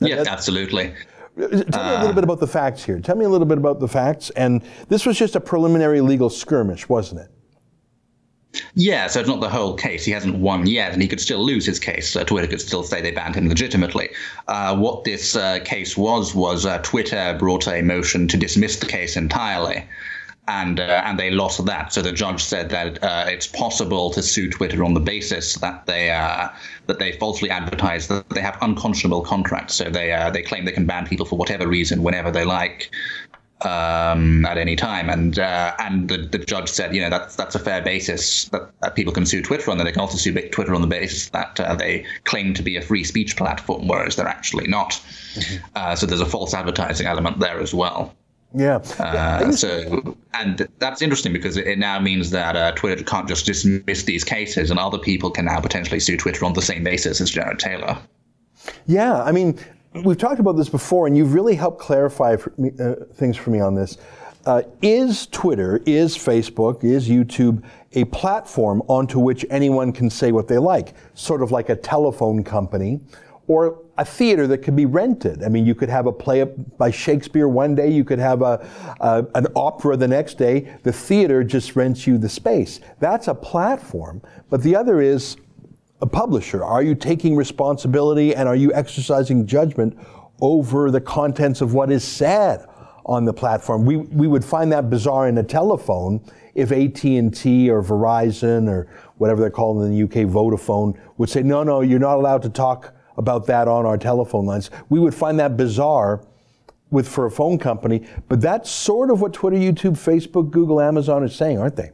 Yes, 0.00 0.26
absolutely. 0.26 0.92
Tell 1.38 1.48
me 1.48 1.62
a 1.72 1.76
uh, 1.78 1.98
little 2.00 2.14
bit 2.14 2.24
about 2.24 2.40
the 2.40 2.48
facts 2.48 2.84
here. 2.84 2.98
Tell 2.98 3.16
me 3.16 3.24
a 3.24 3.28
little 3.28 3.46
bit 3.46 3.58
about 3.58 3.78
the 3.78 3.88
facts. 3.88 4.30
And 4.30 4.62
this 4.88 5.06
was 5.06 5.16
just 5.16 5.36
a 5.36 5.40
preliminary 5.40 6.00
legal 6.00 6.28
skirmish, 6.28 6.88
wasn't 6.88 7.20
it? 7.20 7.30
Yeah, 8.74 9.06
so 9.06 9.20
it's 9.20 9.28
not 9.28 9.40
the 9.40 9.48
whole 9.48 9.74
case. 9.74 10.04
He 10.04 10.12
hasn't 10.12 10.36
won 10.36 10.66
yet, 10.66 10.92
and 10.92 11.00
he 11.00 11.08
could 11.08 11.20
still 11.20 11.44
lose 11.44 11.64
his 11.64 11.78
case. 11.78 12.14
Uh, 12.14 12.24
Twitter 12.24 12.46
could 12.46 12.60
still 12.60 12.82
say 12.82 13.00
they 13.00 13.10
banned 13.10 13.34
him 13.34 13.48
legitimately. 13.48 14.10
Uh, 14.48 14.76
what 14.76 15.04
this 15.04 15.36
uh, 15.36 15.60
case 15.64 15.96
was 15.96 16.34
was 16.34 16.66
uh, 16.66 16.78
Twitter 16.82 17.34
brought 17.38 17.66
a 17.66 17.82
motion 17.82 18.28
to 18.28 18.36
dismiss 18.36 18.76
the 18.76 18.86
case 18.86 19.16
entirely, 19.16 19.84
and 20.48 20.80
uh, 20.80 21.02
and 21.04 21.18
they 21.18 21.30
lost 21.30 21.64
that. 21.64 21.94
So 21.94 22.02
the 22.02 22.12
judge 22.12 22.42
said 22.42 22.68
that 22.70 23.02
uh, 23.02 23.24
it's 23.26 23.46
possible 23.46 24.10
to 24.10 24.22
sue 24.22 24.50
Twitter 24.50 24.84
on 24.84 24.92
the 24.92 25.00
basis 25.00 25.54
that 25.56 25.86
they 25.86 26.08
that 26.88 26.98
they 26.98 27.12
falsely 27.12 27.48
advertise 27.48 28.08
that 28.08 28.28
they 28.30 28.42
have 28.42 28.58
unconscionable 28.60 29.22
contracts. 29.22 29.74
So 29.74 29.84
they 29.84 30.30
they 30.32 30.42
claim 30.42 30.66
they 30.66 30.72
can 30.72 30.86
ban 30.86 31.06
people 31.06 31.24
for 31.24 31.36
whatever 31.36 31.66
reason 31.66 32.02
whenever 32.02 32.30
they 32.30 32.44
like 32.44 32.90
um, 33.64 34.44
at 34.46 34.58
any 34.58 34.76
time. 34.76 35.08
And 35.08 35.38
uh, 35.38 35.74
and 35.78 36.08
the, 36.08 36.18
the 36.18 36.38
judge 36.38 36.68
said, 36.68 36.94
you 36.94 37.00
know, 37.00 37.10
that's 37.10 37.36
that's 37.36 37.54
a 37.54 37.58
fair 37.58 37.82
basis 37.82 38.46
that, 38.46 38.70
that 38.80 38.94
people 38.94 39.12
can 39.12 39.26
sue 39.26 39.42
Twitter 39.42 39.70
on. 39.70 39.78
That 39.78 39.84
they 39.84 39.92
can 39.92 40.00
also 40.00 40.18
sue 40.18 40.32
Twitter 40.48 40.74
on 40.74 40.80
the 40.80 40.86
basis 40.86 41.28
that 41.30 41.58
uh, 41.60 41.74
they 41.74 42.04
claim 42.24 42.54
to 42.54 42.62
be 42.62 42.76
a 42.76 42.82
free 42.82 43.04
speech 43.04 43.36
platform, 43.36 43.88
whereas 43.88 44.16
they're 44.16 44.26
actually 44.26 44.66
not. 44.68 44.92
Mm-hmm. 45.34 45.64
Uh, 45.74 45.96
so 45.96 46.06
there's 46.06 46.20
a 46.20 46.26
false 46.26 46.54
advertising 46.54 47.06
element 47.06 47.38
there 47.38 47.60
as 47.60 47.72
well. 47.74 48.14
Yeah. 48.54 48.80
Uh, 48.98 49.50
so, 49.52 50.16
and 50.34 50.68
that's 50.78 51.00
interesting 51.00 51.32
because 51.32 51.56
it, 51.56 51.78
now 51.78 51.98
means 51.98 52.30
that 52.30 52.54
uh, 52.54 52.72
Twitter 52.72 53.02
can't 53.02 53.26
just 53.26 53.46
dismiss 53.46 54.02
these 54.02 54.24
cases, 54.24 54.70
and 54.70 54.78
other 54.78 54.98
people 54.98 55.30
can 55.30 55.46
now 55.46 55.60
potentially 55.60 56.00
sue 56.00 56.16
Twitter 56.16 56.44
on 56.44 56.52
the 56.52 56.62
same 56.62 56.84
basis 56.84 57.20
as 57.20 57.30
Jared 57.30 57.58
Taylor. 57.58 57.96
Yeah, 58.86 59.22
I 59.22 59.32
mean, 59.32 59.58
we've 59.94 60.18
talked 60.18 60.40
about 60.40 60.56
this 60.56 60.68
before, 60.68 61.06
and 61.06 61.16
you've 61.16 61.34
really 61.34 61.54
helped 61.54 61.80
clarify 61.80 62.36
for 62.36 62.52
me, 62.56 62.72
uh, 62.80 62.94
things 63.14 63.36
for 63.36 63.50
me 63.50 63.60
on 63.60 63.74
this. 63.74 63.98
Uh, 64.44 64.62
is 64.80 65.28
Twitter, 65.28 65.80
is 65.86 66.16
Facebook, 66.16 66.82
is 66.82 67.08
YouTube 67.08 67.62
a 67.92 68.04
platform 68.06 68.82
onto 68.88 69.20
which 69.20 69.44
anyone 69.50 69.92
can 69.92 70.10
say 70.10 70.32
what 70.32 70.48
they 70.48 70.58
like, 70.58 70.94
sort 71.14 71.42
of 71.42 71.52
like 71.52 71.68
a 71.68 71.76
telephone 71.76 72.42
company 72.42 73.00
or 73.46 73.78
a 73.98 74.04
theater 74.04 74.48
that 74.48 74.58
could 74.58 74.74
be 74.74 74.86
rented? 74.86 75.44
I 75.44 75.48
mean, 75.48 75.64
you 75.64 75.76
could 75.76 75.88
have 75.88 76.06
a 76.06 76.12
play 76.12 76.42
by 76.42 76.90
Shakespeare 76.90 77.46
one 77.46 77.76
day, 77.76 77.88
you 77.90 78.02
could 78.02 78.18
have 78.18 78.42
a, 78.42 78.66
a 79.00 79.26
an 79.36 79.46
opera 79.54 79.96
the 79.96 80.08
next 80.08 80.38
day. 80.38 80.74
The 80.82 80.92
theater 80.92 81.44
just 81.44 81.76
rents 81.76 82.06
you 82.06 82.18
the 82.18 82.28
space. 82.28 82.80
That's 82.98 83.28
a 83.28 83.34
platform. 83.34 84.22
But 84.50 84.62
the 84.62 84.74
other 84.74 85.00
is 85.00 85.36
a 86.02 86.06
publisher? 86.06 86.62
Are 86.64 86.82
you 86.82 86.94
taking 86.96 87.36
responsibility 87.36 88.34
and 88.34 88.48
are 88.48 88.56
you 88.56 88.74
exercising 88.74 89.46
judgment 89.46 89.96
over 90.40 90.90
the 90.90 91.00
contents 91.00 91.60
of 91.60 91.74
what 91.74 91.90
is 91.92 92.02
said 92.04 92.66
on 93.06 93.24
the 93.24 93.32
platform? 93.32 93.86
We, 93.86 93.96
we 93.98 94.26
would 94.26 94.44
find 94.44 94.72
that 94.72 94.90
bizarre 94.90 95.28
in 95.28 95.38
a 95.38 95.44
telephone 95.44 96.20
if 96.54 96.72
AT&T 96.72 97.70
or 97.70 97.82
Verizon 97.82 98.68
or 98.68 98.88
whatever 99.16 99.40
they're 99.40 99.48
called 99.48 99.84
in 99.84 99.96
the 99.96 100.02
UK, 100.02 100.28
Vodafone, 100.28 101.00
would 101.16 101.30
say, 101.30 101.42
no, 101.42 101.62
no, 101.62 101.80
you're 101.80 102.00
not 102.00 102.16
allowed 102.16 102.42
to 102.42 102.50
talk 102.50 102.94
about 103.16 103.46
that 103.46 103.68
on 103.68 103.86
our 103.86 103.96
telephone 103.96 104.44
lines. 104.44 104.70
We 104.88 104.98
would 104.98 105.14
find 105.14 105.38
that 105.38 105.56
bizarre 105.56 106.26
with 106.90 107.08
for 107.08 107.26
a 107.26 107.30
phone 107.30 107.58
company, 107.58 108.06
but 108.28 108.40
that's 108.40 108.70
sort 108.70 109.10
of 109.10 109.20
what 109.22 109.32
Twitter, 109.32 109.56
YouTube, 109.56 109.92
Facebook, 109.92 110.50
Google, 110.50 110.80
Amazon 110.80 111.22
are 111.22 111.28
saying, 111.28 111.58
aren't 111.58 111.76
they? 111.76 111.92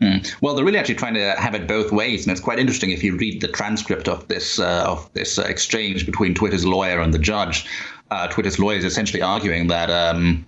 Mm. 0.00 0.34
Well, 0.40 0.54
they're 0.54 0.64
really 0.64 0.78
actually 0.78 0.96
trying 0.96 1.14
to 1.14 1.34
have 1.38 1.54
it 1.54 1.68
both 1.68 1.92
ways, 1.92 2.26
and 2.26 2.32
it's 2.32 2.40
quite 2.40 2.58
interesting 2.58 2.90
if 2.90 3.04
you 3.04 3.16
read 3.16 3.40
the 3.40 3.48
transcript 3.48 4.08
of 4.08 4.26
this 4.28 4.58
uh, 4.58 4.84
of 4.86 5.12
this 5.12 5.38
uh, 5.38 5.42
exchange 5.42 6.04
between 6.04 6.34
Twitter's 6.34 6.66
lawyer 6.66 7.00
and 7.00 7.14
the 7.14 7.18
judge. 7.18 7.66
Uh, 8.10 8.26
Twitter's 8.28 8.58
lawyer 8.58 8.76
is 8.76 8.84
essentially 8.84 9.22
arguing 9.22 9.68
that. 9.68 9.90
Um, 9.90 10.46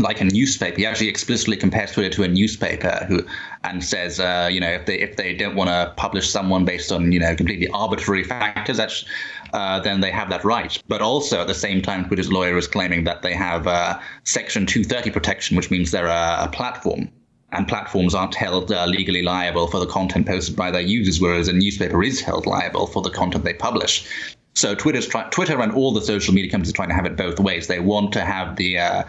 like 0.00 0.20
a 0.20 0.24
newspaper, 0.24 0.76
he 0.76 0.86
actually 0.86 1.08
explicitly 1.08 1.56
compares 1.56 1.92
Twitter 1.92 2.10
to 2.10 2.24
a 2.24 2.28
newspaper, 2.28 3.04
who 3.06 3.24
and 3.62 3.84
says, 3.84 4.18
uh, 4.18 4.48
you 4.50 4.58
know, 4.58 4.72
if 4.72 4.86
they 4.86 4.98
if 4.98 5.14
they 5.14 5.32
don't 5.34 5.54
want 5.54 5.70
to 5.70 5.92
publish 5.96 6.28
someone 6.28 6.64
based 6.64 6.90
on 6.90 7.12
you 7.12 7.20
know 7.20 7.36
completely 7.36 7.68
arbitrary 7.68 8.24
factors, 8.24 8.76
that's 8.76 9.04
uh, 9.52 9.78
then 9.78 10.00
they 10.00 10.10
have 10.10 10.30
that 10.30 10.44
right. 10.44 10.82
But 10.88 11.00
also 11.00 11.40
at 11.40 11.46
the 11.46 11.54
same 11.54 11.80
time, 11.80 12.06
Twitter's 12.06 12.32
lawyer 12.32 12.58
is 12.58 12.66
claiming 12.66 13.04
that 13.04 13.22
they 13.22 13.34
have 13.34 13.68
uh, 13.68 14.00
Section 14.24 14.66
230 14.66 15.12
protection, 15.12 15.56
which 15.56 15.70
means 15.70 15.92
they're 15.92 16.06
a, 16.06 16.38
a 16.40 16.48
platform 16.52 17.08
and 17.54 17.68
platforms 17.68 18.14
aren't 18.14 18.34
held 18.34 18.70
uh, 18.72 18.86
legally 18.86 19.22
liable 19.22 19.66
for 19.66 19.80
the 19.80 19.86
content 19.86 20.26
posted 20.26 20.56
by 20.56 20.70
their 20.70 20.80
users, 20.82 21.20
whereas 21.20 21.48
a 21.48 21.52
newspaper 21.52 22.02
is 22.02 22.20
held 22.20 22.46
liable 22.46 22.86
for 22.86 23.02
the 23.02 23.10
content 23.10 23.44
they 23.44 23.54
publish. 23.54 24.06
So 24.54 24.74
Twitter's 24.74 25.06
try- 25.06 25.28
Twitter 25.30 25.60
and 25.60 25.72
all 25.72 25.92
the 25.92 26.00
social 26.00 26.32
media 26.32 26.50
companies 26.50 26.70
are 26.70 26.76
trying 26.76 26.88
to 26.90 26.94
have 26.94 27.06
it 27.06 27.16
both 27.16 27.40
ways. 27.40 27.66
They 27.66 27.80
want 27.80 28.12
to 28.12 28.20
have 28.20 28.56
the 28.56 28.78
uh, 28.78 29.04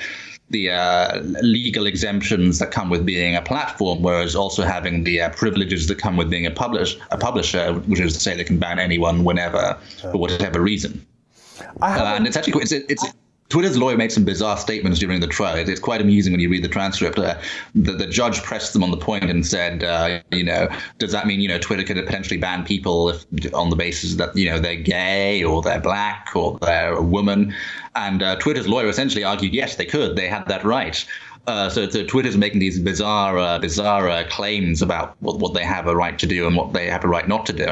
the 0.49 0.69
uh, 0.69 1.21
legal 1.41 1.87
exemptions 1.87 2.59
that 2.59 2.71
come 2.71 2.89
with 2.89 3.05
being 3.05 3.35
a 3.35 3.41
platform, 3.41 4.03
whereas 4.03 4.35
also 4.35 4.63
having 4.63 5.03
the 5.03 5.21
uh, 5.21 5.29
privileges 5.31 5.87
that 5.87 5.97
come 5.97 6.17
with 6.17 6.29
being 6.29 6.45
a 6.45 6.51
publish 6.51 6.97
a 7.11 7.17
publisher, 7.17 7.73
which 7.73 7.99
is 7.99 8.13
to 8.13 8.19
say 8.19 8.35
they 8.35 8.43
can 8.43 8.59
ban 8.59 8.79
anyone 8.79 9.23
whenever 9.23 9.77
for 10.01 10.17
whatever 10.17 10.61
reason. 10.61 11.05
Uh, 11.81 12.13
and 12.15 12.27
it's 12.27 12.37
actually 12.37 12.61
it's, 12.61 12.71
it's 12.71 13.03
Twitter's 13.49 13.77
lawyer 13.77 13.95
made 13.95 14.11
some 14.11 14.25
bizarre 14.25 14.57
statements 14.57 14.99
during 14.99 15.19
the 15.19 15.27
trial. 15.27 15.55
It's 15.55 15.79
quite 15.79 16.01
amusing 16.01 16.33
when 16.33 16.39
you 16.39 16.49
read 16.49 16.63
the 16.63 16.69
transcript. 16.69 17.19
Uh, 17.19 17.39
the, 17.75 17.91
the, 17.91 18.07
judge 18.07 18.41
pressed 18.41 18.73
them 18.73 18.83
on 18.83 18.89
the 18.89 18.97
point 18.97 19.29
and 19.29 19.45
said, 19.45 19.83
uh, 19.83 20.19
you 20.31 20.43
know, 20.43 20.67
does 20.97 21.11
that 21.11 21.27
mean, 21.27 21.39
you 21.39 21.47
know, 21.47 21.59
Twitter 21.59 21.83
could 21.83 22.03
potentially 22.03 22.39
ban 22.39 22.65
people 22.65 23.09
if, 23.09 23.53
on 23.53 23.69
the 23.69 23.75
basis 23.75 24.15
that, 24.15 24.35
you 24.35 24.49
know, 24.49 24.59
they're 24.59 24.75
gay 24.75 25.43
or 25.43 25.61
they're 25.61 25.79
black 25.79 26.31
or 26.35 26.57
they're 26.59 26.95
a 26.95 27.03
woman? 27.03 27.53
And 27.95 28.23
uh, 28.23 28.35
Twitter's 28.37 28.67
lawyer 28.67 28.87
essentially 28.87 29.23
argued, 29.23 29.53
yes, 29.53 29.75
they 29.75 29.85
could. 29.85 30.15
They 30.15 30.27
had 30.27 30.47
that 30.47 30.63
right. 30.63 31.05
Uh, 31.47 31.69
so, 31.69 31.89
so 31.89 32.03
Twitter's 32.05 32.37
making 32.37 32.59
these 32.59 32.79
bizarre, 32.79 33.37
uh, 33.37 33.59
bizarre 33.59 34.09
uh, 34.09 34.23
claims 34.29 34.81
about 34.81 35.15
what, 35.19 35.39
what 35.39 35.53
they 35.53 35.63
have 35.63 35.87
a 35.87 35.95
right 35.95 36.17
to 36.19 36.27
do 36.27 36.47
and 36.47 36.55
what 36.55 36.73
they 36.73 36.87
have 36.87 37.03
a 37.03 37.07
right 37.07 37.27
not 37.27 37.45
to 37.45 37.53
do, 37.53 37.67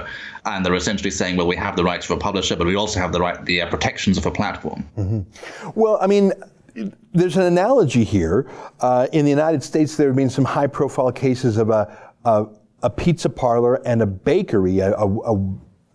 and 0.45 0.65
they're 0.65 0.75
essentially 0.75 1.11
saying, 1.11 1.37
well, 1.37 1.47
we 1.47 1.55
have 1.55 1.75
the 1.75 1.83
rights 1.83 2.05
of 2.09 2.17
a 2.17 2.19
publisher, 2.19 2.55
but 2.55 2.67
we 2.67 2.75
also 2.75 2.99
have 2.99 3.11
the 3.11 3.19
right, 3.19 3.43
the 3.45 3.61
uh, 3.61 3.69
protections 3.69 4.17
of 4.17 4.25
a 4.25 4.31
platform. 4.31 4.87
Mm-hmm. 4.97 5.69
Well, 5.75 5.97
I 6.01 6.07
mean. 6.07 6.33
There's 7.13 7.37
an 7.37 7.43
analogy 7.43 8.03
here. 8.03 8.49
Uh, 8.79 9.05
in 9.11 9.25
the 9.25 9.29
United 9.29 9.61
States, 9.61 9.95
there 9.95 10.07
have 10.07 10.15
been 10.15 10.27
some 10.31 10.43
high-profile 10.43 11.11
cases 11.11 11.57
of 11.57 11.69
a, 11.69 11.95
a, 12.25 12.47
a 12.81 12.89
pizza 12.89 13.29
parlor 13.29 13.75
and 13.85 14.01
a 14.01 14.07
bakery, 14.07 14.79
a, 14.79 14.91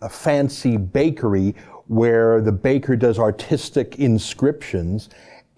a 0.01 0.07
fancy 0.07 0.77
bakery, 0.77 1.53
where 1.87 2.39
the 2.39 2.53
baker 2.53 2.95
does 2.95 3.19
artistic 3.19 3.99
inscriptions, 3.99 5.09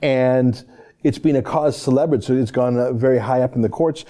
and 0.02 0.66
it's 1.04 1.20
been 1.20 1.36
a 1.36 1.42
cause 1.42 1.80
celebre, 1.80 2.22
so 2.22 2.34
it's 2.34 2.52
gone 2.52 2.78
uh, 2.78 2.94
very 2.94 3.18
high 3.18 3.42
up 3.42 3.56
in 3.56 3.62
the 3.62 3.70
courts. 3.70 4.06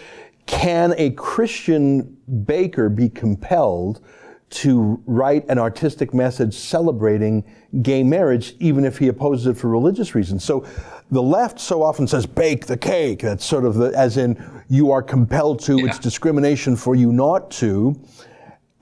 Can 0.46 0.94
a 0.98 1.12
Christian 1.12 2.18
baker 2.46 2.90
be 2.90 3.10
compelled 3.10 4.02
to 4.50 5.02
write 5.06 5.48
an 5.48 5.58
artistic 5.58 6.14
message 6.14 6.54
celebrating 6.54 7.44
gay 7.82 8.04
marriage, 8.04 8.56
even 8.60 8.84
if 8.84 8.98
he 8.98 9.08
opposes 9.08 9.48
it 9.48 9.58
for 9.58 9.70
religious 9.70 10.14
reasons? 10.14 10.44
So 10.44 10.66
the 11.10 11.22
left 11.22 11.60
so 11.60 11.84
often 11.84 12.08
says, 12.08 12.26
bake 12.26 12.66
the 12.66 12.78
cake. 12.78 13.22
That's 13.22 13.46
sort 13.46 13.66
of 13.66 13.76
the, 13.76 13.94
as 13.98 14.18
in, 14.18 14.64
you 14.68 14.92
are 14.92 15.02
compelled 15.02 15.62
to, 15.62 15.78
yeah. 15.78 15.86
it's 15.86 16.00
discrimination 16.00 16.76
for 16.76 16.96
you 16.96 17.14
not 17.14 17.52
to. 17.52 18.00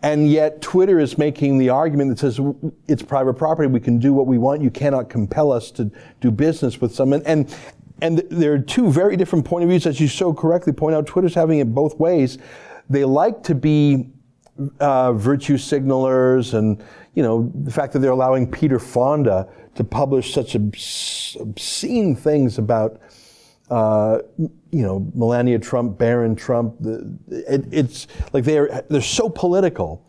And 0.02 0.32
yet, 0.32 0.62
Twitter 0.62 1.00
is 1.00 1.18
making 1.18 1.58
the 1.58 1.70
argument 1.70 2.10
that 2.10 2.20
says 2.20 2.40
it's 2.88 3.04
private 3.04 3.34
property. 3.34 3.68
We 3.68 3.82
can 3.82 4.00
do 4.00 4.14
what 4.14 4.28
we 4.28 4.38
want. 4.38 4.62
You 4.62 4.72
cannot 4.72 5.10
compel 5.10 5.52
us 5.52 5.72
to 5.72 5.92
do 6.22 6.32
business 6.32 6.80
with 6.80 6.96
someone. 6.96 7.22
And 7.26 7.54
and 8.02 8.20
there 8.30 8.54
are 8.54 8.60
two 8.60 8.92
very 8.92 9.18
different 9.18 9.46
point 9.46 9.64
of 9.64 9.70
views, 9.70 9.86
as 9.86 10.00
you 10.00 10.08
so 10.08 10.34
correctly 10.34 10.74
point 10.74 10.96
out. 10.96 11.06
Twitter's 11.06 11.36
having 11.36 11.60
it 11.60 11.74
both 11.74 12.00
ways. 12.00 12.38
They 12.90 13.06
like 13.06 13.44
to 13.44 13.56
be 13.56 14.10
uh, 14.80 15.14
virtue 15.14 15.58
signalers, 15.58 16.54
and 16.54 16.84
you 17.14 17.24
know 17.24 17.52
the 17.56 17.72
fact 17.72 17.94
that 17.94 18.00
they're 18.00 18.12
allowing 18.12 18.50
Peter 18.50 18.80
Fonda 18.80 19.48
to 19.76 19.84
publish 19.84 20.34
such 20.34 20.56
obscene 20.56 22.16
things 22.16 22.58
about. 22.58 23.00
Uh, 23.70 24.18
you 24.72 24.82
know, 24.82 25.12
Melania 25.14 25.60
Trump, 25.60 26.00
Barron 26.00 26.36
Trump. 26.36 26.76
The, 26.80 27.16
it, 27.28 27.66
it's 27.72 28.08
like 28.34 28.44
they're 28.44 28.84
they're 28.90 29.00
so 29.00 29.30
political 29.30 30.04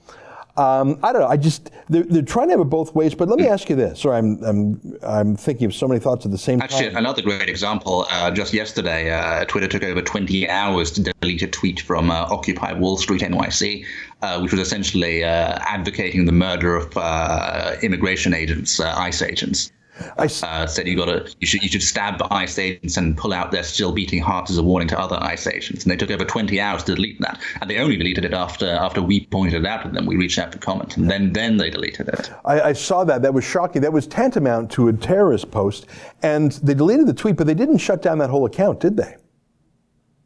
um, 0.56 0.98
I 1.02 1.12
don't 1.12 1.22
know. 1.22 1.28
I 1.28 1.36
just 1.36 1.70
they're, 1.88 2.02
they're, 2.02 2.22
trying 2.22 2.48
to 2.48 2.52
have 2.52 2.60
it 2.60 2.64
both 2.64 2.94
ways. 2.94 3.14
But 3.14 3.28
let 3.28 3.38
me 3.38 3.46
ask 3.46 3.70
you 3.70 3.76
this. 3.76 4.00
Sorry, 4.00 4.18
I'm 4.18 4.42
I'm 4.44 4.98
I'm 5.02 5.36
thinking 5.36 5.66
of 5.66 5.74
so 5.74 5.86
many 5.86 6.00
thoughts 6.00 6.24
at 6.24 6.32
the 6.32 6.38
same 6.38 6.60
Actually, 6.60 6.78
time. 6.78 6.86
Actually, 6.88 6.98
another 6.98 7.22
great 7.22 7.48
example. 7.48 8.06
Uh, 8.10 8.30
just 8.30 8.52
yesterday, 8.52 9.10
uh, 9.10 9.44
Twitter 9.44 9.68
took 9.68 9.84
over 9.84 10.02
20 10.02 10.48
hours 10.48 10.90
to 10.92 11.02
delete 11.20 11.42
a 11.42 11.46
tweet 11.46 11.80
from 11.80 12.10
uh, 12.10 12.26
Occupy 12.30 12.72
Wall 12.72 12.96
Street 12.96 13.22
NYC, 13.22 13.84
uh, 14.22 14.40
which 14.40 14.52
was 14.52 14.60
essentially 14.60 15.24
uh, 15.24 15.58
advocating 15.60 16.24
the 16.24 16.32
murder 16.32 16.76
of 16.76 16.96
uh, 16.96 17.76
immigration 17.82 18.34
agents, 18.34 18.80
ICE 18.80 19.22
agents. 19.22 19.70
I 20.18 20.24
uh, 20.24 20.66
said 20.66 20.86
you 20.86 20.96
got 20.96 21.06
to 21.06 21.34
you 21.40 21.46
should 21.46 21.62
you 21.62 21.68
should 21.68 21.82
stab 21.82 22.20
ICE 22.30 22.58
agents 22.58 22.96
and 22.96 23.16
pull 23.16 23.32
out 23.32 23.50
their 23.50 23.62
still 23.62 23.92
beating 23.92 24.20
hearts 24.20 24.50
as 24.50 24.58
a 24.58 24.62
warning 24.62 24.88
to 24.88 24.98
other 24.98 25.18
ICE 25.20 25.46
agents. 25.46 25.84
And 25.84 25.92
they 25.92 25.96
took 25.96 26.10
over 26.10 26.24
20 26.24 26.60
hours 26.60 26.84
to 26.84 26.94
delete 26.94 27.20
that, 27.20 27.40
and 27.60 27.68
they 27.68 27.78
only 27.78 27.96
deleted 27.96 28.24
it 28.24 28.32
after 28.32 28.68
after 28.68 29.02
we 29.02 29.26
pointed 29.26 29.62
it 29.62 29.66
out 29.66 29.84
to 29.84 29.90
them. 29.90 30.06
We 30.06 30.16
reached 30.16 30.38
out 30.38 30.52
for 30.52 30.58
comment, 30.58 30.96
and 30.96 31.10
then 31.10 31.32
then 31.32 31.56
they 31.56 31.70
deleted 31.70 32.08
it. 32.08 32.30
I, 32.44 32.60
I 32.60 32.72
saw 32.72 33.04
that. 33.04 33.22
That 33.22 33.34
was 33.34 33.44
shocking. 33.44 33.82
That 33.82 33.92
was 33.92 34.06
tantamount 34.06 34.70
to 34.72 34.88
a 34.88 34.92
terrorist 34.92 35.50
post, 35.50 35.86
and 36.22 36.52
they 36.52 36.74
deleted 36.74 37.06
the 37.06 37.14
tweet, 37.14 37.36
but 37.36 37.46
they 37.46 37.54
didn't 37.54 37.78
shut 37.78 38.02
down 38.02 38.18
that 38.18 38.30
whole 38.30 38.46
account, 38.46 38.80
did 38.80 38.96
they? 38.96 39.16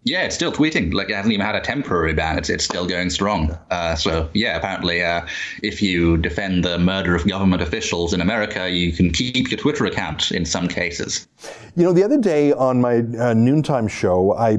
Yeah, 0.04 0.24
it's 0.24 0.34
still 0.34 0.52
tweeting. 0.52 0.92
Like 0.92 1.08
it 1.08 1.16
hasn't 1.16 1.32
even 1.32 1.44
had 1.44 1.54
a 1.54 1.60
temporary 1.60 2.12
ban. 2.12 2.36
It's 2.36 2.50
it's 2.50 2.64
still 2.64 2.86
going 2.86 3.08
strong. 3.08 3.58
Uh, 3.70 3.94
so 3.94 4.28
yeah, 4.34 4.56
apparently, 4.56 5.02
uh, 5.02 5.26
if 5.62 5.80
you 5.80 6.18
defend 6.18 6.62
the 6.62 6.78
murder 6.78 7.14
of 7.14 7.26
government 7.26 7.62
officials 7.62 8.12
in 8.12 8.20
America, 8.20 8.68
you 8.68 8.92
can 8.92 9.10
keep 9.10 9.50
your 9.50 9.58
Twitter 9.58 9.86
account 9.86 10.30
in 10.30 10.44
some 10.44 10.68
cases. 10.68 11.26
You 11.74 11.84
know, 11.84 11.92
the 11.92 12.04
other 12.04 12.18
day 12.18 12.52
on 12.52 12.82
my 12.82 12.98
uh, 13.18 13.32
noontime 13.32 13.88
show, 13.88 14.34
I 14.34 14.58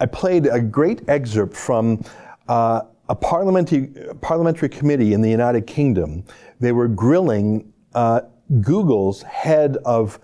I 0.00 0.06
played 0.06 0.46
a 0.46 0.60
great 0.60 1.00
excerpt 1.08 1.56
from 1.56 2.04
uh, 2.48 2.82
a 3.08 3.14
parliamentary 3.14 3.88
parliamentary 4.20 4.68
committee 4.68 5.14
in 5.14 5.22
the 5.22 5.30
United 5.30 5.66
Kingdom. 5.66 6.24
They 6.60 6.72
were 6.72 6.88
grilling 6.88 7.72
uh, 7.94 8.20
Google's 8.60 9.22
head 9.22 9.78
of 9.86 10.20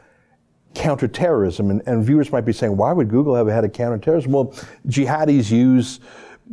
counterterrorism. 0.75 1.71
And, 1.71 1.83
and 1.87 2.05
viewers 2.05 2.33
might 2.33 2.45
be 2.45 2.53
saying, 2.53 2.77
why 2.77 2.93
would 2.93 3.09
Google 3.09 3.35
have 3.35 3.47
had 3.47 3.65
a 3.65 3.69
counterterrorism? 3.69 4.33
Well, 4.33 4.47
jihadis 4.89 5.51
use 5.51 6.01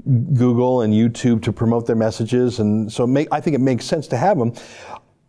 Google 0.05 0.81
and 0.81 0.93
YouTube 0.93 1.41
to 1.43 1.51
promote 1.51 1.85
their 1.85 1.95
messages, 1.95 2.59
and 2.59 2.91
so 2.91 3.05
make, 3.05 3.27
I 3.31 3.41
think 3.41 3.55
it 3.55 3.61
makes 3.61 3.85
sense 3.85 4.07
to 4.07 4.17
have 4.17 4.37
them. 4.37 4.53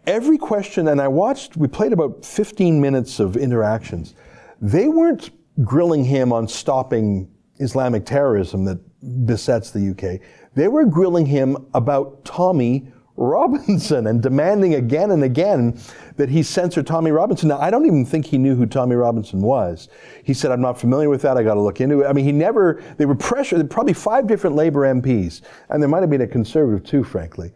Every 0.06 0.38
question, 0.38 0.88
and 0.88 1.00
I 1.00 1.08
watched, 1.08 1.56
we 1.56 1.68
played 1.68 1.92
about 1.92 2.24
15 2.24 2.80
minutes 2.80 3.20
of 3.20 3.36
interactions. 3.36 4.14
They 4.60 4.88
weren't 4.88 5.30
grilling 5.64 6.04
him 6.04 6.32
on 6.32 6.48
stopping 6.48 7.28
Islamic 7.58 8.06
terrorism 8.06 8.64
that 8.64 8.80
besets 9.26 9.70
the 9.70 9.90
UK. 9.90 10.20
They 10.54 10.68
were 10.68 10.84
grilling 10.84 11.26
him 11.26 11.56
about 11.74 12.24
Tommy 12.24 12.91
Robinson 13.16 14.06
and 14.06 14.22
demanding 14.22 14.74
again 14.74 15.10
and 15.10 15.22
again 15.22 15.78
that 16.16 16.30
he 16.30 16.42
censor 16.42 16.82
Tommy 16.82 17.10
Robinson. 17.10 17.48
Now, 17.48 17.60
I 17.60 17.70
don't 17.70 17.86
even 17.86 18.06
think 18.06 18.26
he 18.26 18.38
knew 18.38 18.54
who 18.54 18.66
Tommy 18.66 18.96
Robinson 18.96 19.40
was. 19.40 19.88
He 20.24 20.32
said, 20.32 20.50
I'm 20.50 20.62
not 20.62 20.80
familiar 20.80 21.10
with 21.10 21.22
that. 21.22 21.36
I 21.36 21.42
got 21.42 21.54
to 21.54 21.60
look 21.60 21.80
into 21.80 22.00
it. 22.00 22.06
I 22.06 22.12
mean, 22.12 22.24
he 22.24 22.32
never, 22.32 22.82
they 22.96 23.04
were 23.04 23.14
pressured, 23.14 23.70
probably 23.70 23.92
five 23.92 24.26
different 24.26 24.56
Labour 24.56 24.92
MPs, 24.94 25.42
and 25.68 25.82
there 25.82 25.88
might 25.88 26.00
have 26.00 26.10
been 26.10 26.22
a 26.22 26.26
Conservative 26.26 26.84
too, 26.88 27.04
frankly. 27.04 27.52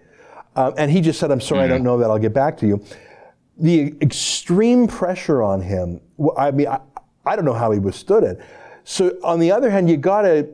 Uh, 0.55 0.73
and 0.77 0.90
he 0.90 1.01
just 1.01 1.19
said, 1.19 1.31
I'm 1.31 1.40
sorry, 1.40 1.62
mm-hmm. 1.62 1.73
I 1.73 1.77
don't 1.77 1.85
know 1.85 1.99
that. 1.99 2.11
I'll 2.11 2.19
get 2.19 2.35
back 2.35 2.57
to 2.59 2.66
you. 2.66 2.85
The 3.59 3.95
extreme 4.03 4.87
pressure 4.87 5.42
on 5.42 5.62
him, 5.62 6.01
I 6.37 6.51
mean, 6.51 6.66
I, 6.66 6.81
I 7.25 7.37
don't 7.37 7.47
know 7.47 7.55
how 7.55 7.71
he 7.71 7.79
withstood 7.79 8.23
it. 8.23 8.40
So, 8.85 9.16
on 9.25 9.40
the 9.40 9.51
other 9.51 9.71
hand, 9.71 9.90
you 9.90 9.97
got 9.97 10.23
to 10.23 10.49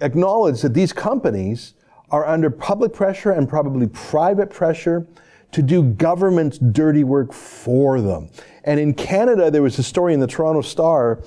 acknowledge 0.00 0.62
that 0.62 0.72
these 0.72 0.92
companies 0.92 1.74
are 2.10 2.26
under 2.26 2.50
public 2.50 2.92
pressure 2.92 3.30
and 3.30 3.48
probably 3.48 3.86
private 3.88 4.50
pressure 4.50 5.06
to 5.52 5.62
do 5.62 5.82
government's 5.82 6.58
dirty 6.58 7.04
work 7.04 7.32
for 7.32 8.00
them. 8.00 8.28
And 8.64 8.78
in 8.78 8.94
Canada, 8.94 9.50
there 9.50 9.62
was 9.62 9.78
a 9.78 9.82
story 9.82 10.14
in 10.14 10.20
the 10.20 10.26
Toronto 10.26 10.62
Star, 10.62 11.20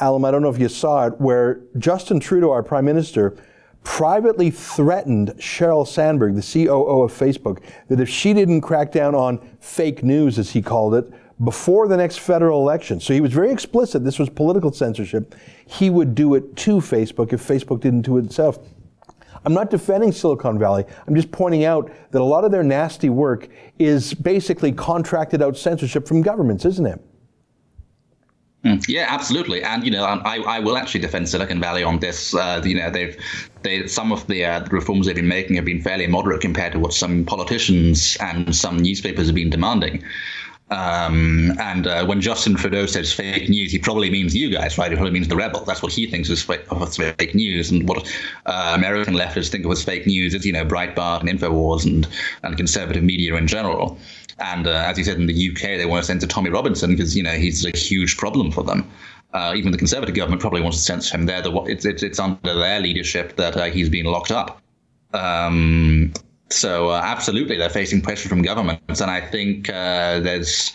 Allum, 0.00 0.24
I 0.24 0.30
don't 0.30 0.42
know 0.42 0.50
if 0.50 0.58
you 0.58 0.68
saw 0.68 1.06
it, 1.06 1.20
where 1.20 1.60
Justin 1.78 2.20
Trudeau, 2.20 2.50
our 2.50 2.62
prime 2.62 2.84
minister, 2.84 3.36
privately 3.84 4.50
threatened 4.50 5.28
Sheryl 5.38 5.86
Sandberg, 5.86 6.34
the 6.34 6.42
COO 6.42 7.02
of 7.02 7.12
Facebook, 7.12 7.62
that 7.88 8.00
if 8.00 8.08
she 8.08 8.32
didn't 8.32 8.62
crack 8.62 8.90
down 8.90 9.14
on 9.14 9.38
fake 9.60 10.02
news, 10.02 10.38
as 10.38 10.50
he 10.50 10.62
called 10.62 10.94
it, 10.94 11.12
before 11.42 11.88
the 11.88 11.96
next 11.96 12.18
federal 12.18 12.60
election. 12.60 13.00
So 13.00 13.12
he 13.12 13.20
was 13.20 13.32
very 13.32 13.50
explicit, 13.50 14.04
this 14.04 14.18
was 14.18 14.28
political 14.28 14.72
censorship. 14.72 15.34
He 15.66 15.90
would 15.90 16.14
do 16.14 16.34
it 16.34 16.56
to 16.56 16.76
Facebook 16.76 17.32
if 17.32 17.46
Facebook 17.46 17.80
didn't 17.80 18.02
do 18.02 18.18
it 18.18 18.24
itself. 18.24 18.58
I'm 19.44 19.54
not 19.54 19.70
defending 19.70 20.12
Silicon 20.12 20.58
Valley. 20.58 20.84
I'm 21.06 21.14
just 21.14 21.30
pointing 21.30 21.64
out 21.64 21.90
that 22.10 22.20
a 22.20 22.24
lot 22.24 22.44
of 22.44 22.50
their 22.50 22.62
nasty 22.62 23.10
work 23.10 23.48
is 23.78 24.14
basically 24.14 24.72
contracted 24.72 25.42
out 25.42 25.56
censorship 25.56 26.08
from 26.08 26.22
governments, 26.22 26.64
isn't 26.64 26.86
it? 26.86 27.00
Hmm. 28.64 28.76
Yeah, 28.88 29.06
absolutely, 29.10 29.62
and 29.62 29.84
you 29.84 29.90
know, 29.90 30.04
I, 30.04 30.38
I 30.38 30.58
will 30.58 30.78
actually 30.78 31.02
defend 31.02 31.28
Silicon 31.28 31.60
Valley 31.60 31.82
on 31.82 31.98
this. 31.98 32.34
Uh, 32.34 32.62
you 32.64 32.74
know, 32.74 32.90
they've 32.90 33.14
they 33.62 33.86
some 33.86 34.10
of 34.10 34.26
the, 34.26 34.42
uh, 34.42 34.64
reforms 34.70 35.06
they've 35.06 35.14
been 35.14 35.28
making 35.28 35.56
have 35.56 35.66
been 35.66 35.82
fairly 35.82 36.06
moderate 36.06 36.40
compared 36.40 36.72
to 36.72 36.78
what 36.78 36.94
some 36.94 37.26
politicians 37.26 38.16
and 38.20 38.56
some 38.56 38.78
newspapers 38.78 39.26
have 39.26 39.34
been 39.34 39.50
demanding. 39.50 40.02
Um, 40.70 41.52
and 41.60 41.86
uh, 41.86 42.06
when 42.06 42.20
Justin 42.20 42.54
Trudeau 42.54 42.86
says 42.86 43.12
fake 43.12 43.48
news, 43.48 43.70
he 43.70 43.78
probably 43.78 44.10
means 44.10 44.34
you 44.34 44.50
guys, 44.50 44.78
right? 44.78 44.90
He 44.90 44.96
probably 44.96 45.12
means 45.12 45.28
the 45.28 45.36
rebels. 45.36 45.66
That's 45.66 45.82
what 45.82 45.92
he 45.92 46.06
thinks 46.06 46.30
is 46.30 46.42
fake, 46.42 46.66
fake 46.68 47.34
news. 47.34 47.70
And 47.70 47.88
what 47.88 48.10
uh, 48.46 48.72
American 48.74 49.14
leftists 49.14 49.50
think 49.50 49.64
of 49.64 49.70
as 49.72 49.84
fake 49.84 50.06
news 50.06 50.34
is, 50.34 50.46
you 50.46 50.52
know, 50.52 50.64
Breitbart 50.64 51.20
and 51.20 51.28
Infowars 51.28 51.84
and, 51.84 52.08
and 52.42 52.56
conservative 52.56 53.02
media 53.02 53.34
in 53.36 53.46
general. 53.46 53.98
And 54.38 54.66
uh, 54.66 54.84
as 54.86 54.98
you 54.98 55.04
said, 55.04 55.18
in 55.18 55.26
the 55.26 55.50
UK, 55.50 55.78
they 55.78 55.86
want 55.86 56.02
to 56.02 56.06
censor 56.06 56.26
Tommy 56.26 56.50
Robinson 56.50 56.90
because, 56.90 57.16
you 57.16 57.22
know, 57.22 57.34
he's 57.34 57.64
a 57.64 57.76
huge 57.76 58.16
problem 58.16 58.50
for 58.50 58.64
them. 58.64 58.90
Uh, 59.32 59.52
even 59.56 59.72
the 59.72 59.78
Conservative 59.78 60.14
government 60.14 60.40
probably 60.40 60.60
wants 60.60 60.78
to 60.78 60.82
censor 60.82 61.16
him. 61.16 61.26
They're 61.26 61.42
the, 61.42 61.52
it's, 61.64 61.84
it's, 61.84 62.02
it's 62.02 62.18
under 62.20 62.54
their 62.54 62.80
leadership 62.80 63.36
that 63.36 63.56
uh, 63.56 63.64
he's 63.64 63.88
been 63.88 64.06
locked 64.06 64.30
up. 64.30 64.62
Um, 65.12 66.12
so 66.50 66.90
uh, 66.90 67.00
absolutely, 67.02 67.56
they're 67.56 67.70
facing 67.70 68.00
pressure 68.00 68.28
from 68.28 68.42
governments, 68.42 69.00
and 69.00 69.10
I 69.10 69.20
think 69.20 69.68
uh, 69.68 70.20
there's 70.20 70.72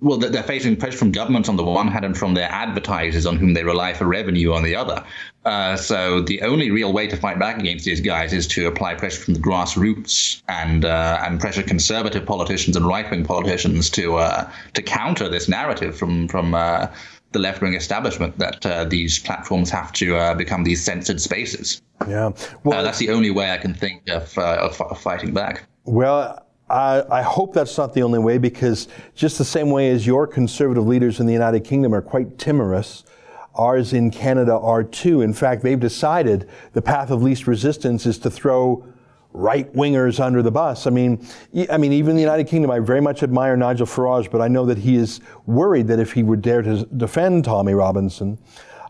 well, 0.00 0.18
they're 0.18 0.42
facing 0.42 0.76
pressure 0.76 0.96
from 0.96 1.12
governments 1.12 1.48
on 1.48 1.56
the 1.56 1.62
one 1.62 1.88
hand 1.88 2.04
and 2.04 2.16
from 2.16 2.34
their 2.34 2.50
advertisers 2.50 3.26
on 3.26 3.36
whom 3.36 3.52
they 3.52 3.64
rely 3.64 3.92
for 3.92 4.06
revenue 4.06 4.52
on 4.52 4.62
the 4.62 4.74
other. 4.74 5.04
Uh, 5.44 5.76
so 5.76 6.22
the 6.22 6.40
only 6.42 6.70
real 6.70 6.92
way 6.92 7.06
to 7.06 7.16
fight 7.16 7.38
back 7.38 7.58
against 7.58 7.84
these 7.84 8.00
guys 8.00 8.32
is 8.32 8.46
to 8.46 8.66
apply 8.66 8.94
pressure 8.94 9.20
from 9.20 9.34
the 9.34 9.40
grassroots 9.40 10.42
and 10.48 10.84
uh, 10.84 11.18
and 11.22 11.40
pressure 11.40 11.62
conservative 11.62 12.24
politicians 12.24 12.76
and 12.76 12.86
right 12.86 13.10
wing 13.10 13.24
politicians 13.24 13.90
to 13.90 14.16
uh, 14.16 14.50
to 14.72 14.82
counter 14.82 15.28
this 15.28 15.48
narrative 15.48 15.96
from 15.96 16.28
from 16.28 16.54
uh, 16.54 16.86
the 17.32 17.38
left 17.38 17.60
wing 17.60 17.74
establishment 17.74 18.38
that 18.38 18.64
uh, 18.64 18.84
these 18.84 19.18
platforms 19.18 19.70
have 19.70 19.92
to 19.92 20.16
uh, 20.16 20.34
become 20.34 20.64
these 20.64 20.84
censored 20.84 21.20
spaces. 21.20 21.82
Yeah, 22.08 22.32
well, 22.64 22.80
uh, 22.80 22.82
that's 22.82 22.98
the 22.98 23.10
only 23.10 23.30
way 23.30 23.52
I 23.52 23.58
can 23.58 23.74
think 23.74 24.08
of, 24.08 24.36
uh, 24.36 24.58
of, 24.60 24.80
of 24.80 25.00
fighting 25.00 25.32
back. 25.32 25.64
Well, 25.84 26.44
I, 26.68 27.02
I, 27.10 27.22
hope 27.22 27.52
that's 27.52 27.76
not 27.76 27.92
the 27.92 28.02
only 28.02 28.18
way 28.18 28.38
because 28.38 28.88
just 29.14 29.38
the 29.38 29.44
same 29.44 29.70
way 29.70 29.90
as 29.90 30.06
your 30.06 30.26
conservative 30.26 30.86
leaders 30.86 31.20
in 31.20 31.26
the 31.26 31.32
United 31.32 31.60
Kingdom 31.60 31.94
are 31.94 32.02
quite 32.02 32.38
timorous, 32.38 33.04
ours 33.54 33.92
in 33.92 34.10
Canada 34.10 34.56
are 34.58 34.82
too. 34.82 35.20
In 35.20 35.34
fact, 35.34 35.62
they've 35.62 35.78
decided 35.78 36.48
the 36.72 36.82
path 36.82 37.10
of 37.10 37.22
least 37.22 37.46
resistance 37.46 38.06
is 38.06 38.18
to 38.18 38.30
throw 38.30 38.86
right 39.32 39.72
wingers 39.72 40.20
under 40.20 40.42
the 40.42 40.50
bus. 40.50 40.86
I 40.86 40.90
mean, 40.90 41.26
I 41.70 41.78
mean, 41.78 41.92
even 41.92 42.10
in 42.10 42.16
the 42.16 42.22
United 42.22 42.46
Kingdom, 42.46 42.70
I 42.70 42.78
very 42.78 43.00
much 43.00 43.22
admire 43.22 43.56
Nigel 43.56 43.86
Farage, 43.86 44.30
but 44.30 44.40
I 44.40 44.48
know 44.48 44.66
that 44.66 44.78
he 44.78 44.96
is 44.96 45.20
worried 45.46 45.88
that 45.88 45.98
if 45.98 46.12
he 46.12 46.22
would 46.22 46.42
dare 46.42 46.62
to 46.62 46.84
defend 46.96 47.44
Tommy 47.44 47.74
Robinson, 47.74 48.38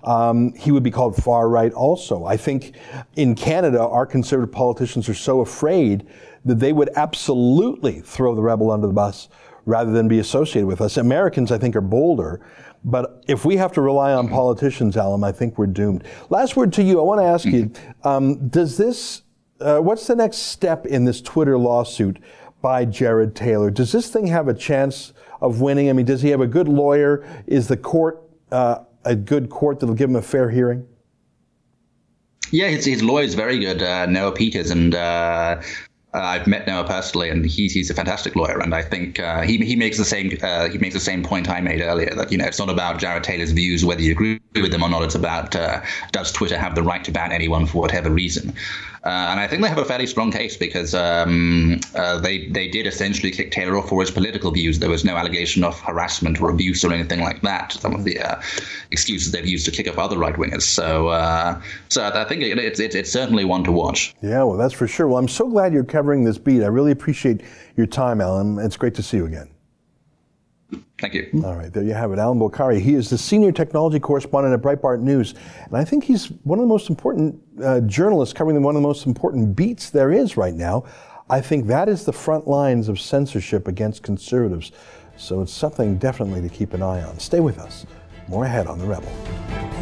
um, 0.04 0.52
he 0.54 0.72
would 0.72 0.82
be 0.82 0.90
called 0.90 1.14
far 1.16 1.48
right 1.48 1.72
also. 1.72 2.24
I 2.24 2.36
think 2.36 2.74
in 3.16 3.34
Canada, 3.34 3.80
our 3.86 4.04
conservative 4.04 4.52
politicians 4.52 5.08
are 5.08 5.14
so 5.14 5.40
afraid 5.40 6.06
that 6.44 6.58
they 6.58 6.72
would 6.72 6.90
absolutely 6.96 8.00
throw 8.00 8.34
the 8.34 8.42
rebel 8.42 8.72
under 8.72 8.88
the 8.88 8.92
bus 8.92 9.28
rather 9.64 9.92
than 9.92 10.08
be 10.08 10.18
associated 10.18 10.66
with 10.66 10.80
us. 10.80 10.96
Americans, 10.96 11.52
I 11.52 11.58
think, 11.58 11.76
are 11.76 11.80
bolder. 11.80 12.40
But 12.84 13.22
if 13.28 13.44
we 13.44 13.56
have 13.58 13.72
to 13.74 13.80
rely 13.80 14.12
on 14.12 14.28
politicians, 14.28 14.96
Allum, 14.96 15.22
I 15.22 15.30
think 15.30 15.56
we're 15.56 15.68
doomed. 15.68 16.02
Last 16.30 16.56
word 16.56 16.72
to 16.72 16.82
you. 16.82 16.98
I 16.98 17.04
want 17.04 17.20
to 17.20 17.24
ask 17.24 17.44
you, 17.44 17.70
um, 18.02 18.48
does 18.48 18.76
this 18.76 19.22
uh, 19.62 19.80
what's 19.80 20.06
the 20.06 20.16
next 20.16 20.38
step 20.38 20.86
in 20.86 21.04
this 21.04 21.20
Twitter 21.20 21.56
lawsuit 21.56 22.18
by 22.60 22.84
Jared 22.84 23.34
Taylor? 23.34 23.70
Does 23.70 23.92
this 23.92 24.10
thing 24.10 24.26
have 24.28 24.48
a 24.48 24.54
chance 24.54 25.12
of 25.40 25.60
winning? 25.60 25.88
I 25.88 25.92
mean, 25.92 26.06
does 26.06 26.22
he 26.22 26.30
have 26.30 26.40
a 26.40 26.46
good 26.46 26.68
lawyer? 26.68 27.24
Is 27.46 27.68
the 27.68 27.76
court 27.76 28.22
uh, 28.50 28.80
a 29.04 29.14
good 29.16 29.50
court 29.50 29.80
that'll 29.80 29.94
give 29.94 30.10
him 30.10 30.16
a 30.16 30.22
fair 30.22 30.50
hearing? 30.50 30.86
Yeah, 32.50 32.68
his, 32.68 32.84
his 32.84 33.02
lawyer 33.02 33.24
is 33.24 33.34
very 33.34 33.58
good, 33.58 33.82
uh, 33.82 34.06
Noah 34.06 34.32
Peters, 34.32 34.70
and 34.70 34.94
uh, 34.94 35.62
uh, 36.14 36.18
I've 36.18 36.46
met 36.46 36.66
Noah 36.66 36.84
personally, 36.84 37.30
and 37.30 37.46
he's 37.46 37.72
he's 37.72 37.88
a 37.88 37.94
fantastic 37.94 38.36
lawyer. 38.36 38.58
And 38.60 38.74
I 38.74 38.82
think 38.82 39.18
uh, 39.18 39.40
he 39.40 39.56
he 39.58 39.74
makes 39.74 39.96
the 39.96 40.04
same 40.04 40.30
he 40.30 40.78
makes 40.78 40.94
the 40.94 41.00
same 41.00 41.22
point 41.22 41.48
I 41.48 41.62
made 41.62 41.80
earlier 41.80 42.14
that 42.14 42.30
you 42.30 42.36
know 42.36 42.44
it's 42.44 42.58
not 42.58 42.68
about 42.68 42.98
Jared 42.98 43.24
Taylor's 43.24 43.52
views 43.52 43.86
whether 43.86 44.02
you 44.02 44.12
agree 44.12 44.38
with 44.54 44.70
them 44.70 44.82
or 44.82 44.90
not. 44.90 45.02
It's 45.02 45.14
about 45.14 45.56
does 46.12 46.30
Twitter 46.30 46.58
have 46.58 46.74
the 46.74 46.82
right 46.82 47.02
to 47.04 47.10
ban 47.10 47.32
anyone 47.32 47.64
for 47.64 47.80
whatever 47.80 48.10
reason. 48.10 48.52
Uh, 49.04 49.26
and 49.30 49.40
I 49.40 49.48
think 49.48 49.62
they 49.62 49.68
have 49.68 49.78
a 49.78 49.84
fairly 49.84 50.06
strong 50.06 50.30
case 50.30 50.56
because 50.56 50.94
um, 50.94 51.80
uh, 51.96 52.18
they 52.18 52.46
they 52.48 52.68
did 52.68 52.86
essentially 52.86 53.32
kick 53.32 53.50
Taylor 53.50 53.76
off 53.76 53.88
for 53.88 54.00
his 54.00 54.12
political 54.12 54.52
views. 54.52 54.78
There 54.78 54.90
was 54.90 55.04
no 55.04 55.16
allegation 55.16 55.64
of 55.64 55.78
harassment 55.80 56.40
or 56.40 56.50
abuse 56.50 56.84
or 56.84 56.92
anything 56.92 57.20
like 57.20 57.42
that. 57.42 57.72
Some 57.72 57.94
of 57.94 58.04
the 58.04 58.20
excuses 58.92 59.32
they've 59.32 59.46
used 59.46 59.64
to 59.64 59.72
kick 59.72 59.88
off 59.88 59.98
other 59.98 60.18
right 60.18 60.34
wingers. 60.36 60.62
So 60.62 61.08
so 61.88 62.04
I 62.14 62.24
think 62.24 62.42
it, 62.42 62.58
it's 62.58 62.78
it's 62.78 63.10
certainly 63.10 63.44
one 63.44 63.64
to 63.64 63.72
watch. 63.72 64.14
Yeah, 64.22 64.44
well, 64.44 64.56
that's 64.56 64.74
for 64.74 64.86
sure. 64.86 65.08
Well, 65.08 65.18
I'm 65.18 65.28
so 65.28 65.48
glad 65.48 65.72
you're 65.72 65.84
covering 65.84 66.22
this 66.22 66.38
beat. 66.38 66.62
I 66.62 66.66
really 66.66 66.92
appreciate 66.92 67.42
your 67.76 67.86
time, 67.86 68.20
Allum. 68.20 68.58
It's 68.58 68.76
great 68.76 68.94
to 68.94 69.02
see 69.02 69.16
you 69.16 69.26
again. 69.26 69.48
Thank 70.98 71.14
you. 71.14 71.42
All 71.44 71.56
right, 71.56 71.72
there 71.72 71.82
you 71.82 71.94
have 71.94 72.12
it. 72.12 72.18
Allum 72.18 72.38
Bokhari. 72.38 72.80
He 72.80 72.94
is 72.94 73.10
the 73.10 73.18
senior 73.18 73.50
technology 73.50 73.98
correspondent 73.98 74.54
at 74.54 74.62
Breitbart 74.62 75.00
News. 75.00 75.34
And 75.66 75.76
I 75.76 75.84
think 75.84 76.04
he's 76.04 76.26
one 76.44 76.58
of 76.58 76.62
the 76.62 76.68
most 76.68 76.88
important 76.90 77.40
uh, 77.62 77.80
journalists 77.80 78.32
covering 78.32 78.62
one 78.62 78.76
of 78.76 78.82
the 78.82 78.86
most 78.86 79.06
important 79.06 79.56
beats 79.56 79.90
there 79.90 80.12
is 80.12 80.36
right 80.36 80.54
now. 80.54 80.84
I 81.28 81.40
think 81.40 81.66
that 81.66 81.88
is 81.88 82.04
the 82.04 82.12
front 82.12 82.46
lines 82.46 82.88
of 82.88 83.00
censorship 83.00 83.66
against 83.66 84.02
conservatives. 84.02 84.70
So 85.16 85.40
it's 85.40 85.52
something 85.52 85.98
definitely 85.98 86.40
to 86.42 86.48
keep 86.48 86.72
an 86.72 86.82
eye 86.82 87.02
on. 87.02 87.18
Stay 87.18 87.40
with 87.40 87.58
us. 87.58 87.86
More 88.28 88.44
ahead 88.44 88.66
on 88.66 88.78
The 88.78 88.86
Rebel. 88.86 89.81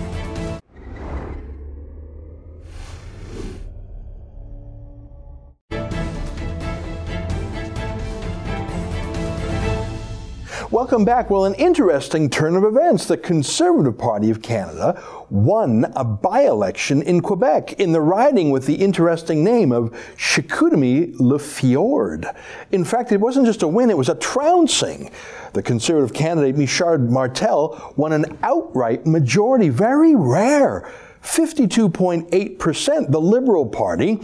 Welcome 10.90 11.04
back. 11.04 11.30
Well, 11.30 11.44
an 11.44 11.54
interesting 11.54 12.28
turn 12.28 12.56
of 12.56 12.64
events. 12.64 13.06
The 13.06 13.16
Conservative 13.16 13.96
Party 13.96 14.28
of 14.28 14.42
Canada 14.42 15.00
won 15.30 15.86
a 15.94 16.02
by 16.02 16.40
election 16.40 17.00
in 17.02 17.20
Quebec 17.20 17.74
in 17.74 17.92
the 17.92 18.00
riding 18.00 18.50
with 18.50 18.66
the 18.66 18.74
interesting 18.74 19.44
name 19.44 19.70
of 19.70 19.92
Chicoutimi 20.16 21.14
Le 21.20 21.38
Fjord. 21.38 22.26
In 22.72 22.84
fact, 22.84 23.12
it 23.12 23.20
wasn't 23.20 23.46
just 23.46 23.62
a 23.62 23.68
win, 23.68 23.88
it 23.88 23.96
was 23.96 24.08
a 24.08 24.16
trouncing. 24.16 25.12
The 25.52 25.62
Conservative 25.62 26.12
candidate 26.12 26.56
Richard 26.56 27.08
Martel 27.08 27.94
won 27.94 28.12
an 28.12 28.36
outright 28.42 29.06
majority, 29.06 29.68
very 29.68 30.16
rare 30.16 30.92
52.8%. 31.22 33.12
The 33.12 33.20
Liberal 33.20 33.66
Party 33.66 34.16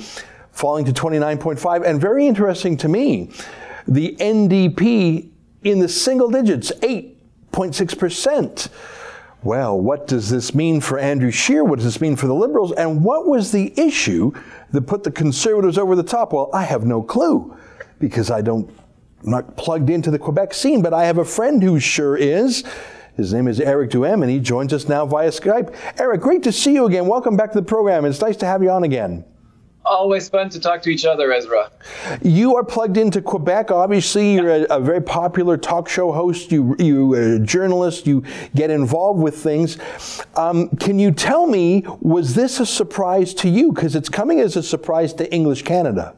falling 0.50 0.84
to 0.86 0.92
29.5 0.92 1.86
and 1.86 2.00
very 2.00 2.26
interesting 2.26 2.76
to 2.78 2.88
me, 2.88 3.30
the 3.86 4.16
NDP 4.16 5.30
in 5.66 5.80
the 5.80 5.88
single 5.88 6.30
digits, 6.30 6.70
8.6%. 6.80 8.68
Well, 9.42 9.78
what 9.78 10.06
does 10.06 10.30
this 10.30 10.54
mean 10.54 10.80
for 10.80 10.98
Andrew 10.98 11.32
Scheer? 11.32 11.64
What 11.64 11.76
does 11.76 11.84
this 11.84 12.00
mean 12.00 12.14
for 12.16 12.28
the 12.28 12.34
Liberals? 12.34 12.72
And 12.72 13.04
what 13.04 13.26
was 13.26 13.50
the 13.50 13.72
issue 13.78 14.32
that 14.70 14.82
put 14.82 15.02
the 15.02 15.10
Conservatives 15.10 15.76
over 15.76 15.96
the 15.96 16.02
top? 16.04 16.32
Well, 16.32 16.50
I 16.54 16.62
have 16.62 16.84
no 16.84 17.02
clue 17.02 17.56
because 17.98 18.30
I 18.30 18.42
don't, 18.42 18.70
I'm 19.24 19.30
not 19.30 19.56
plugged 19.56 19.90
into 19.90 20.10
the 20.10 20.18
Quebec 20.18 20.54
scene, 20.54 20.82
but 20.82 20.94
I 20.94 21.04
have 21.04 21.18
a 21.18 21.24
friend 21.24 21.62
who 21.62 21.80
sure 21.80 22.16
is. 22.16 22.62
His 23.16 23.32
name 23.32 23.48
is 23.48 23.60
Eric 23.60 23.90
Duhaime, 23.90 24.22
and 24.22 24.30
he 24.30 24.38
joins 24.38 24.72
us 24.72 24.88
now 24.88 25.04
via 25.04 25.30
Skype. 25.30 25.74
Eric, 25.98 26.20
great 26.20 26.42
to 26.44 26.52
see 26.52 26.74
you 26.74 26.86
again. 26.86 27.06
Welcome 27.06 27.36
back 27.36 27.50
to 27.52 27.58
the 27.58 27.66
program. 27.66 28.04
It's 28.04 28.20
nice 28.20 28.36
to 28.38 28.46
have 28.46 28.62
you 28.62 28.70
on 28.70 28.84
again. 28.84 29.24
Always 29.88 30.28
fun 30.28 30.48
to 30.50 30.58
talk 30.58 30.82
to 30.82 30.90
each 30.90 31.04
other, 31.04 31.32
Ezra. 31.32 31.70
You 32.20 32.56
are 32.56 32.64
plugged 32.64 32.96
into 32.96 33.22
Quebec. 33.22 33.70
Obviously, 33.70 34.34
you're 34.34 34.50
a, 34.50 34.62
a 34.64 34.80
very 34.80 35.00
popular 35.00 35.56
talk 35.56 35.88
show 35.88 36.10
host. 36.10 36.50
You, 36.50 36.74
you 36.80 37.14
a 37.14 37.38
journalist. 37.38 38.06
You 38.06 38.24
get 38.54 38.70
involved 38.70 39.22
with 39.22 39.36
things. 39.36 39.78
Um, 40.34 40.68
can 40.76 40.98
you 40.98 41.12
tell 41.12 41.46
me, 41.46 41.84
was 42.00 42.34
this 42.34 42.58
a 42.58 42.66
surprise 42.66 43.32
to 43.34 43.48
you? 43.48 43.72
Because 43.72 43.94
it's 43.94 44.08
coming 44.08 44.40
as 44.40 44.56
a 44.56 44.62
surprise 44.62 45.14
to 45.14 45.32
English 45.32 45.62
Canada. 45.62 46.16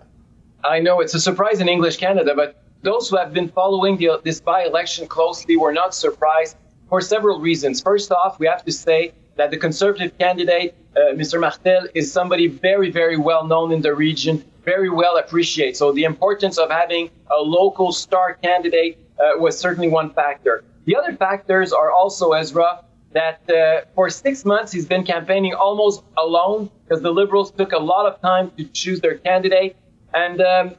I 0.65 0.81
know 0.81 1.01
it's 1.01 1.15
a 1.15 1.21
surprise 1.21 1.61
in 1.61 1.69
English 1.69 1.99
Canada, 1.99 2.33
but 2.35 2.63
those 2.83 3.11
who 3.11 3.17
have 3.17 3.35
been 3.35 3.49
following 3.49 3.97
the, 3.99 4.21
this 4.25 4.41
by-election 4.41 5.09
closely 5.09 5.57
were 5.57 5.73
not 5.73 5.95
surprised 5.95 6.57
for 6.89 7.01
several 7.01 7.39
reasons. 7.39 7.83
First 7.83 8.11
off, 8.13 8.39
we 8.39 8.47
have 8.47 8.65
to 8.65 8.73
say 8.73 9.13
that 9.39 9.51
the 9.53 9.57
Conservative 9.57 10.19
candidate, 10.19 10.75
uh, 10.97 11.15
Mr. 11.15 11.41
Martel, 11.41 11.87
is 11.95 12.13
somebody 12.13 12.49
very, 12.49 12.91
very 12.91 13.17
well 13.17 13.47
known 13.47 13.73
in 13.73 13.81
the 13.81 13.95
region, 13.95 14.45
very 14.65 14.91
well 14.91 15.17
appreciated. 15.17 15.77
So 15.77 15.93
the 15.93 16.05
importance 16.05 16.59
of 16.59 16.71
having 16.71 17.09
a 17.31 17.41
local 17.41 17.93
star 17.93 18.35
candidate 18.35 18.99
uh, 19.19 19.39
was 19.39 19.57
certainly 19.57 19.89
one 19.89 20.13
factor. 20.13 20.65
The 20.87 20.97
other 20.97 21.15
factors 21.15 21.73
are 21.73 21.91
also, 21.93 22.33
Ezra, 22.33 22.85
that 23.13 23.49
uh, 23.49 23.87
for 23.95 24.11
six 24.11 24.45
months 24.45 24.73
he's 24.73 24.87
been 24.87 25.05
campaigning 25.05 25.55
almost 25.55 26.03
alone 26.19 26.69
because 26.85 27.01
the 27.03 27.13
Liberals 27.13 27.51
took 27.53 27.73
a 27.73 27.79
lot 27.79 28.07
of 28.07 28.21
time 28.21 28.51
to 28.59 28.65
choose 28.65 29.01
their 29.01 29.19
candidate. 29.19 29.77
And 30.13 30.41
um, 30.41 30.75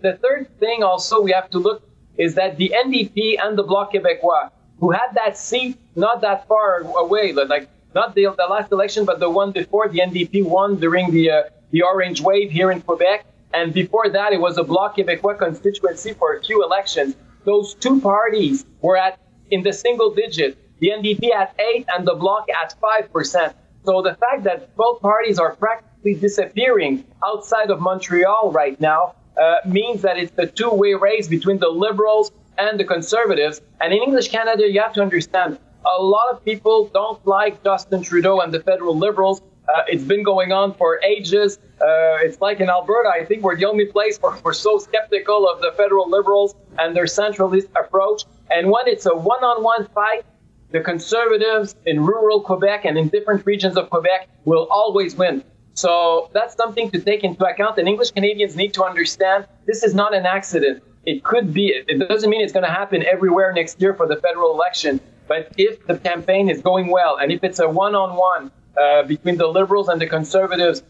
the 0.00 0.14
third 0.14 0.48
thing 0.58 0.82
also 0.82 1.20
we 1.20 1.32
have 1.32 1.50
to 1.50 1.58
look 1.58 1.82
is 2.16 2.34
that 2.36 2.56
the 2.56 2.72
NDP 2.84 3.38
and 3.42 3.56
the 3.56 3.62
Bloc 3.62 3.92
Québécois, 3.92 4.50
who 4.80 4.90
had 4.92 5.10
that 5.14 5.36
seat 5.36 5.76
not 5.94 6.20
that 6.22 6.48
far 6.48 6.80
away, 6.96 7.32
like 7.32 7.68
not 7.94 8.14
the, 8.14 8.26
the 8.36 8.46
last 8.48 8.70
election, 8.72 9.04
but 9.04 9.20
the 9.20 9.30
one 9.30 9.52
before 9.52 9.88
the 9.88 10.00
NDP 10.00 10.44
won 10.44 10.76
during 10.76 11.10
the 11.10 11.30
uh, 11.30 11.42
the 11.70 11.82
Orange 11.82 12.20
Wave 12.20 12.50
here 12.50 12.70
in 12.70 12.80
Quebec, 12.80 13.26
and 13.52 13.72
before 13.72 14.08
that 14.08 14.32
it 14.32 14.40
was 14.40 14.56
a 14.58 14.64
Bloc 14.64 14.96
Québécois 14.96 15.38
constituency 15.38 16.12
for 16.12 16.34
a 16.34 16.42
few 16.42 16.64
elections. 16.64 17.14
Those 17.44 17.74
two 17.74 18.00
parties 18.00 18.64
were 18.80 18.96
at 18.96 19.18
in 19.50 19.62
the 19.62 19.72
single 19.72 20.14
digit. 20.14 20.58
The 20.80 20.90
NDP 20.90 21.32
at 21.34 21.54
eight 21.58 21.86
and 21.94 22.06
the 22.06 22.14
Bloc 22.14 22.46
at 22.62 22.74
five 22.80 23.12
percent. 23.12 23.54
So 23.84 24.02
the 24.02 24.14
fact 24.14 24.44
that 24.44 24.76
both 24.76 25.00
parties 25.00 25.38
are 25.38 25.54
practically 25.56 26.14
disappearing 26.14 27.04
outside 27.24 27.70
of 27.70 27.80
Montreal 27.80 28.52
right 28.52 28.78
now 28.80 29.14
uh, 29.40 29.56
means 29.66 30.02
that 30.02 30.18
it's 30.18 30.32
the 30.32 30.46
two-way 30.46 30.94
race 30.94 31.28
between 31.28 31.58
the 31.58 31.68
Liberals 31.68 32.32
and 32.58 32.78
the 32.78 32.84
Conservatives. 32.84 33.60
And 33.80 33.92
in 33.92 34.02
English 34.02 34.28
Canada, 34.28 34.70
you 34.70 34.80
have 34.80 34.92
to 34.94 35.02
understand 35.02 35.58
a 35.96 36.02
lot 36.02 36.30
of 36.30 36.44
people 36.44 36.90
don't 36.92 37.24
like 37.26 37.62
Justin 37.64 38.02
Trudeau 38.02 38.40
and 38.40 38.52
the 38.52 38.60
federal 38.60 38.96
liberals. 38.96 39.40
Uh, 39.68 39.82
it's 39.86 40.04
been 40.04 40.22
going 40.22 40.52
on 40.52 40.74
for 40.74 41.00
ages. 41.02 41.58
Uh, 41.80 42.24
it's 42.24 42.40
like 42.40 42.60
in 42.60 42.68
Alberta, 42.68 43.10
I 43.14 43.24
think 43.24 43.42
we're 43.42 43.56
the 43.56 43.66
only 43.66 43.86
place 43.86 44.18
where 44.18 44.36
we're 44.42 44.52
so 44.52 44.78
skeptical 44.78 45.48
of 45.48 45.60
the 45.60 45.72
federal 45.76 46.08
liberals 46.08 46.54
and 46.78 46.96
their 46.96 47.04
centralist 47.04 47.68
approach. 47.76 48.24
And 48.50 48.70
when 48.70 48.88
it's 48.88 49.06
a 49.06 49.14
one 49.14 49.44
on 49.44 49.62
one 49.62 49.86
fight, 49.88 50.24
the 50.70 50.80
conservatives 50.80 51.74
in 51.86 52.04
rural 52.04 52.40
Quebec 52.40 52.84
and 52.84 52.98
in 52.98 53.08
different 53.08 53.46
regions 53.46 53.76
of 53.76 53.88
Quebec 53.90 54.28
will 54.44 54.66
always 54.70 55.16
win. 55.16 55.42
So 55.74 56.30
that's 56.34 56.54
something 56.54 56.90
to 56.90 57.00
take 57.00 57.24
into 57.24 57.44
account. 57.44 57.78
And 57.78 57.88
English 57.88 58.10
Canadians 58.10 58.56
need 58.56 58.74
to 58.74 58.84
understand 58.84 59.46
this 59.66 59.82
is 59.82 59.94
not 59.94 60.14
an 60.14 60.26
accident. 60.26 60.82
It 61.06 61.24
could 61.24 61.54
be, 61.54 61.68
it 61.68 62.08
doesn't 62.08 62.28
mean 62.28 62.42
it's 62.42 62.52
going 62.52 62.66
to 62.66 62.72
happen 62.72 63.04
everywhere 63.04 63.52
next 63.52 63.80
year 63.80 63.94
for 63.94 64.06
the 64.06 64.16
federal 64.16 64.52
election. 64.52 65.00
But 65.28 65.52
if 65.56 65.86
the 65.86 65.98
campaign 65.98 66.48
is 66.48 66.62
going 66.62 66.88
well, 66.88 67.18
and 67.18 67.30
if 67.30 67.44
it's 67.44 67.60
a 67.60 67.68
one-on-one 67.68 68.50
uh, 68.80 69.02
between 69.02 69.36
the 69.36 69.46
Liberals 69.46 69.88
and 69.88 70.00
the 70.00 70.06
Conservatives 70.06 70.82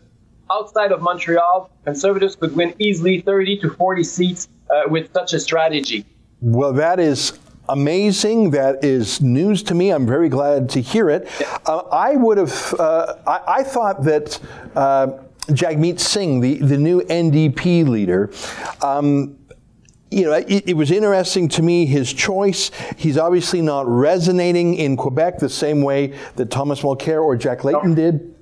outside 0.50 0.92
of 0.92 1.02
Montreal, 1.02 1.70
Conservatives 1.84 2.36
could 2.36 2.54
win 2.54 2.74
easily 2.78 3.20
30 3.20 3.58
to 3.60 3.70
40 3.70 4.04
seats 4.04 4.48
uh, 4.70 4.82
with 4.86 5.12
such 5.12 5.32
a 5.32 5.40
strategy. 5.40 6.06
Well, 6.40 6.72
that 6.74 7.00
is 7.00 7.38
amazing. 7.68 8.50
That 8.52 8.84
is 8.84 9.20
news 9.20 9.62
to 9.64 9.74
me. 9.74 9.90
I'm 9.90 10.06
very 10.06 10.28
glad 10.28 10.70
to 10.70 10.80
hear 10.80 11.10
it. 11.10 11.28
Uh, 11.66 11.78
I 11.90 12.16
would 12.16 12.38
have, 12.38 12.74
uh, 12.78 13.16
I, 13.26 13.58
I, 13.58 13.62
thought 13.62 14.04
that 14.04 14.40
uh, 14.74 15.08
Jagmeet 15.48 15.98
Singh, 15.98 16.40
the, 16.40 16.58
the 16.58 16.78
new 16.78 17.00
NDP 17.02 17.86
leader, 17.86 18.30
um, 18.82 19.38
you 20.10 20.24
know, 20.24 20.32
it, 20.32 20.68
it, 20.68 20.76
was 20.76 20.90
interesting 20.90 21.48
to 21.50 21.62
me 21.62 21.86
his 21.86 22.12
choice. 22.12 22.70
He's 22.96 23.18
obviously 23.18 23.60
not 23.60 23.86
resonating 23.86 24.74
in 24.74 24.96
Quebec 24.96 25.38
the 25.38 25.48
same 25.48 25.82
way 25.82 26.14
that 26.36 26.50
Thomas 26.50 26.80
Mulcair 26.80 27.22
or 27.22 27.36
Jack 27.36 27.64
Layton 27.64 27.90
no, 27.90 27.94
did. 27.94 28.34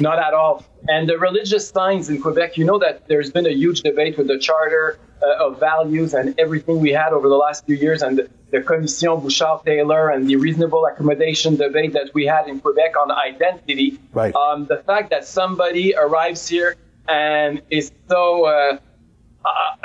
Not 0.00 0.18
at 0.18 0.34
all. 0.34 0.64
And 0.88 1.08
the 1.08 1.18
religious 1.18 1.68
signs 1.68 2.08
in 2.08 2.20
Quebec, 2.20 2.56
you 2.56 2.64
know 2.64 2.78
that 2.78 3.08
there's 3.08 3.30
been 3.30 3.46
a 3.46 3.52
huge 3.52 3.82
debate 3.82 4.16
with 4.16 4.28
the 4.28 4.38
Charter 4.38 4.98
uh, 5.22 5.46
of 5.46 5.58
Values 5.58 6.14
and 6.14 6.38
everything 6.38 6.78
we 6.78 6.92
had 6.92 7.12
over 7.12 7.28
the 7.28 7.36
last 7.36 7.66
few 7.66 7.74
years, 7.74 8.02
and 8.02 8.18
the, 8.18 8.30
the 8.50 8.60
Commission 8.60 9.18
Bouchard 9.18 9.64
Taylor 9.64 10.10
and 10.10 10.28
the 10.28 10.36
reasonable 10.36 10.84
accommodation 10.86 11.56
debate 11.56 11.94
that 11.94 12.12
we 12.14 12.26
had 12.26 12.46
in 12.48 12.60
Quebec 12.60 12.96
on 12.96 13.10
identity. 13.10 13.98
Right. 14.12 14.34
Um, 14.34 14.66
the 14.66 14.82
fact 14.86 15.10
that 15.10 15.26
somebody 15.26 15.94
arrives 15.96 16.46
here 16.46 16.76
and 17.08 17.62
is 17.70 17.90
so. 18.08 18.44
Uh, 18.44 18.78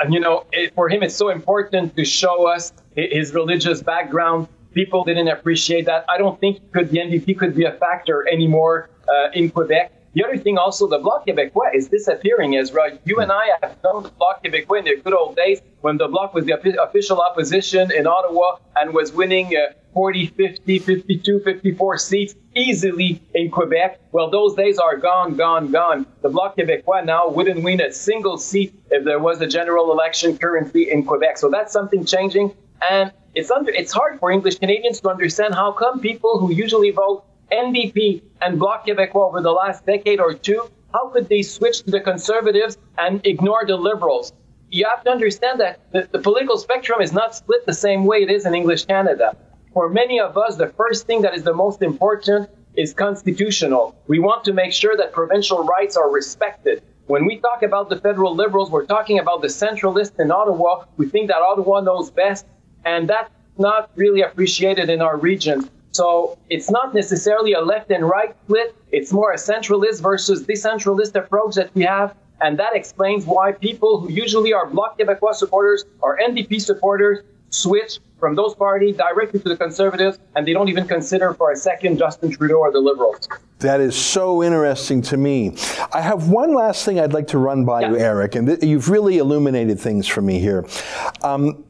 uh, 0.00 0.08
you 0.08 0.20
know, 0.20 0.44
it, 0.52 0.74
for 0.74 0.88
him, 0.88 1.02
it's 1.02 1.16
so 1.16 1.28
important 1.30 1.96
to 1.96 2.04
show 2.04 2.46
us 2.46 2.72
his 2.94 3.34
religious 3.34 3.82
background. 3.82 4.48
People 4.72 5.04
didn't 5.04 5.28
appreciate 5.28 5.86
that. 5.86 6.04
I 6.08 6.18
don't 6.18 6.38
think 6.40 6.72
could, 6.72 6.90
the 6.90 6.98
NDP 6.98 7.38
could 7.38 7.54
be 7.54 7.64
a 7.64 7.72
factor 7.72 8.26
anymore 8.28 8.90
uh, 9.08 9.30
in 9.32 9.50
Quebec. 9.50 9.92
The 10.14 10.24
other 10.24 10.36
thing 10.36 10.58
also, 10.58 10.86
the 10.86 10.98
Bloc 10.98 11.26
Québécois 11.26 11.74
is 11.74 11.88
disappearing, 11.88 12.56
Ezra. 12.56 12.98
You 13.04 13.18
and 13.18 13.32
I 13.32 13.42
have 13.60 13.76
known 13.82 14.04
the 14.04 14.10
Bloc 14.10 14.44
Québécois 14.44 14.78
in 14.78 14.84
the 14.84 14.96
good 15.02 15.12
old 15.12 15.34
days 15.34 15.60
when 15.80 15.96
the 15.96 16.06
Bloc 16.06 16.34
was 16.34 16.44
the 16.44 16.52
official 16.82 17.20
opposition 17.20 17.90
in 17.90 18.06
Ottawa 18.06 18.58
and 18.76 18.94
was 18.94 19.12
winning 19.12 19.56
uh, 19.56 19.72
40, 19.92 20.28
50, 20.28 20.78
52, 20.78 21.40
54 21.40 21.98
seats 21.98 22.34
easily 22.54 23.20
in 23.34 23.50
Quebec. 23.50 24.00
Well, 24.12 24.30
those 24.30 24.54
days 24.54 24.78
are 24.78 24.96
gone, 24.96 25.34
gone, 25.34 25.72
gone. 25.72 26.06
The 26.22 26.28
Bloc 26.28 26.56
Québécois 26.56 27.04
now 27.04 27.28
wouldn't 27.28 27.64
win 27.64 27.80
a 27.80 27.92
single 27.92 28.38
seat 28.38 28.72
if 28.92 29.04
there 29.04 29.18
was 29.18 29.40
a 29.40 29.48
general 29.48 29.90
election 29.90 30.38
currently 30.38 30.92
in 30.92 31.04
Quebec. 31.04 31.38
So 31.38 31.50
that's 31.50 31.72
something 31.72 32.04
changing. 32.04 32.54
And 32.88 33.12
it's 33.34 33.50
under, 33.50 33.72
it's 33.72 33.92
hard 33.92 34.20
for 34.20 34.30
English 34.30 34.60
Canadians 34.60 35.00
to 35.00 35.08
understand 35.08 35.54
how 35.54 35.72
come 35.72 35.98
people 35.98 36.38
who 36.38 36.52
usually 36.52 36.92
vote 36.92 37.24
NDP 37.50 38.22
and 38.40 38.58
Bloc 38.58 38.86
Québécois 38.86 39.28
over 39.28 39.40
the 39.40 39.50
last 39.52 39.86
decade 39.86 40.20
or 40.20 40.34
two, 40.34 40.70
how 40.92 41.08
could 41.08 41.28
they 41.28 41.42
switch 41.42 41.82
to 41.82 41.90
the 41.90 42.00
Conservatives 42.00 42.78
and 42.98 43.20
ignore 43.26 43.64
the 43.66 43.76
Liberals? 43.76 44.32
You 44.70 44.86
have 44.86 45.04
to 45.04 45.10
understand 45.10 45.60
that 45.60 45.80
the, 45.92 46.08
the 46.10 46.18
political 46.18 46.56
spectrum 46.56 47.00
is 47.00 47.12
not 47.12 47.34
split 47.34 47.66
the 47.66 47.74
same 47.74 48.04
way 48.04 48.22
it 48.22 48.30
is 48.30 48.46
in 48.46 48.54
English 48.54 48.86
Canada. 48.86 49.36
For 49.72 49.88
many 49.88 50.20
of 50.20 50.36
us, 50.38 50.56
the 50.56 50.68
first 50.68 51.06
thing 51.06 51.22
that 51.22 51.34
is 51.34 51.42
the 51.42 51.54
most 51.54 51.82
important 51.82 52.48
is 52.76 52.92
constitutional. 52.92 53.94
We 54.06 54.18
want 54.18 54.44
to 54.44 54.52
make 54.52 54.72
sure 54.72 54.96
that 54.96 55.12
provincial 55.12 55.64
rights 55.64 55.96
are 55.96 56.10
respected. 56.10 56.82
When 57.06 57.26
we 57.26 57.38
talk 57.38 57.62
about 57.62 57.88
the 57.90 57.96
federal 58.00 58.34
liberals, 58.34 58.70
we're 58.70 58.86
talking 58.86 59.18
about 59.18 59.42
the 59.42 59.48
centralists 59.48 60.18
in 60.18 60.30
Ottawa. 60.30 60.84
We 60.96 61.08
think 61.08 61.28
that 61.28 61.42
Ottawa 61.42 61.80
knows 61.80 62.10
best, 62.10 62.46
and 62.84 63.08
that's 63.08 63.30
not 63.58 63.90
really 63.94 64.22
appreciated 64.22 64.88
in 64.90 65.02
our 65.02 65.16
region. 65.16 65.68
So 65.94 66.36
it's 66.50 66.70
not 66.72 66.92
necessarily 66.92 67.52
a 67.52 67.60
left 67.60 67.90
and 67.92 68.08
right 68.08 68.34
split. 68.44 68.74
It's 68.90 69.12
more 69.12 69.30
a 69.32 69.36
centralist 69.36 70.02
versus 70.02 70.44
decentralist 70.44 71.14
approach 71.14 71.54
that 71.54 71.70
we 71.74 71.84
have. 71.84 72.16
And 72.40 72.58
that 72.58 72.74
explains 72.74 73.24
why 73.26 73.52
people 73.52 74.00
who 74.00 74.10
usually 74.10 74.52
are 74.52 74.66
Bloc 74.66 74.98
Québécois 74.98 75.34
supporters 75.34 75.84
or 76.00 76.18
NDP 76.18 76.60
supporters 76.60 77.20
switch 77.50 78.00
from 78.18 78.34
those 78.34 78.56
parties 78.56 78.96
directly 78.96 79.38
to 79.38 79.48
the 79.48 79.56
Conservatives, 79.56 80.18
and 80.34 80.44
they 80.46 80.52
don't 80.52 80.68
even 80.68 80.88
consider 80.88 81.32
for 81.34 81.52
a 81.52 81.56
second 81.56 81.98
Justin 81.98 82.30
Trudeau 82.32 82.56
or 82.56 82.72
the 82.72 82.80
Liberals. 82.80 83.28
That 83.60 83.80
is 83.80 83.94
so 83.96 84.42
interesting 84.42 85.00
to 85.02 85.16
me. 85.16 85.56
I 85.92 86.00
have 86.00 86.28
one 86.28 86.54
last 86.54 86.84
thing 86.84 86.98
I'd 86.98 87.12
like 87.12 87.28
to 87.28 87.38
run 87.38 87.64
by 87.64 87.82
Yeah. 87.82 87.90
you, 87.90 87.96
Eric, 87.98 88.34
and 88.34 88.48
th- 88.48 88.62
you've 88.64 88.88
really 88.90 89.18
illuminated 89.18 89.78
things 89.78 90.08
for 90.08 90.22
me 90.22 90.40
here. 90.40 90.66
Um, 91.22 91.63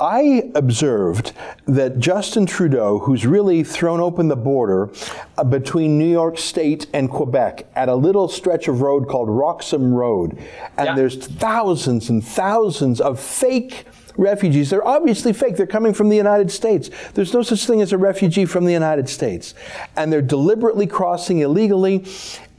I 0.00 0.50
observed 0.54 1.32
that 1.66 1.98
Justin 1.98 2.46
Trudeau, 2.46 2.98
who's 3.00 3.26
really 3.26 3.64
thrown 3.64 4.00
open 4.00 4.28
the 4.28 4.36
border 4.36 4.90
uh, 5.36 5.44
between 5.44 5.98
New 5.98 6.10
York 6.10 6.38
State 6.38 6.86
and 6.92 7.10
Quebec 7.10 7.66
at 7.74 7.88
a 7.88 7.94
little 7.94 8.28
stretch 8.28 8.68
of 8.68 8.80
road 8.80 9.08
called 9.08 9.28
Roxham 9.28 9.92
Road, 9.92 10.38
and 10.76 10.86
Yeah. 10.86 10.94
there's 10.94 11.16
thousands 11.26 12.08
and 12.10 12.24
thousands 12.24 13.00
of 13.00 13.18
fake 13.18 13.86
refugees. 14.16 14.70
They're 14.70 14.86
obviously 14.86 15.32
fake. 15.32 15.56
They're 15.56 15.66
coming 15.66 15.94
from 15.94 16.08
the 16.08 16.16
United 16.16 16.50
States. 16.50 16.90
There's 17.14 17.32
no 17.32 17.42
such 17.42 17.66
thing 17.66 17.80
as 17.80 17.92
a 17.92 17.98
refugee 17.98 18.46
from 18.46 18.64
the 18.64 18.72
United 18.72 19.08
States. 19.08 19.54
And 19.96 20.12
they're 20.12 20.20
deliberately 20.22 20.88
crossing 20.88 21.38
illegally. 21.38 22.04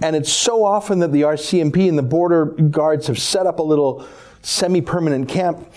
And 0.01 0.15
it's 0.15 0.31
so 0.31 0.63
often 0.63 0.99
that 0.99 1.11
the 1.11 1.23
RCMP 1.23 1.89
and 1.89 1.97
the 1.97 2.03
border 2.03 2.45
guards 2.45 3.07
have 3.07 3.19
set 3.19 3.45
up 3.45 3.59
a 3.59 3.63
little 3.63 4.05
semi 4.41 4.79
permanent 4.79 5.27
camp. 5.27 5.67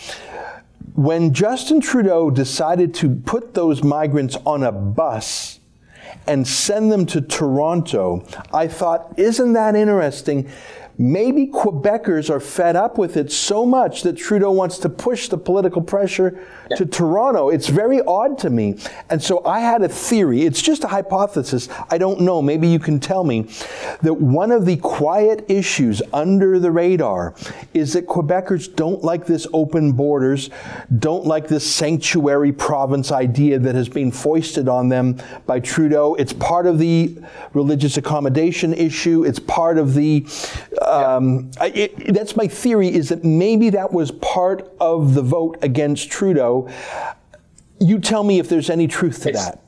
When 0.95 1.33
Justin 1.33 1.81
Trudeau 1.81 2.31
decided 2.31 2.93
to 2.97 3.09
put 3.09 3.55
those 3.55 3.83
migrants 3.83 4.37
on 4.45 4.63
a 4.63 4.71
bus 4.71 5.59
and 6.27 6.47
send 6.47 6.93
them 6.93 7.07
to 7.07 7.23
Toronto, 7.23 8.27
I 8.53 8.69
thought, 8.69 9.15
isn't 9.17 9.55
that 9.55 9.75
interesting? 9.75 10.51
Maybe 10.99 11.47
Quebecers 11.47 12.29
are 12.29 12.41
fed 12.41 12.77
up 12.77 12.99
with 12.99 13.17
it 13.17 13.33
so 13.33 13.65
much 13.65 14.03
that 14.03 14.17
Trudeau 14.17 14.53
wants 14.53 14.79
to 14.79 14.89
push 14.89 15.29
the 15.29 15.39
political 15.39 15.81
pressure 15.83 16.39
to 16.77 16.87
Toronto. 16.87 17.49
It's 17.49 17.69
very 17.69 18.01
odd 18.03 18.39
to 18.39 18.51
me. 18.51 18.79
And 19.09 19.23
so 19.23 19.45
I 19.45 19.61
had 19.61 19.83
a 19.83 19.89
theory. 19.89 20.43
It's 20.43 20.61
just 20.61 20.85
a 20.85 20.89
hypothesis. 20.89 21.69
I 21.91 21.99
don't 21.99 22.21
know. 22.21 22.43
Maybe 22.43 22.69
you 22.69 22.79
can 22.79 23.01
tell 23.01 23.25
me 23.25 23.49
that 24.03 24.15
one 24.15 24.51
of 24.53 24.67
the 24.67 24.77
quiet 24.77 25.45
issues 25.49 26.03
under 26.13 26.59
the 26.59 26.71
radar 26.71 27.35
is 27.73 27.95
that 27.95 28.07
Quebecers 28.07 28.75
don't 28.75 29.03
like 29.03 29.27
this 29.27 29.47
open 29.53 29.93
borders, 29.93 30.51
don't 30.99 31.27
like 31.27 31.49
this 31.49 31.71
sanctuary 31.71 32.53
province 32.53 33.13
idea 33.13 33.59
that 33.59 33.75
has 33.75 33.89
been 33.89 34.13
foisted 34.13 34.69
on 34.69 34.89
them 34.89 35.21
by 35.47 35.59
Trudeau. 35.59 36.15
It's 36.15 36.33
part 36.33 36.67
of 36.67 36.79
the 36.79 37.19
religious 37.55 37.97
accommodation 37.97 38.75
issue. 38.75 39.25
It's 39.25 39.39
part 39.39 39.79
of 39.79 39.95
the 39.95 40.27
uh, 40.81 40.92
um, 40.93 41.51
I, 41.61 41.69
it, 41.69 42.15
that's 42.15 42.37
my 42.37 42.47
theory 42.47 42.89
is 42.93 43.09
that 43.09 43.25
maybe 43.25 43.71
that 43.71 43.93
was 43.93 44.11
part 44.11 44.71
of 44.81 45.15
the 45.15 45.23
vote 45.23 45.59
against 45.63 46.11
Trudeau. 46.11 46.69
You 47.81 47.99
tell 47.99 48.23
me 48.25 48.39
if 48.39 48.49
there's 48.49 48.71
any 48.71 48.87
truth 48.87 49.23
to 49.23 49.31
It's- 49.31 49.45
that. 49.47 49.59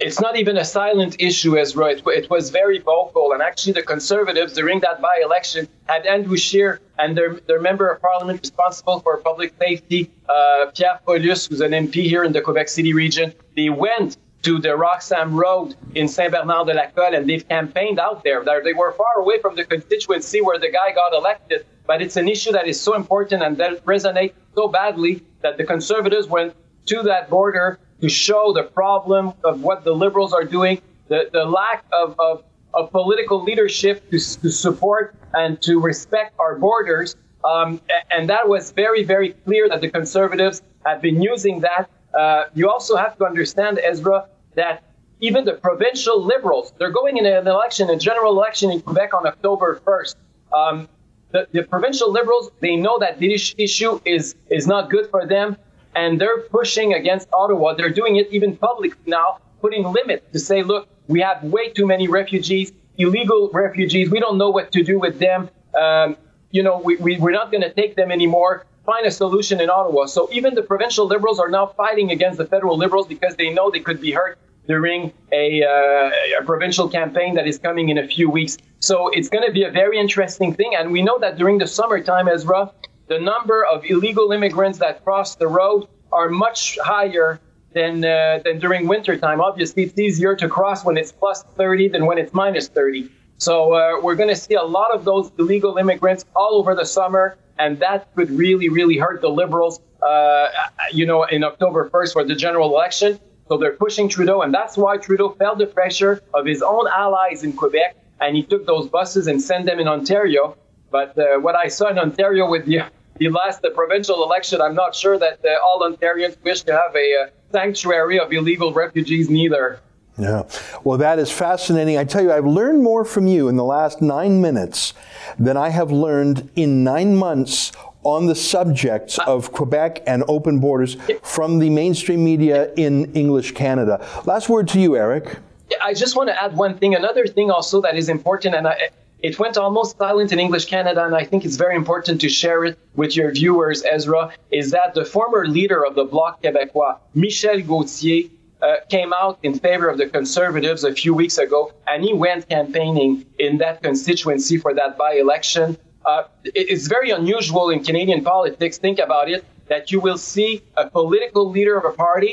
it's 0.00 0.20
not 0.20 0.36
even 0.36 0.56
a 0.58 0.64
silent 0.64 1.16
issue, 1.18 1.56
Ezra. 1.58 1.86
It, 1.92 2.02
it 2.06 2.28
was 2.28 2.50
very 2.50 2.78
vocal. 2.80 3.32
And 3.32 3.40
actually, 3.40 3.72
the 3.74 3.82
Conservatives 3.82 4.52
during 4.52 4.80
that 4.80 5.00
by 5.00 5.20
election 5.24 5.66
had 5.86 6.04
Andrew 6.04 6.36
Scheer 6.36 6.80
and 6.98 7.16
their, 7.16 7.34
their 7.48 7.60
member 7.60 7.88
of 7.90 8.00
parliament 8.02 8.40
responsible 8.42 9.00
for 9.00 9.16
public 9.18 9.54
safety, 9.58 10.10
uh, 10.28 10.66
Pierre 10.74 10.98
Paul-Hus, 11.06 11.46
who's 11.46 11.60
an 11.60 11.70
MP 11.72 11.94
here 12.12 12.24
in 12.24 12.32
the 12.32 12.40
Quebec 12.42 12.68
City 12.68 12.92
region. 12.92 13.32
They 13.56 13.70
went 13.70 14.16
to 14.44 14.58
the 14.58 14.76
Roxham 14.76 15.34
Road 15.34 15.74
in 15.94 16.06
Saint-Bernard-de-Lacolle 16.08 17.14
and 17.16 17.28
they've 17.28 17.46
campaigned 17.48 17.98
out 17.98 18.22
there. 18.24 18.42
They- 18.44 18.60
They 18.64 18.72
were 18.72 18.92
far 18.92 19.14
away 19.22 19.36
from 19.40 19.54
the 19.56 19.64
constituency 19.64 20.40
where 20.46 20.58
the 20.58 20.70
guy 20.70 20.88
got 21.02 21.12
elected, 21.12 21.64
but 21.86 22.00
it's 22.02 22.16
an 22.16 22.28
issue 22.28 22.52
that 22.52 22.66
is 22.66 22.78
so 22.80 22.94
important 22.94 23.42
and 23.42 23.56
that 23.58 23.84
resonates 23.84 24.34
so 24.54 24.68
badly 24.68 25.22
that 25.42 25.56
the 25.58 25.64
Conservatives 25.64 26.26
went 26.28 26.54
to 26.86 27.02
that 27.10 27.28
border 27.30 27.78
to 28.02 28.08
show 28.08 28.52
the 28.52 28.62
problem 28.62 29.32
of 29.44 29.62
what 29.62 29.84
the 29.84 29.92
liberals 30.04 30.32
are 30.32 30.44
doing, 30.44 30.80
the, 31.08 31.20
the 31.32 31.44
lack 31.44 31.84
of, 31.92 32.08
of, 32.18 32.44
of 32.74 32.90
political 32.90 33.42
leadership 33.42 33.96
to, 34.10 34.18
to 34.42 34.50
support 34.50 35.14
and 35.32 35.60
to 35.62 35.80
respect 35.80 36.34
our 36.38 36.54
borders. 36.58 37.16
Um, 37.44 37.80
and 38.10 38.28
that 38.28 38.48
was 38.48 38.72
very, 38.72 39.04
very 39.04 39.30
clear 39.46 39.68
that 39.68 39.80
the 39.80 39.90
conservatives 39.90 40.62
have 40.84 41.00
been 41.02 41.20
using 41.22 41.60
that. 41.60 41.88
Uh, 42.14 42.44
you 42.54 42.70
also 42.70 42.96
have 42.96 43.16
to 43.18 43.24
understand, 43.26 43.78
Ezra, 43.82 44.28
that 44.54 44.82
even 45.20 45.44
the 45.44 45.54
provincial 45.54 46.22
liberals, 46.22 46.72
they're 46.78 46.90
going 46.90 47.16
in 47.16 47.26
an 47.26 47.46
election, 47.46 47.90
a 47.90 47.96
general 47.96 48.32
election 48.32 48.70
in 48.70 48.80
Quebec 48.80 49.14
on 49.14 49.26
October 49.26 49.80
1st. 49.86 50.16
Um, 50.52 50.88
the, 51.30 51.48
the 51.52 51.62
provincial 51.62 52.12
liberals, 52.12 52.50
they 52.60 52.76
know 52.76 52.98
that 52.98 53.18
this 53.18 53.54
issue 53.58 54.00
is, 54.04 54.36
is 54.50 54.66
not 54.66 54.90
good 54.90 55.08
for 55.10 55.26
them, 55.26 55.56
and 55.94 56.20
they're 56.20 56.42
pushing 56.42 56.94
against 56.94 57.28
Ottawa. 57.32 57.74
They're 57.74 57.90
doing 57.90 58.16
it 58.16 58.28
even 58.30 58.56
publicly 58.56 59.00
now, 59.06 59.38
putting 59.60 59.84
limits 59.84 60.26
to 60.32 60.38
say, 60.38 60.62
look, 60.62 60.88
we 61.08 61.20
have 61.20 61.42
way 61.42 61.70
too 61.70 61.86
many 61.86 62.08
refugees, 62.08 62.72
illegal 62.98 63.50
refugees. 63.52 64.10
We 64.10 64.20
don't 64.20 64.38
know 64.38 64.50
what 64.50 64.72
to 64.72 64.82
do 64.82 64.98
with 64.98 65.18
them. 65.18 65.50
Um, 65.78 66.16
you 66.50 66.62
know, 66.62 66.78
we, 66.78 66.96
we, 66.96 67.16
we're 67.18 67.32
not 67.32 67.50
going 67.50 67.62
to 67.62 67.72
take 67.72 67.96
them 67.96 68.12
anymore. 68.12 68.66
Find 68.86 69.06
a 69.06 69.10
solution 69.10 69.60
in 69.60 69.70
Ottawa. 69.70 70.06
So 70.06 70.28
even 70.32 70.54
the 70.54 70.62
provincial 70.62 71.06
liberals 71.06 71.40
are 71.40 71.48
now 71.48 71.66
fighting 71.66 72.10
against 72.10 72.38
the 72.38 72.44
federal 72.44 72.76
liberals 72.76 73.06
because 73.06 73.36
they 73.36 73.50
know 73.50 73.70
they 73.70 73.80
could 73.80 74.00
be 74.00 74.12
hurt 74.12 74.38
during 74.66 75.12
a, 75.32 75.62
uh, 75.62 76.40
a 76.40 76.44
provincial 76.44 76.88
campaign 76.88 77.34
that 77.34 77.46
is 77.46 77.58
coming 77.58 77.88
in 77.88 77.98
a 77.98 78.06
few 78.06 78.30
weeks. 78.30 78.56
So 78.80 79.08
it's 79.08 79.28
going 79.28 79.46
to 79.46 79.52
be 79.52 79.64
a 79.64 79.70
very 79.70 79.98
interesting 79.98 80.54
thing. 80.54 80.74
And 80.78 80.92
we 80.92 81.02
know 81.02 81.18
that 81.18 81.38
during 81.38 81.58
the 81.58 81.66
summertime, 81.66 82.28
Ezra, 82.28 82.72
the 83.08 83.18
number 83.18 83.64
of 83.64 83.84
illegal 83.84 84.32
immigrants 84.32 84.78
that 84.78 85.04
cross 85.04 85.36
the 85.36 85.48
road 85.48 85.86
are 86.12 86.28
much 86.28 86.78
higher 86.82 87.40
than 87.74 88.04
uh, 88.04 88.40
than 88.44 88.58
during 88.58 88.86
wintertime. 88.86 89.40
Obviously, 89.40 89.82
it's 89.82 89.98
easier 89.98 90.34
to 90.36 90.48
cross 90.48 90.84
when 90.84 90.96
it's 90.96 91.12
plus 91.12 91.42
30 91.56 91.88
than 91.88 92.06
when 92.06 92.18
it's 92.18 92.32
minus 92.32 92.68
30. 92.68 93.10
So 93.38 93.72
uh, 93.72 94.00
we're 94.00 94.14
going 94.14 94.28
to 94.28 94.36
see 94.36 94.54
a 94.54 94.62
lot 94.62 94.94
of 94.94 95.04
those 95.04 95.30
illegal 95.38 95.76
immigrants 95.76 96.24
all 96.34 96.54
over 96.54 96.74
the 96.74 96.86
summer, 96.86 97.36
and 97.58 97.78
that 97.80 98.14
could 98.14 98.30
really, 98.30 98.68
really 98.68 98.98
hurt 98.98 99.20
the 99.20 99.28
Liberals. 99.28 99.80
Uh, 100.02 100.48
you 100.92 101.06
know, 101.06 101.24
in 101.24 101.42
October 101.42 101.88
1st 101.88 102.12
for 102.12 102.24
the 102.24 102.34
general 102.34 102.68
election. 102.68 103.18
So 103.48 103.56
they're 103.56 103.72
pushing 103.72 104.06
Trudeau, 104.08 104.42
and 104.42 104.52
that's 104.52 104.76
why 104.76 104.98
Trudeau 104.98 105.30
felt 105.30 105.56
the 105.56 105.66
pressure 105.66 106.22
of 106.34 106.44
his 106.44 106.60
own 106.62 106.86
allies 106.88 107.42
in 107.42 107.54
Quebec, 107.54 107.96
and 108.20 108.36
he 108.36 108.42
took 108.42 108.66
those 108.66 108.86
buses 108.88 109.26
and 109.28 109.40
sent 109.40 109.64
them 109.64 109.80
in 109.80 109.88
Ontario. 109.88 110.58
But 110.90 111.16
uh, 111.18 111.38
what 111.40 111.54
I 111.54 111.68
saw 111.68 111.88
in 111.88 111.98
Ontario 111.98 112.48
with 112.48 112.66
the 112.66 112.82
the 113.16 113.28
last 113.28 113.62
the 113.62 113.70
provincial 113.70 114.24
election, 114.24 114.60
I'm 114.60 114.74
not 114.74 114.94
sure 114.94 115.18
that 115.18 115.38
uh, 115.44 115.64
all 115.64 115.80
Ontarians 115.82 116.36
wish 116.42 116.62
to 116.62 116.72
have 116.72 116.94
a 116.96 117.08
uh, 117.14 117.26
sanctuary 117.52 118.18
of 118.18 118.32
illegal 118.32 118.72
refugees 118.72 119.30
neither. 119.30 119.80
Yeah. 120.16 120.44
Well, 120.84 120.98
that 120.98 121.18
is 121.18 121.30
fascinating. 121.30 121.98
I 121.98 122.04
tell 122.04 122.22
you, 122.22 122.32
I've 122.32 122.46
learned 122.46 122.82
more 122.82 123.04
from 123.04 123.26
you 123.26 123.48
in 123.48 123.56
the 123.56 123.64
last 123.64 124.00
nine 124.00 124.40
minutes 124.40 124.94
than 125.38 125.56
I 125.56 125.70
have 125.70 125.90
learned 125.90 126.50
in 126.54 126.84
nine 126.84 127.16
months 127.16 127.72
on 128.04 128.26
the 128.26 128.34
subjects 128.34 129.18
ah. 129.18 129.24
of 129.26 129.50
Quebec 129.50 130.02
and 130.06 130.22
open 130.28 130.60
borders 130.60 130.96
from 131.22 131.58
the 131.58 131.70
mainstream 131.70 132.22
media 132.22 132.72
in 132.74 133.12
English 133.14 133.52
Canada. 133.52 134.06
Last 134.24 134.48
word 134.48 134.68
to 134.68 134.80
you, 134.80 134.96
Eric. 134.96 135.38
I 135.82 135.94
just 135.94 136.14
want 136.14 136.28
to 136.28 136.40
add 136.40 136.56
one 136.56 136.78
thing. 136.78 136.94
Another 136.94 137.26
thing 137.26 137.50
also 137.50 137.80
that 137.80 137.96
is 137.96 138.08
important, 138.08 138.54
and 138.54 138.68
I, 138.68 138.90
it 139.20 139.38
went 139.38 139.56
almost 139.56 139.96
silent 139.96 140.30
in 140.30 140.38
English 140.38 140.66
Canada, 140.66 141.04
and 141.04 141.16
I 141.16 141.24
think 141.24 141.44
it's 141.44 141.56
very 141.56 141.74
important 141.74 142.20
to 142.20 142.28
share 142.28 142.64
it 142.64 142.78
with 142.94 143.16
your 143.16 143.32
viewers, 143.32 143.82
Ezra, 143.82 144.32
is 144.52 144.70
that 144.70 144.94
the 144.94 145.04
former 145.04 145.46
leader 145.46 145.84
of 145.84 145.94
the 145.94 146.04
Bloc 146.04 146.42
Québécois, 146.42 146.98
Michel 147.14 147.62
Gauthier, 147.62 148.28
uh, 148.64 148.76
came 148.94 149.12
out 149.22 149.34
in 149.48 149.52
favor 149.66 149.86
of 149.92 149.96
the 150.02 150.06
Conservatives 150.18 150.82
a 150.84 150.92
few 151.02 151.12
weeks 151.22 151.36
ago, 151.46 151.60
and 151.90 151.98
he 152.06 152.12
went 152.26 152.48
campaigning 152.48 153.12
in 153.46 153.52
that 153.58 153.76
constituency 153.88 154.56
for 154.64 154.72
that 154.80 154.92
by 155.04 155.10
election. 155.24 155.66
Uh, 156.10 156.22
it- 156.58 156.66
it's 156.72 156.86
very 156.96 157.10
unusual 157.20 157.66
in 157.74 157.78
Canadian 157.88 158.20
politics. 158.32 158.74
Think 158.86 158.98
about 159.08 159.26
it 159.34 159.42
that 159.72 159.82
you 159.92 159.98
will 160.06 160.18
see 160.32 160.50
a 160.82 160.84
political 160.98 161.44
leader 161.56 161.76
of 161.80 161.84
a 161.92 161.94
party 162.06 162.32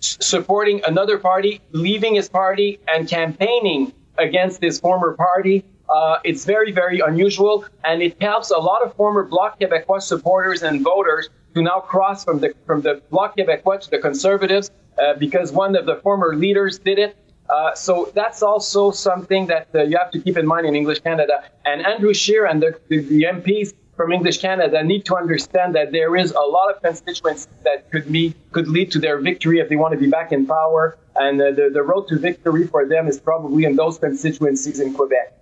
s- 0.00 0.16
supporting 0.32 0.78
another 0.92 1.16
party, 1.30 1.52
leaving 1.86 2.14
his 2.20 2.28
party, 2.28 2.70
and 2.92 3.00
campaigning 3.08 3.92
against 4.26 4.56
his 4.62 4.74
former 4.86 5.12
party. 5.28 5.56
Uh, 5.88 6.18
it's 6.30 6.44
very, 6.54 6.72
very 6.82 6.98
unusual, 7.00 7.64
and 7.84 7.96
it 8.02 8.14
helps 8.20 8.50
a 8.50 8.58
lot 8.70 8.80
of 8.84 8.88
former 9.00 9.22
Bloc 9.34 9.50
Québécois 9.60 10.02
supporters 10.02 10.60
and 10.62 10.74
voters 10.82 11.24
to 11.54 11.62
now 11.62 11.78
cross 11.92 12.18
from 12.24 12.36
the 12.42 12.50
from 12.68 12.78
the 12.86 12.94
Bloc 13.12 13.36
Québécois 13.36 13.78
to 13.84 13.90
the 13.94 13.98
Conservatives 14.08 14.66
because 15.18 15.52
one 15.52 15.76
of 15.76 15.86
the 15.86 15.96
former 15.96 16.34
leaders 16.34 16.78
did 16.78 16.98
it. 16.98 17.16
Uh, 17.48 17.74
so 17.74 18.10
that's 18.14 18.42
also 18.42 18.90
something 18.90 19.46
that 19.46 19.68
uh, 19.74 19.82
you 19.82 19.96
have 19.96 20.10
to 20.10 20.20
keep 20.20 20.36
in 20.36 20.46
mind 20.46 20.66
in 20.66 20.74
English 20.74 21.00
Canada. 21.00 21.44
And 21.64 21.86
Andrew 21.86 22.12
Scheer 22.12 22.44
and 22.44 22.60
the, 22.60 22.78
the, 22.88 22.98
the 22.98 23.22
MPs 23.22 23.72
from 23.96 24.12
English 24.12 24.38
Canada 24.40 24.82
need 24.82 25.04
to 25.06 25.16
understand 25.16 25.74
that 25.74 25.92
there 25.92 26.16
is 26.16 26.32
a 26.32 26.40
lot 26.40 26.74
of 26.74 26.82
constituents 26.82 27.48
that 27.64 27.90
could 27.90 28.10
meet, 28.10 28.34
could 28.52 28.68
lead 28.68 28.90
to 28.92 28.98
their 28.98 29.18
victory 29.18 29.58
if 29.58 29.68
they 29.68 29.76
want 29.76 29.92
to 29.92 29.98
be 29.98 30.08
back 30.08 30.32
in 30.32 30.46
power. 30.46 30.98
And 31.14 31.40
uh, 31.40 31.52
the, 31.52 31.70
the 31.72 31.82
road 31.82 32.08
to 32.08 32.18
victory 32.18 32.66
for 32.66 32.86
them 32.86 33.08
is 33.08 33.18
probably 33.18 33.64
in 33.64 33.76
those 33.76 33.98
constituencies 33.98 34.80
in 34.80 34.92
Quebec. 34.92 35.35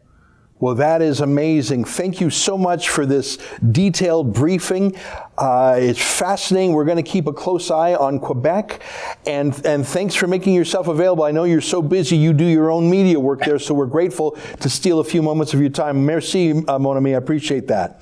Well, 0.65 0.77
that 0.77 1.03
is 1.03 1.21
amazing. 1.21 1.85
Thank 1.85 2.23
you 2.23 2.31
so 2.31 2.57
much 2.57 2.89
for 2.89 3.05
this 3.05 3.37
detailed 3.71 4.33
briefing. 4.33 4.97
Uh, 5.37 5.77
it's 5.79 6.01
fascinating. 6.01 6.73
We're 6.73 6.87
going 6.87 6.97
to 6.97 7.03
keep 7.03 7.27
a 7.27 7.35
close 7.35 7.71
eye 7.71 7.95
on 7.95 8.19
Quebec. 8.19 8.81
And, 9.27 9.55
and 9.67 9.87
thanks 9.87 10.15
for 10.15 10.27
making 10.27 10.55
yourself 10.55 10.89
available. 10.89 11.23
I 11.25 11.33
know 11.33 11.45
you're 11.45 11.61
so 11.61 11.83
busy, 11.83 12.17
you 12.17 12.33
do 12.33 12.47
your 12.47 12.71
own 12.71 12.89
media 12.89 13.21
work 13.21 13.41
there, 13.41 13.59
so 13.59 13.75
we're 13.75 13.85
grateful 13.85 14.39
to 14.61 14.71
steal 14.71 15.01
a 15.01 15.05
few 15.05 15.21
moments 15.21 15.53
of 15.53 15.61
your 15.61 15.69
time. 15.69 16.07
Merci, 16.07 16.53
uh, 16.67 16.79
Mon 16.79 16.97
ami. 16.97 17.15
I 17.15 17.19
appreciate 17.19 17.67
that. 17.67 18.01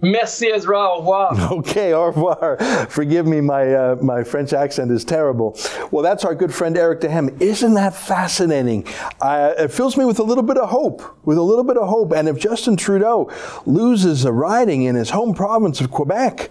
Merci, 0.00 0.46
Ezra. 0.46 0.78
Au 0.78 0.98
revoir. 0.98 1.52
Okay, 1.58 1.92
au 1.92 2.04
revoir. 2.06 2.56
Forgive 2.88 3.26
me, 3.26 3.40
my, 3.40 3.72
uh, 3.74 3.96
my 4.00 4.22
French 4.22 4.52
accent 4.52 4.90
is 4.92 5.04
terrible. 5.04 5.58
Well, 5.90 6.02
that's 6.02 6.24
our 6.24 6.34
good 6.34 6.54
friend 6.54 6.76
Eric 6.76 7.00
Duhaime. 7.00 7.40
Isn't 7.40 7.74
that 7.74 7.94
fascinating? 7.94 8.86
Uh, 9.20 9.54
it 9.58 9.72
fills 9.72 9.96
me 9.96 10.04
with 10.04 10.18
a 10.18 10.22
little 10.22 10.44
bit 10.44 10.56
of 10.56 10.68
hope, 10.68 11.02
with 11.26 11.36
a 11.36 11.42
little 11.42 11.64
bit 11.64 11.76
of 11.76 11.88
hope. 11.88 12.12
And 12.12 12.28
if 12.28 12.38
Justin 12.38 12.76
Trudeau 12.76 13.30
loses 13.66 14.24
a 14.24 14.32
riding 14.32 14.82
in 14.82 14.94
his 14.94 15.10
home 15.10 15.34
province 15.34 15.80
of 15.80 15.90
Quebec, 15.90 16.50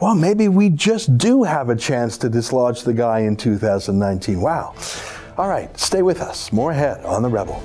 well, 0.00 0.14
maybe 0.14 0.48
we 0.48 0.70
just 0.70 1.18
do 1.18 1.42
have 1.42 1.70
a 1.70 1.76
chance 1.76 2.16
to 2.18 2.28
dislodge 2.28 2.82
the 2.82 2.94
guy 2.94 3.20
in 3.20 3.36
2019. 3.36 4.40
Wow. 4.40 4.74
All 5.38 5.48
right, 5.48 5.76
stay 5.78 6.02
with 6.02 6.20
us. 6.20 6.52
More 6.52 6.70
ahead 6.70 7.04
on 7.04 7.22
The 7.22 7.28
Rebel. 7.28 7.62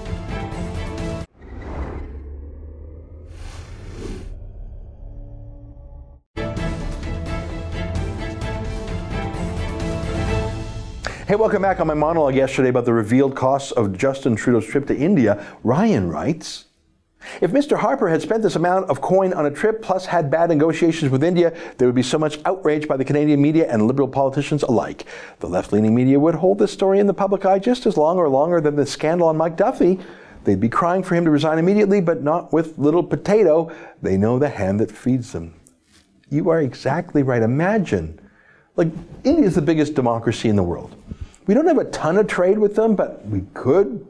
Hey, 11.31 11.37
welcome 11.37 11.61
back 11.61 11.79
on 11.79 11.87
my 11.87 11.93
monologue 11.93 12.35
yesterday 12.35 12.67
about 12.67 12.83
the 12.83 12.91
revealed 12.91 13.37
costs 13.37 13.71
of 13.71 13.97
Justin 13.97 14.35
Trudeau's 14.35 14.65
trip 14.65 14.85
to 14.87 14.97
India. 14.97 15.47
Ryan 15.63 16.09
writes 16.09 16.65
If 17.39 17.51
Mr. 17.51 17.77
Harper 17.77 18.09
had 18.09 18.21
spent 18.21 18.43
this 18.43 18.57
amount 18.57 18.89
of 18.89 18.99
coin 18.99 19.31
on 19.31 19.45
a 19.45 19.49
trip 19.49 19.81
plus 19.81 20.07
had 20.07 20.29
bad 20.29 20.49
negotiations 20.49 21.09
with 21.09 21.23
India, 21.23 21.57
there 21.77 21.87
would 21.87 21.95
be 21.95 22.03
so 22.03 22.19
much 22.19 22.39
outrage 22.43 22.85
by 22.85 22.97
the 22.97 23.05
Canadian 23.05 23.41
media 23.41 23.65
and 23.71 23.87
liberal 23.87 24.09
politicians 24.09 24.63
alike. 24.63 25.05
The 25.39 25.47
left 25.47 25.71
leaning 25.71 25.95
media 25.95 26.19
would 26.19 26.35
hold 26.35 26.59
this 26.59 26.73
story 26.73 26.99
in 26.99 27.07
the 27.07 27.13
public 27.13 27.45
eye 27.45 27.59
just 27.59 27.85
as 27.85 27.95
long 27.95 28.17
or 28.17 28.27
longer 28.27 28.59
than 28.59 28.75
the 28.75 28.85
scandal 28.85 29.29
on 29.29 29.37
Mike 29.37 29.55
Duffy. 29.55 30.01
They'd 30.43 30.59
be 30.59 30.67
crying 30.67 31.01
for 31.01 31.15
him 31.15 31.23
to 31.23 31.31
resign 31.31 31.59
immediately, 31.59 32.01
but 32.01 32.21
not 32.21 32.51
with 32.51 32.77
little 32.77 33.03
potato. 33.03 33.73
They 34.01 34.17
know 34.17 34.37
the 34.37 34.49
hand 34.49 34.81
that 34.81 34.91
feeds 34.91 35.31
them. 35.31 35.53
You 36.29 36.49
are 36.49 36.59
exactly 36.59 37.23
right. 37.23 37.41
Imagine, 37.41 38.19
like, 38.75 38.89
India 39.23 39.45
is 39.45 39.55
the 39.55 39.61
biggest 39.61 39.93
democracy 39.93 40.49
in 40.49 40.57
the 40.57 40.63
world. 40.63 40.97
We 41.47 41.53
don't 41.53 41.67
have 41.67 41.77
a 41.77 41.85
ton 41.85 42.17
of 42.17 42.27
trade 42.27 42.57
with 42.57 42.75
them, 42.75 42.95
but 42.95 43.25
we 43.27 43.41
could, 43.53 44.05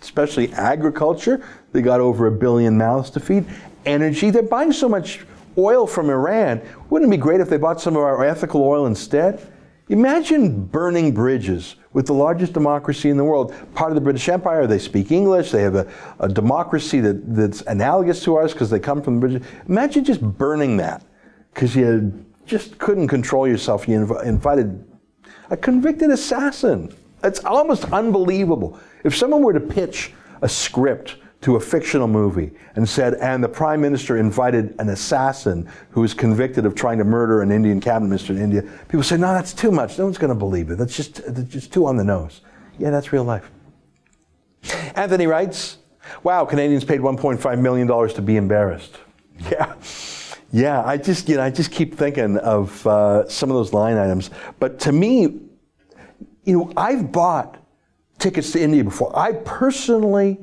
especially 0.00 0.52
agriculture. 0.52 1.44
They 1.72 1.82
got 1.82 2.00
over 2.00 2.26
a 2.26 2.32
billion 2.32 2.78
mouths 2.78 3.10
to 3.10 3.20
feed. 3.20 3.44
Energy, 3.84 4.30
they're 4.30 4.42
buying 4.42 4.72
so 4.72 4.88
much 4.88 5.20
oil 5.56 5.86
from 5.86 6.08
Iran. 6.08 6.62
Wouldn't 6.88 7.12
it 7.12 7.16
be 7.16 7.20
great 7.20 7.40
if 7.40 7.48
they 7.48 7.56
bought 7.56 7.80
some 7.80 7.96
of 7.96 8.02
our 8.02 8.24
ethical 8.24 8.62
oil 8.62 8.86
instead? 8.86 9.44
Imagine 9.88 10.66
burning 10.66 11.12
bridges 11.12 11.76
with 11.94 12.06
the 12.06 12.12
largest 12.12 12.52
democracy 12.52 13.08
in 13.08 13.16
the 13.16 13.24
world. 13.24 13.54
Part 13.74 13.90
of 13.90 13.94
the 13.94 14.00
British 14.02 14.28
Empire, 14.28 14.66
they 14.66 14.78
speak 14.78 15.10
English, 15.10 15.50
they 15.50 15.62
have 15.62 15.74
a, 15.74 15.90
a 16.20 16.28
democracy 16.28 17.00
that, 17.00 17.34
that's 17.34 17.62
analogous 17.62 18.22
to 18.24 18.36
ours 18.36 18.52
because 18.52 18.68
they 18.68 18.78
come 18.78 19.00
from 19.00 19.14
the 19.14 19.20
British. 19.20 19.48
Imagine 19.66 20.04
just 20.04 20.20
burning 20.20 20.76
that 20.76 21.02
because 21.54 21.74
you 21.74 22.24
just 22.44 22.78
couldn't 22.78 23.08
control 23.08 23.48
yourself. 23.48 23.88
You 23.88 24.00
inv- 24.00 24.24
invited 24.24 24.84
a 25.50 25.56
convicted 25.56 26.10
assassin. 26.10 26.94
It's 27.22 27.44
almost 27.44 27.84
unbelievable. 27.92 28.78
If 29.04 29.16
someone 29.16 29.42
were 29.42 29.52
to 29.52 29.60
pitch 29.60 30.12
a 30.42 30.48
script 30.48 31.16
to 31.40 31.56
a 31.56 31.60
fictional 31.60 32.08
movie 32.08 32.50
and 32.74 32.88
said, 32.88 33.14
and 33.14 33.42
the 33.42 33.48
prime 33.48 33.80
minister 33.80 34.16
invited 34.16 34.74
an 34.80 34.88
assassin 34.88 35.68
who 35.90 36.00
was 36.00 36.12
convicted 36.12 36.66
of 36.66 36.74
trying 36.74 36.98
to 36.98 37.04
murder 37.04 37.42
an 37.42 37.52
Indian 37.52 37.80
cabinet 37.80 38.08
minister 38.08 38.32
in 38.32 38.40
India, 38.40 38.62
people 38.88 39.02
say, 39.02 39.16
no, 39.16 39.32
that's 39.32 39.52
too 39.52 39.70
much. 39.70 39.98
No 39.98 40.04
one's 40.04 40.18
going 40.18 40.30
to 40.30 40.34
believe 40.34 40.70
it. 40.70 40.78
That's 40.78 40.96
just, 40.96 41.24
that's 41.32 41.48
just 41.48 41.72
too 41.72 41.86
on 41.86 41.96
the 41.96 42.04
nose. 42.04 42.40
Yeah, 42.78 42.90
that's 42.90 43.12
real 43.12 43.24
life. 43.24 43.50
Anthony 44.96 45.26
writes, 45.26 45.78
wow, 46.22 46.44
Canadians 46.44 46.84
paid 46.84 47.00
$1.5 47.00 47.60
million 47.60 47.86
to 47.86 48.22
be 48.22 48.36
embarrassed. 48.36 48.98
Yeah. 49.52 49.76
Yeah, 50.50 50.82
I 50.84 50.96
just 50.96 51.28
you 51.28 51.36
know 51.36 51.42
I 51.42 51.50
just 51.50 51.70
keep 51.70 51.94
thinking 51.94 52.38
of 52.38 52.86
uh, 52.86 53.28
some 53.28 53.50
of 53.50 53.56
those 53.56 53.72
line 53.72 53.98
items. 53.98 54.30
But 54.58 54.78
to 54.80 54.92
me, 54.92 55.40
you 56.44 56.58
know, 56.58 56.72
I've 56.76 57.12
bought 57.12 57.62
tickets 58.18 58.52
to 58.52 58.62
India 58.62 58.82
before. 58.82 59.16
I 59.16 59.32
personally, 59.32 60.38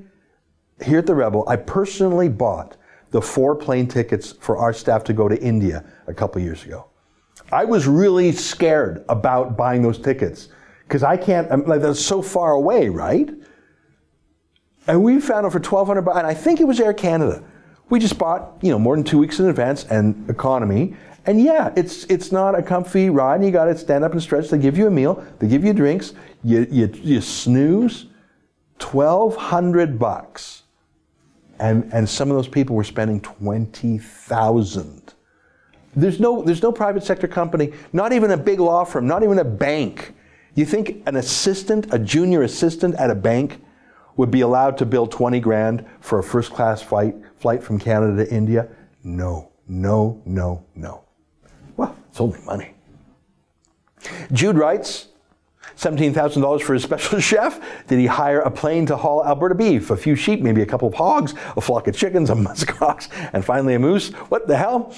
here 0.84 0.99
at 0.99 1.08
the 1.08 1.16
Rebel, 1.16 1.43
I 1.47 1.56
personally 1.56 2.30
bought 2.30 2.78
the 3.10 3.22
four 3.22 3.56
plane 3.56 3.88
tickets 3.88 4.34
for 4.34 4.58
our 4.58 4.74
staff 4.74 5.03
to 5.06 5.14
go 5.14 5.28
to 5.28 5.41
India 5.41 5.84
a 6.08 6.14
couple 6.14 6.41
years 6.41 6.64
ago. 6.64 6.88
I 7.51 7.66
was 7.66 7.88
really 7.88 8.32
scared 8.32 9.06
about 9.10 9.58
buying 9.58 9.82
those 9.82 9.97
tickets 9.97 10.49
because 10.88 11.01
I 11.01 11.18
can't. 11.18 11.51
I'm, 11.51 11.66
like 11.66 11.82
that's 11.82 11.99
so 11.99 12.22
far 12.22 12.51
away, 12.51 12.89
right? 12.89 13.30
And 14.88 15.03
we 15.03 15.20
found 15.20 15.47
it 15.47 15.51
for 15.51 15.60
twelve 15.60 15.88
hundred 15.88 16.03
bucks, 16.03 16.20
and 16.20 16.28
I 16.28 16.36
think 16.36 16.62
it 16.62 16.66
was 16.66 16.80
Air 16.80 16.93
Canada. 16.93 17.43
We 17.89 17.99
just 17.99 18.17
bought, 18.17 18.57
you 18.61 18.71
know, 18.71 18.79
more 18.79 18.95
than 18.95 19.03
two 19.03 19.17
weeks 19.17 19.39
in 19.39 19.47
advance 19.47 19.83
and 19.86 20.29
economy. 20.29 20.95
And 21.27 21.41
yeah, 21.41 21.73
it's 21.75 22.05
it's 22.05 22.31
not 22.31 22.57
a 22.57 22.61
comfy 22.61 23.09
ride. 23.09 23.43
You 23.43 23.51
got 23.51 23.65
to 23.65 23.77
stand 23.77 24.03
up 24.03 24.11
and 24.11 24.21
stretch. 24.21 24.49
They 24.49 24.57
give 24.57 24.77
you 24.77 24.88
a 24.88 24.91
meal. 24.91 25.25
They 25.39 25.47
give 25.47 25.63
you 25.63 25.73
drinks. 25.73 26.13
You 26.43 26.67
you, 26.69 26.91
you 26.93 27.21
snooze. 27.21 28.07
Twelve 28.77 29.36
hundred 29.36 29.97
bucks, 29.97 30.63
and 31.59 31.91
and 31.93 32.07
some 32.07 32.29
of 32.29 32.36
those 32.36 32.47
people 32.47 32.75
were 32.75 32.83
spending 32.83 33.21
twenty 33.21 33.97
thousand. 33.97 35.13
There's 35.95 36.19
no 36.19 36.43
there's 36.43 36.61
no 36.61 36.71
private 36.71 37.03
sector 37.03 37.27
company, 37.27 37.71
not 37.93 38.11
even 38.11 38.31
a 38.31 38.38
big 38.38 38.59
law 38.59 38.83
firm, 38.83 39.07
not 39.07 39.23
even 39.23 39.39
a 39.39 39.45
bank. 39.45 40.13
You 40.55 40.65
think 40.65 41.03
an 41.07 41.15
assistant, 41.15 41.88
a 41.93 41.99
junior 41.99 42.43
assistant 42.43 42.95
at 42.95 43.09
a 43.09 43.15
bank, 43.15 43.61
would 44.18 44.32
be 44.32 44.41
allowed 44.41 44.78
to 44.78 44.86
bill 44.86 45.07
20 45.07 45.39
grand 45.39 45.86
for 45.99 46.20
a 46.20 46.24
first 46.24 46.51
class 46.51 46.82
flight, 46.82 47.16
flight 47.38 47.63
from 47.63 47.80
Canada 47.80 48.26
to 48.26 48.34
India? 48.34 48.68
No, 49.03 49.51
no, 49.68 50.22
no, 50.26 50.66
no. 50.76 51.03
Well, 51.78 51.95
it's 52.09 52.22
only 52.22 52.39
money. 52.41 52.74
Jude 54.32 54.57
writes, 54.57 55.07
$17,000 55.78 56.61
for 56.61 56.74
his 56.74 56.84
special 56.84 57.20
chef? 57.22 57.59
Did 57.88 57.99
he 57.99 58.05
hire 58.05 58.39
a 58.39 58.51
plane 58.51 58.86
to 58.88 58.95
haul 58.95 59.26
Alberta 59.26 59.55
beef, 59.55 59.89
a 59.89 59.97
few 59.97 60.16
sheep, 60.16 60.41
maybe 60.41 60.61
a 60.61 60.66
couple 60.66 60.88
of 60.88 60.93
hogs, 60.93 61.34
a 61.57 61.61
flock 61.61 61.88
of 61.88 61.95
chickens, 61.95 62.30
a 62.30 62.36
musk 62.36 62.82
ox, 62.82 63.09
and 63.34 63.43
finally 63.43 63.76
a 63.76 63.80
moose? 63.80 64.11
What 64.30 64.47
the 64.47 64.57
hell? 64.57 64.93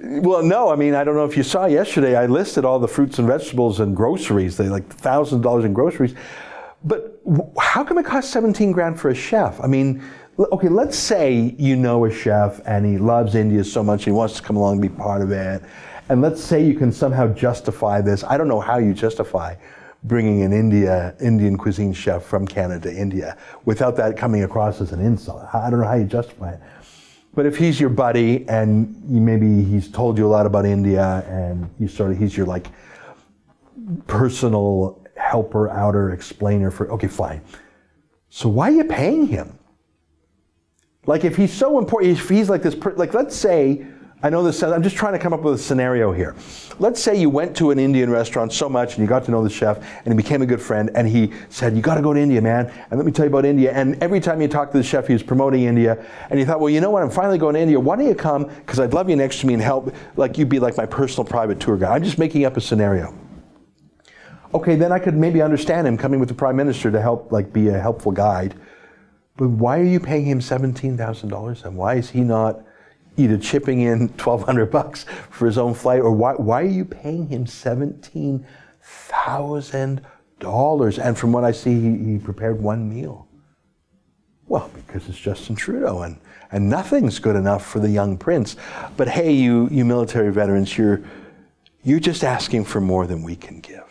Well, 0.00 0.42
no. 0.42 0.70
I 0.70 0.76
mean, 0.76 0.94
I 0.94 1.04
don't 1.04 1.14
know 1.14 1.24
if 1.24 1.36
you 1.36 1.42
saw 1.42 1.66
yesterday. 1.66 2.16
I 2.16 2.26
listed 2.26 2.64
all 2.64 2.78
the 2.78 2.88
fruits 2.88 3.18
and 3.18 3.28
vegetables 3.28 3.78
and 3.78 3.94
groceries. 3.94 4.56
They 4.56 4.68
like 4.68 4.88
thousand 4.88 5.42
dollars 5.42 5.64
in 5.64 5.72
groceries. 5.72 6.14
But 6.84 7.20
how 7.58 7.84
come 7.84 7.98
it 7.98 8.04
costs 8.04 8.32
17 8.32 8.72
grand 8.72 8.98
for 8.98 9.10
a 9.10 9.14
chef? 9.14 9.60
I 9.60 9.66
mean, 9.66 10.02
okay, 10.38 10.68
let's 10.68 10.96
say 10.96 11.54
you 11.58 11.76
know 11.76 12.04
a 12.04 12.12
chef 12.12 12.60
and 12.66 12.84
he 12.84 12.98
loves 12.98 13.34
India 13.34 13.62
so 13.64 13.82
much 13.82 14.04
he 14.04 14.10
wants 14.10 14.34
to 14.36 14.42
come 14.42 14.56
along 14.56 14.74
and 14.74 14.82
be 14.82 14.88
part 14.88 15.22
of 15.22 15.30
it. 15.30 15.62
And 16.08 16.20
let's 16.20 16.42
say 16.42 16.64
you 16.64 16.74
can 16.74 16.92
somehow 16.92 17.32
justify 17.32 18.00
this. 18.00 18.24
I 18.24 18.36
don't 18.36 18.48
know 18.48 18.60
how 18.60 18.78
you 18.78 18.92
justify 18.94 19.54
bringing 20.04 20.42
an 20.42 20.52
India 20.52 21.14
Indian 21.20 21.56
cuisine 21.56 21.92
chef 21.92 22.24
from 22.24 22.46
Canada 22.46 22.90
to 22.90 22.96
India 23.00 23.36
without 23.64 23.96
that 23.96 24.16
coming 24.16 24.42
across 24.42 24.80
as 24.80 24.92
an 24.92 25.00
insult. 25.00 25.42
I 25.54 25.70
don't 25.70 25.80
know 25.80 25.86
how 25.86 25.94
you 25.94 26.04
justify 26.04 26.54
it. 26.54 26.60
But 27.34 27.46
if 27.46 27.56
he's 27.56 27.80
your 27.80 27.88
buddy 27.88 28.46
and 28.48 29.02
maybe 29.08 29.64
he's 29.64 29.88
told 29.88 30.18
you 30.18 30.26
a 30.26 30.28
lot 30.28 30.44
about 30.44 30.66
India 30.66 31.24
and 31.28 31.70
you 31.78 31.88
sort 31.88 32.10
of 32.10 32.18
he's 32.18 32.36
your 32.36 32.46
like 32.46 32.66
personal 34.06 35.01
helper, 35.32 35.70
outer, 35.70 36.10
explainer 36.10 36.70
for, 36.70 36.90
okay, 36.92 37.08
fine. 37.08 37.40
So 38.28 38.50
why 38.50 38.68
are 38.68 38.74
you 38.74 38.84
paying 38.84 39.26
him? 39.26 39.58
Like 41.06 41.24
if 41.24 41.36
he's 41.36 41.52
so 41.52 41.78
important, 41.78 42.18
if 42.18 42.28
he's 42.28 42.50
like 42.50 42.62
this, 42.62 42.76
like 42.96 43.14
let's 43.14 43.34
say, 43.34 43.86
I 44.22 44.28
know 44.28 44.42
this, 44.44 44.62
I'm 44.62 44.82
just 44.82 44.94
trying 44.94 45.14
to 45.14 45.18
come 45.18 45.32
up 45.32 45.40
with 45.40 45.54
a 45.54 45.58
scenario 45.58 46.12
here. 46.12 46.36
Let's 46.78 47.02
say 47.02 47.18
you 47.18 47.30
went 47.30 47.56
to 47.56 47.70
an 47.70 47.78
Indian 47.78 48.10
restaurant 48.10 48.52
so 48.52 48.68
much 48.68 48.94
and 48.94 49.02
you 49.02 49.08
got 49.08 49.24
to 49.24 49.30
know 49.30 49.42
the 49.42 49.48
chef 49.48 49.78
and 50.04 50.12
he 50.12 50.14
became 50.14 50.42
a 50.42 50.46
good 50.46 50.60
friend 50.60 50.90
and 50.94 51.08
he 51.08 51.32
said, 51.48 51.74
you 51.74 51.80
got 51.80 51.94
to 51.94 52.02
go 52.02 52.12
to 52.12 52.20
India, 52.20 52.42
man. 52.42 52.70
And 52.90 53.00
let 53.00 53.06
me 53.06 53.10
tell 53.10 53.24
you 53.24 53.30
about 53.30 53.46
India. 53.46 53.72
And 53.72 54.00
every 54.02 54.20
time 54.20 54.42
you 54.42 54.48
talked 54.48 54.72
to 54.72 54.78
the 54.78 54.84
chef, 54.84 55.06
he 55.06 55.14
was 55.14 55.22
promoting 55.22 55.62
India. 55.62 56.04
And 56.28 56.38
you 56.38 56.44
thought, 56.44 56.60
well, 56.60 56.68
you 56.68 56.82
know 56.82 56.90
what? 56.90 57.02
I'm 57.02 57.10
finally 57.10 57.38
going 57.38 57.54
to 57.54 57.60
India. 57.60 57.80
Why 57.80 57.96
don't 57.96 58.06
you 58.06 58.14
come? 58.14 58.44
Because 58.44 58.78
I'd 58.78 58.92
love 58.92 59.08
you 59.08 59.16
next 59.16 59.40
to 59.40 59.46
me 59.46 59.54
and 59.54 59.62
help, 59.62 59.94
like 60.16 60.36
you'd 60.36 60.50
be 60.50 60.60
like 60.60 60.76
my 60.76 60.86
personal 60.86 61.24
private 61.24 61.58
tour 61.58 61.78
guide. 61.78 61.96
I'm 61.96 62.04
just 62.04 62.18
making 62.18 62.44
up 62.44 62.58
a 62.58 62.60
scenario 62.60 63.16
okay, 64.54 64.76
then 64.76 64.92
I 64.92 64.98
could 64.98 65.14
maybe 65.14 65.42
understand 65.42 65.86
him 65.86 65.96
coming 65.96 66.20
with 66.20 66.28
the 66.28 66.34
prime 66.34 66.56
minister 66.56 66.90
to 66.90 67.00
help, 67.00 67.32
like, 67.32 67.52
be 67.52 67.68
a 67.68 67.78
helpful 67.78 68.12
guide. 68.12 68.54
But 69.36 69.48
why 69.48 69.78
are 69.78 69.84
you 69.84 70.00
paying 70.00 70.26
him 70.26 70.40
seventeen 70.40 70.96
thousand 70.96 71.30
dollars, 71.30 71.64
and 71.64 71.76
why 71.76 71.94
is 71.94 72.10
he 72.10 72.20
not 72.20 72.62
either 73.16 73.38
chipping 73.38 73.80
in 73.80 74.08
twelve 74.16 74.42
hundred 74.42 74.70
bucks 74.70 75.04
for 75.30 75.46
his 75.46 75.58
own 75.58 75.74
flight, 75.74 76.00
or 76.00 76.12
why 76.12 76.34
why 76.34 76.62
are 76.62 76.66
you 76.66 76.84
paying 76.84 77.28
him 77.28 77.46
seventeen 77.46 78.46
thousand 78.82 80.02
dollars? 80.38 80.98
And 80.98 81.16
from 81.16 81.32
what 81.32 81.44
I 81.44 81.52
see, 81.52 81.80
he, 81.80 82.12
he 82.12 82.18
prepared 82.18 82.60
one 82.60 82.88
meal. 82.88 83.26
Well, 84.48 84.70
because 84.74 85.08
it's 85.08 85.18
Justin 85.18 85.56
Trudeau, 85.56 86.02
and, 86.02 86.18
and 86.50 86.68
nothing's 86.68 87.18
good 87.18 87.36
enough 87.36 87.64
for 87.64 87.78
the 87.78 87.88
young 87.88 88.18
prince. 88.18 88.56
But 88.98 89.08
hey, 89.08 89.32
you, 89.32 89.66
you 89.70 89.84
military 89.84 90.30
veterans, 90.30 90.76
you're, 90.76 91.00
you're 91.84 92.00
just 92.00 92.22
asking 92.22 92.64
for 92.66 92.78
more 92.78 93.06
than 93.06 93.22
we 93.22 93.34
can 93.34 93.60
give. 93.60 93.81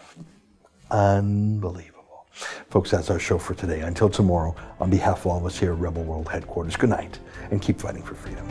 Unbelievable. 0.91 2.25
Folks, 2.69 2.91
that's 2.91 3.09
our 3.09 3.19
show 3.19 3.37
for 3.37 3.53
today. 3.53 3.79
Until 3.81 4.09
tomorrow, 4.09 4.55
on 4.79 4.89
behalf 4.89 5.21
of 5.21 5.27
all 5.27 5.37
of 5.37 5.45
us 5.45 5.57
here 5.57 5.71
at 5.71 5.79
Rebel 5.79 6.03
World 6.03 6.29
Headquarters, 6.29 6.75
good 6.75 6.89
night 6.89 7.19
and 7.49 7.61
keep 7.61 7.79
fighting 7.79 8.03
for 8.03 8.15
freedom. 8.15 8.47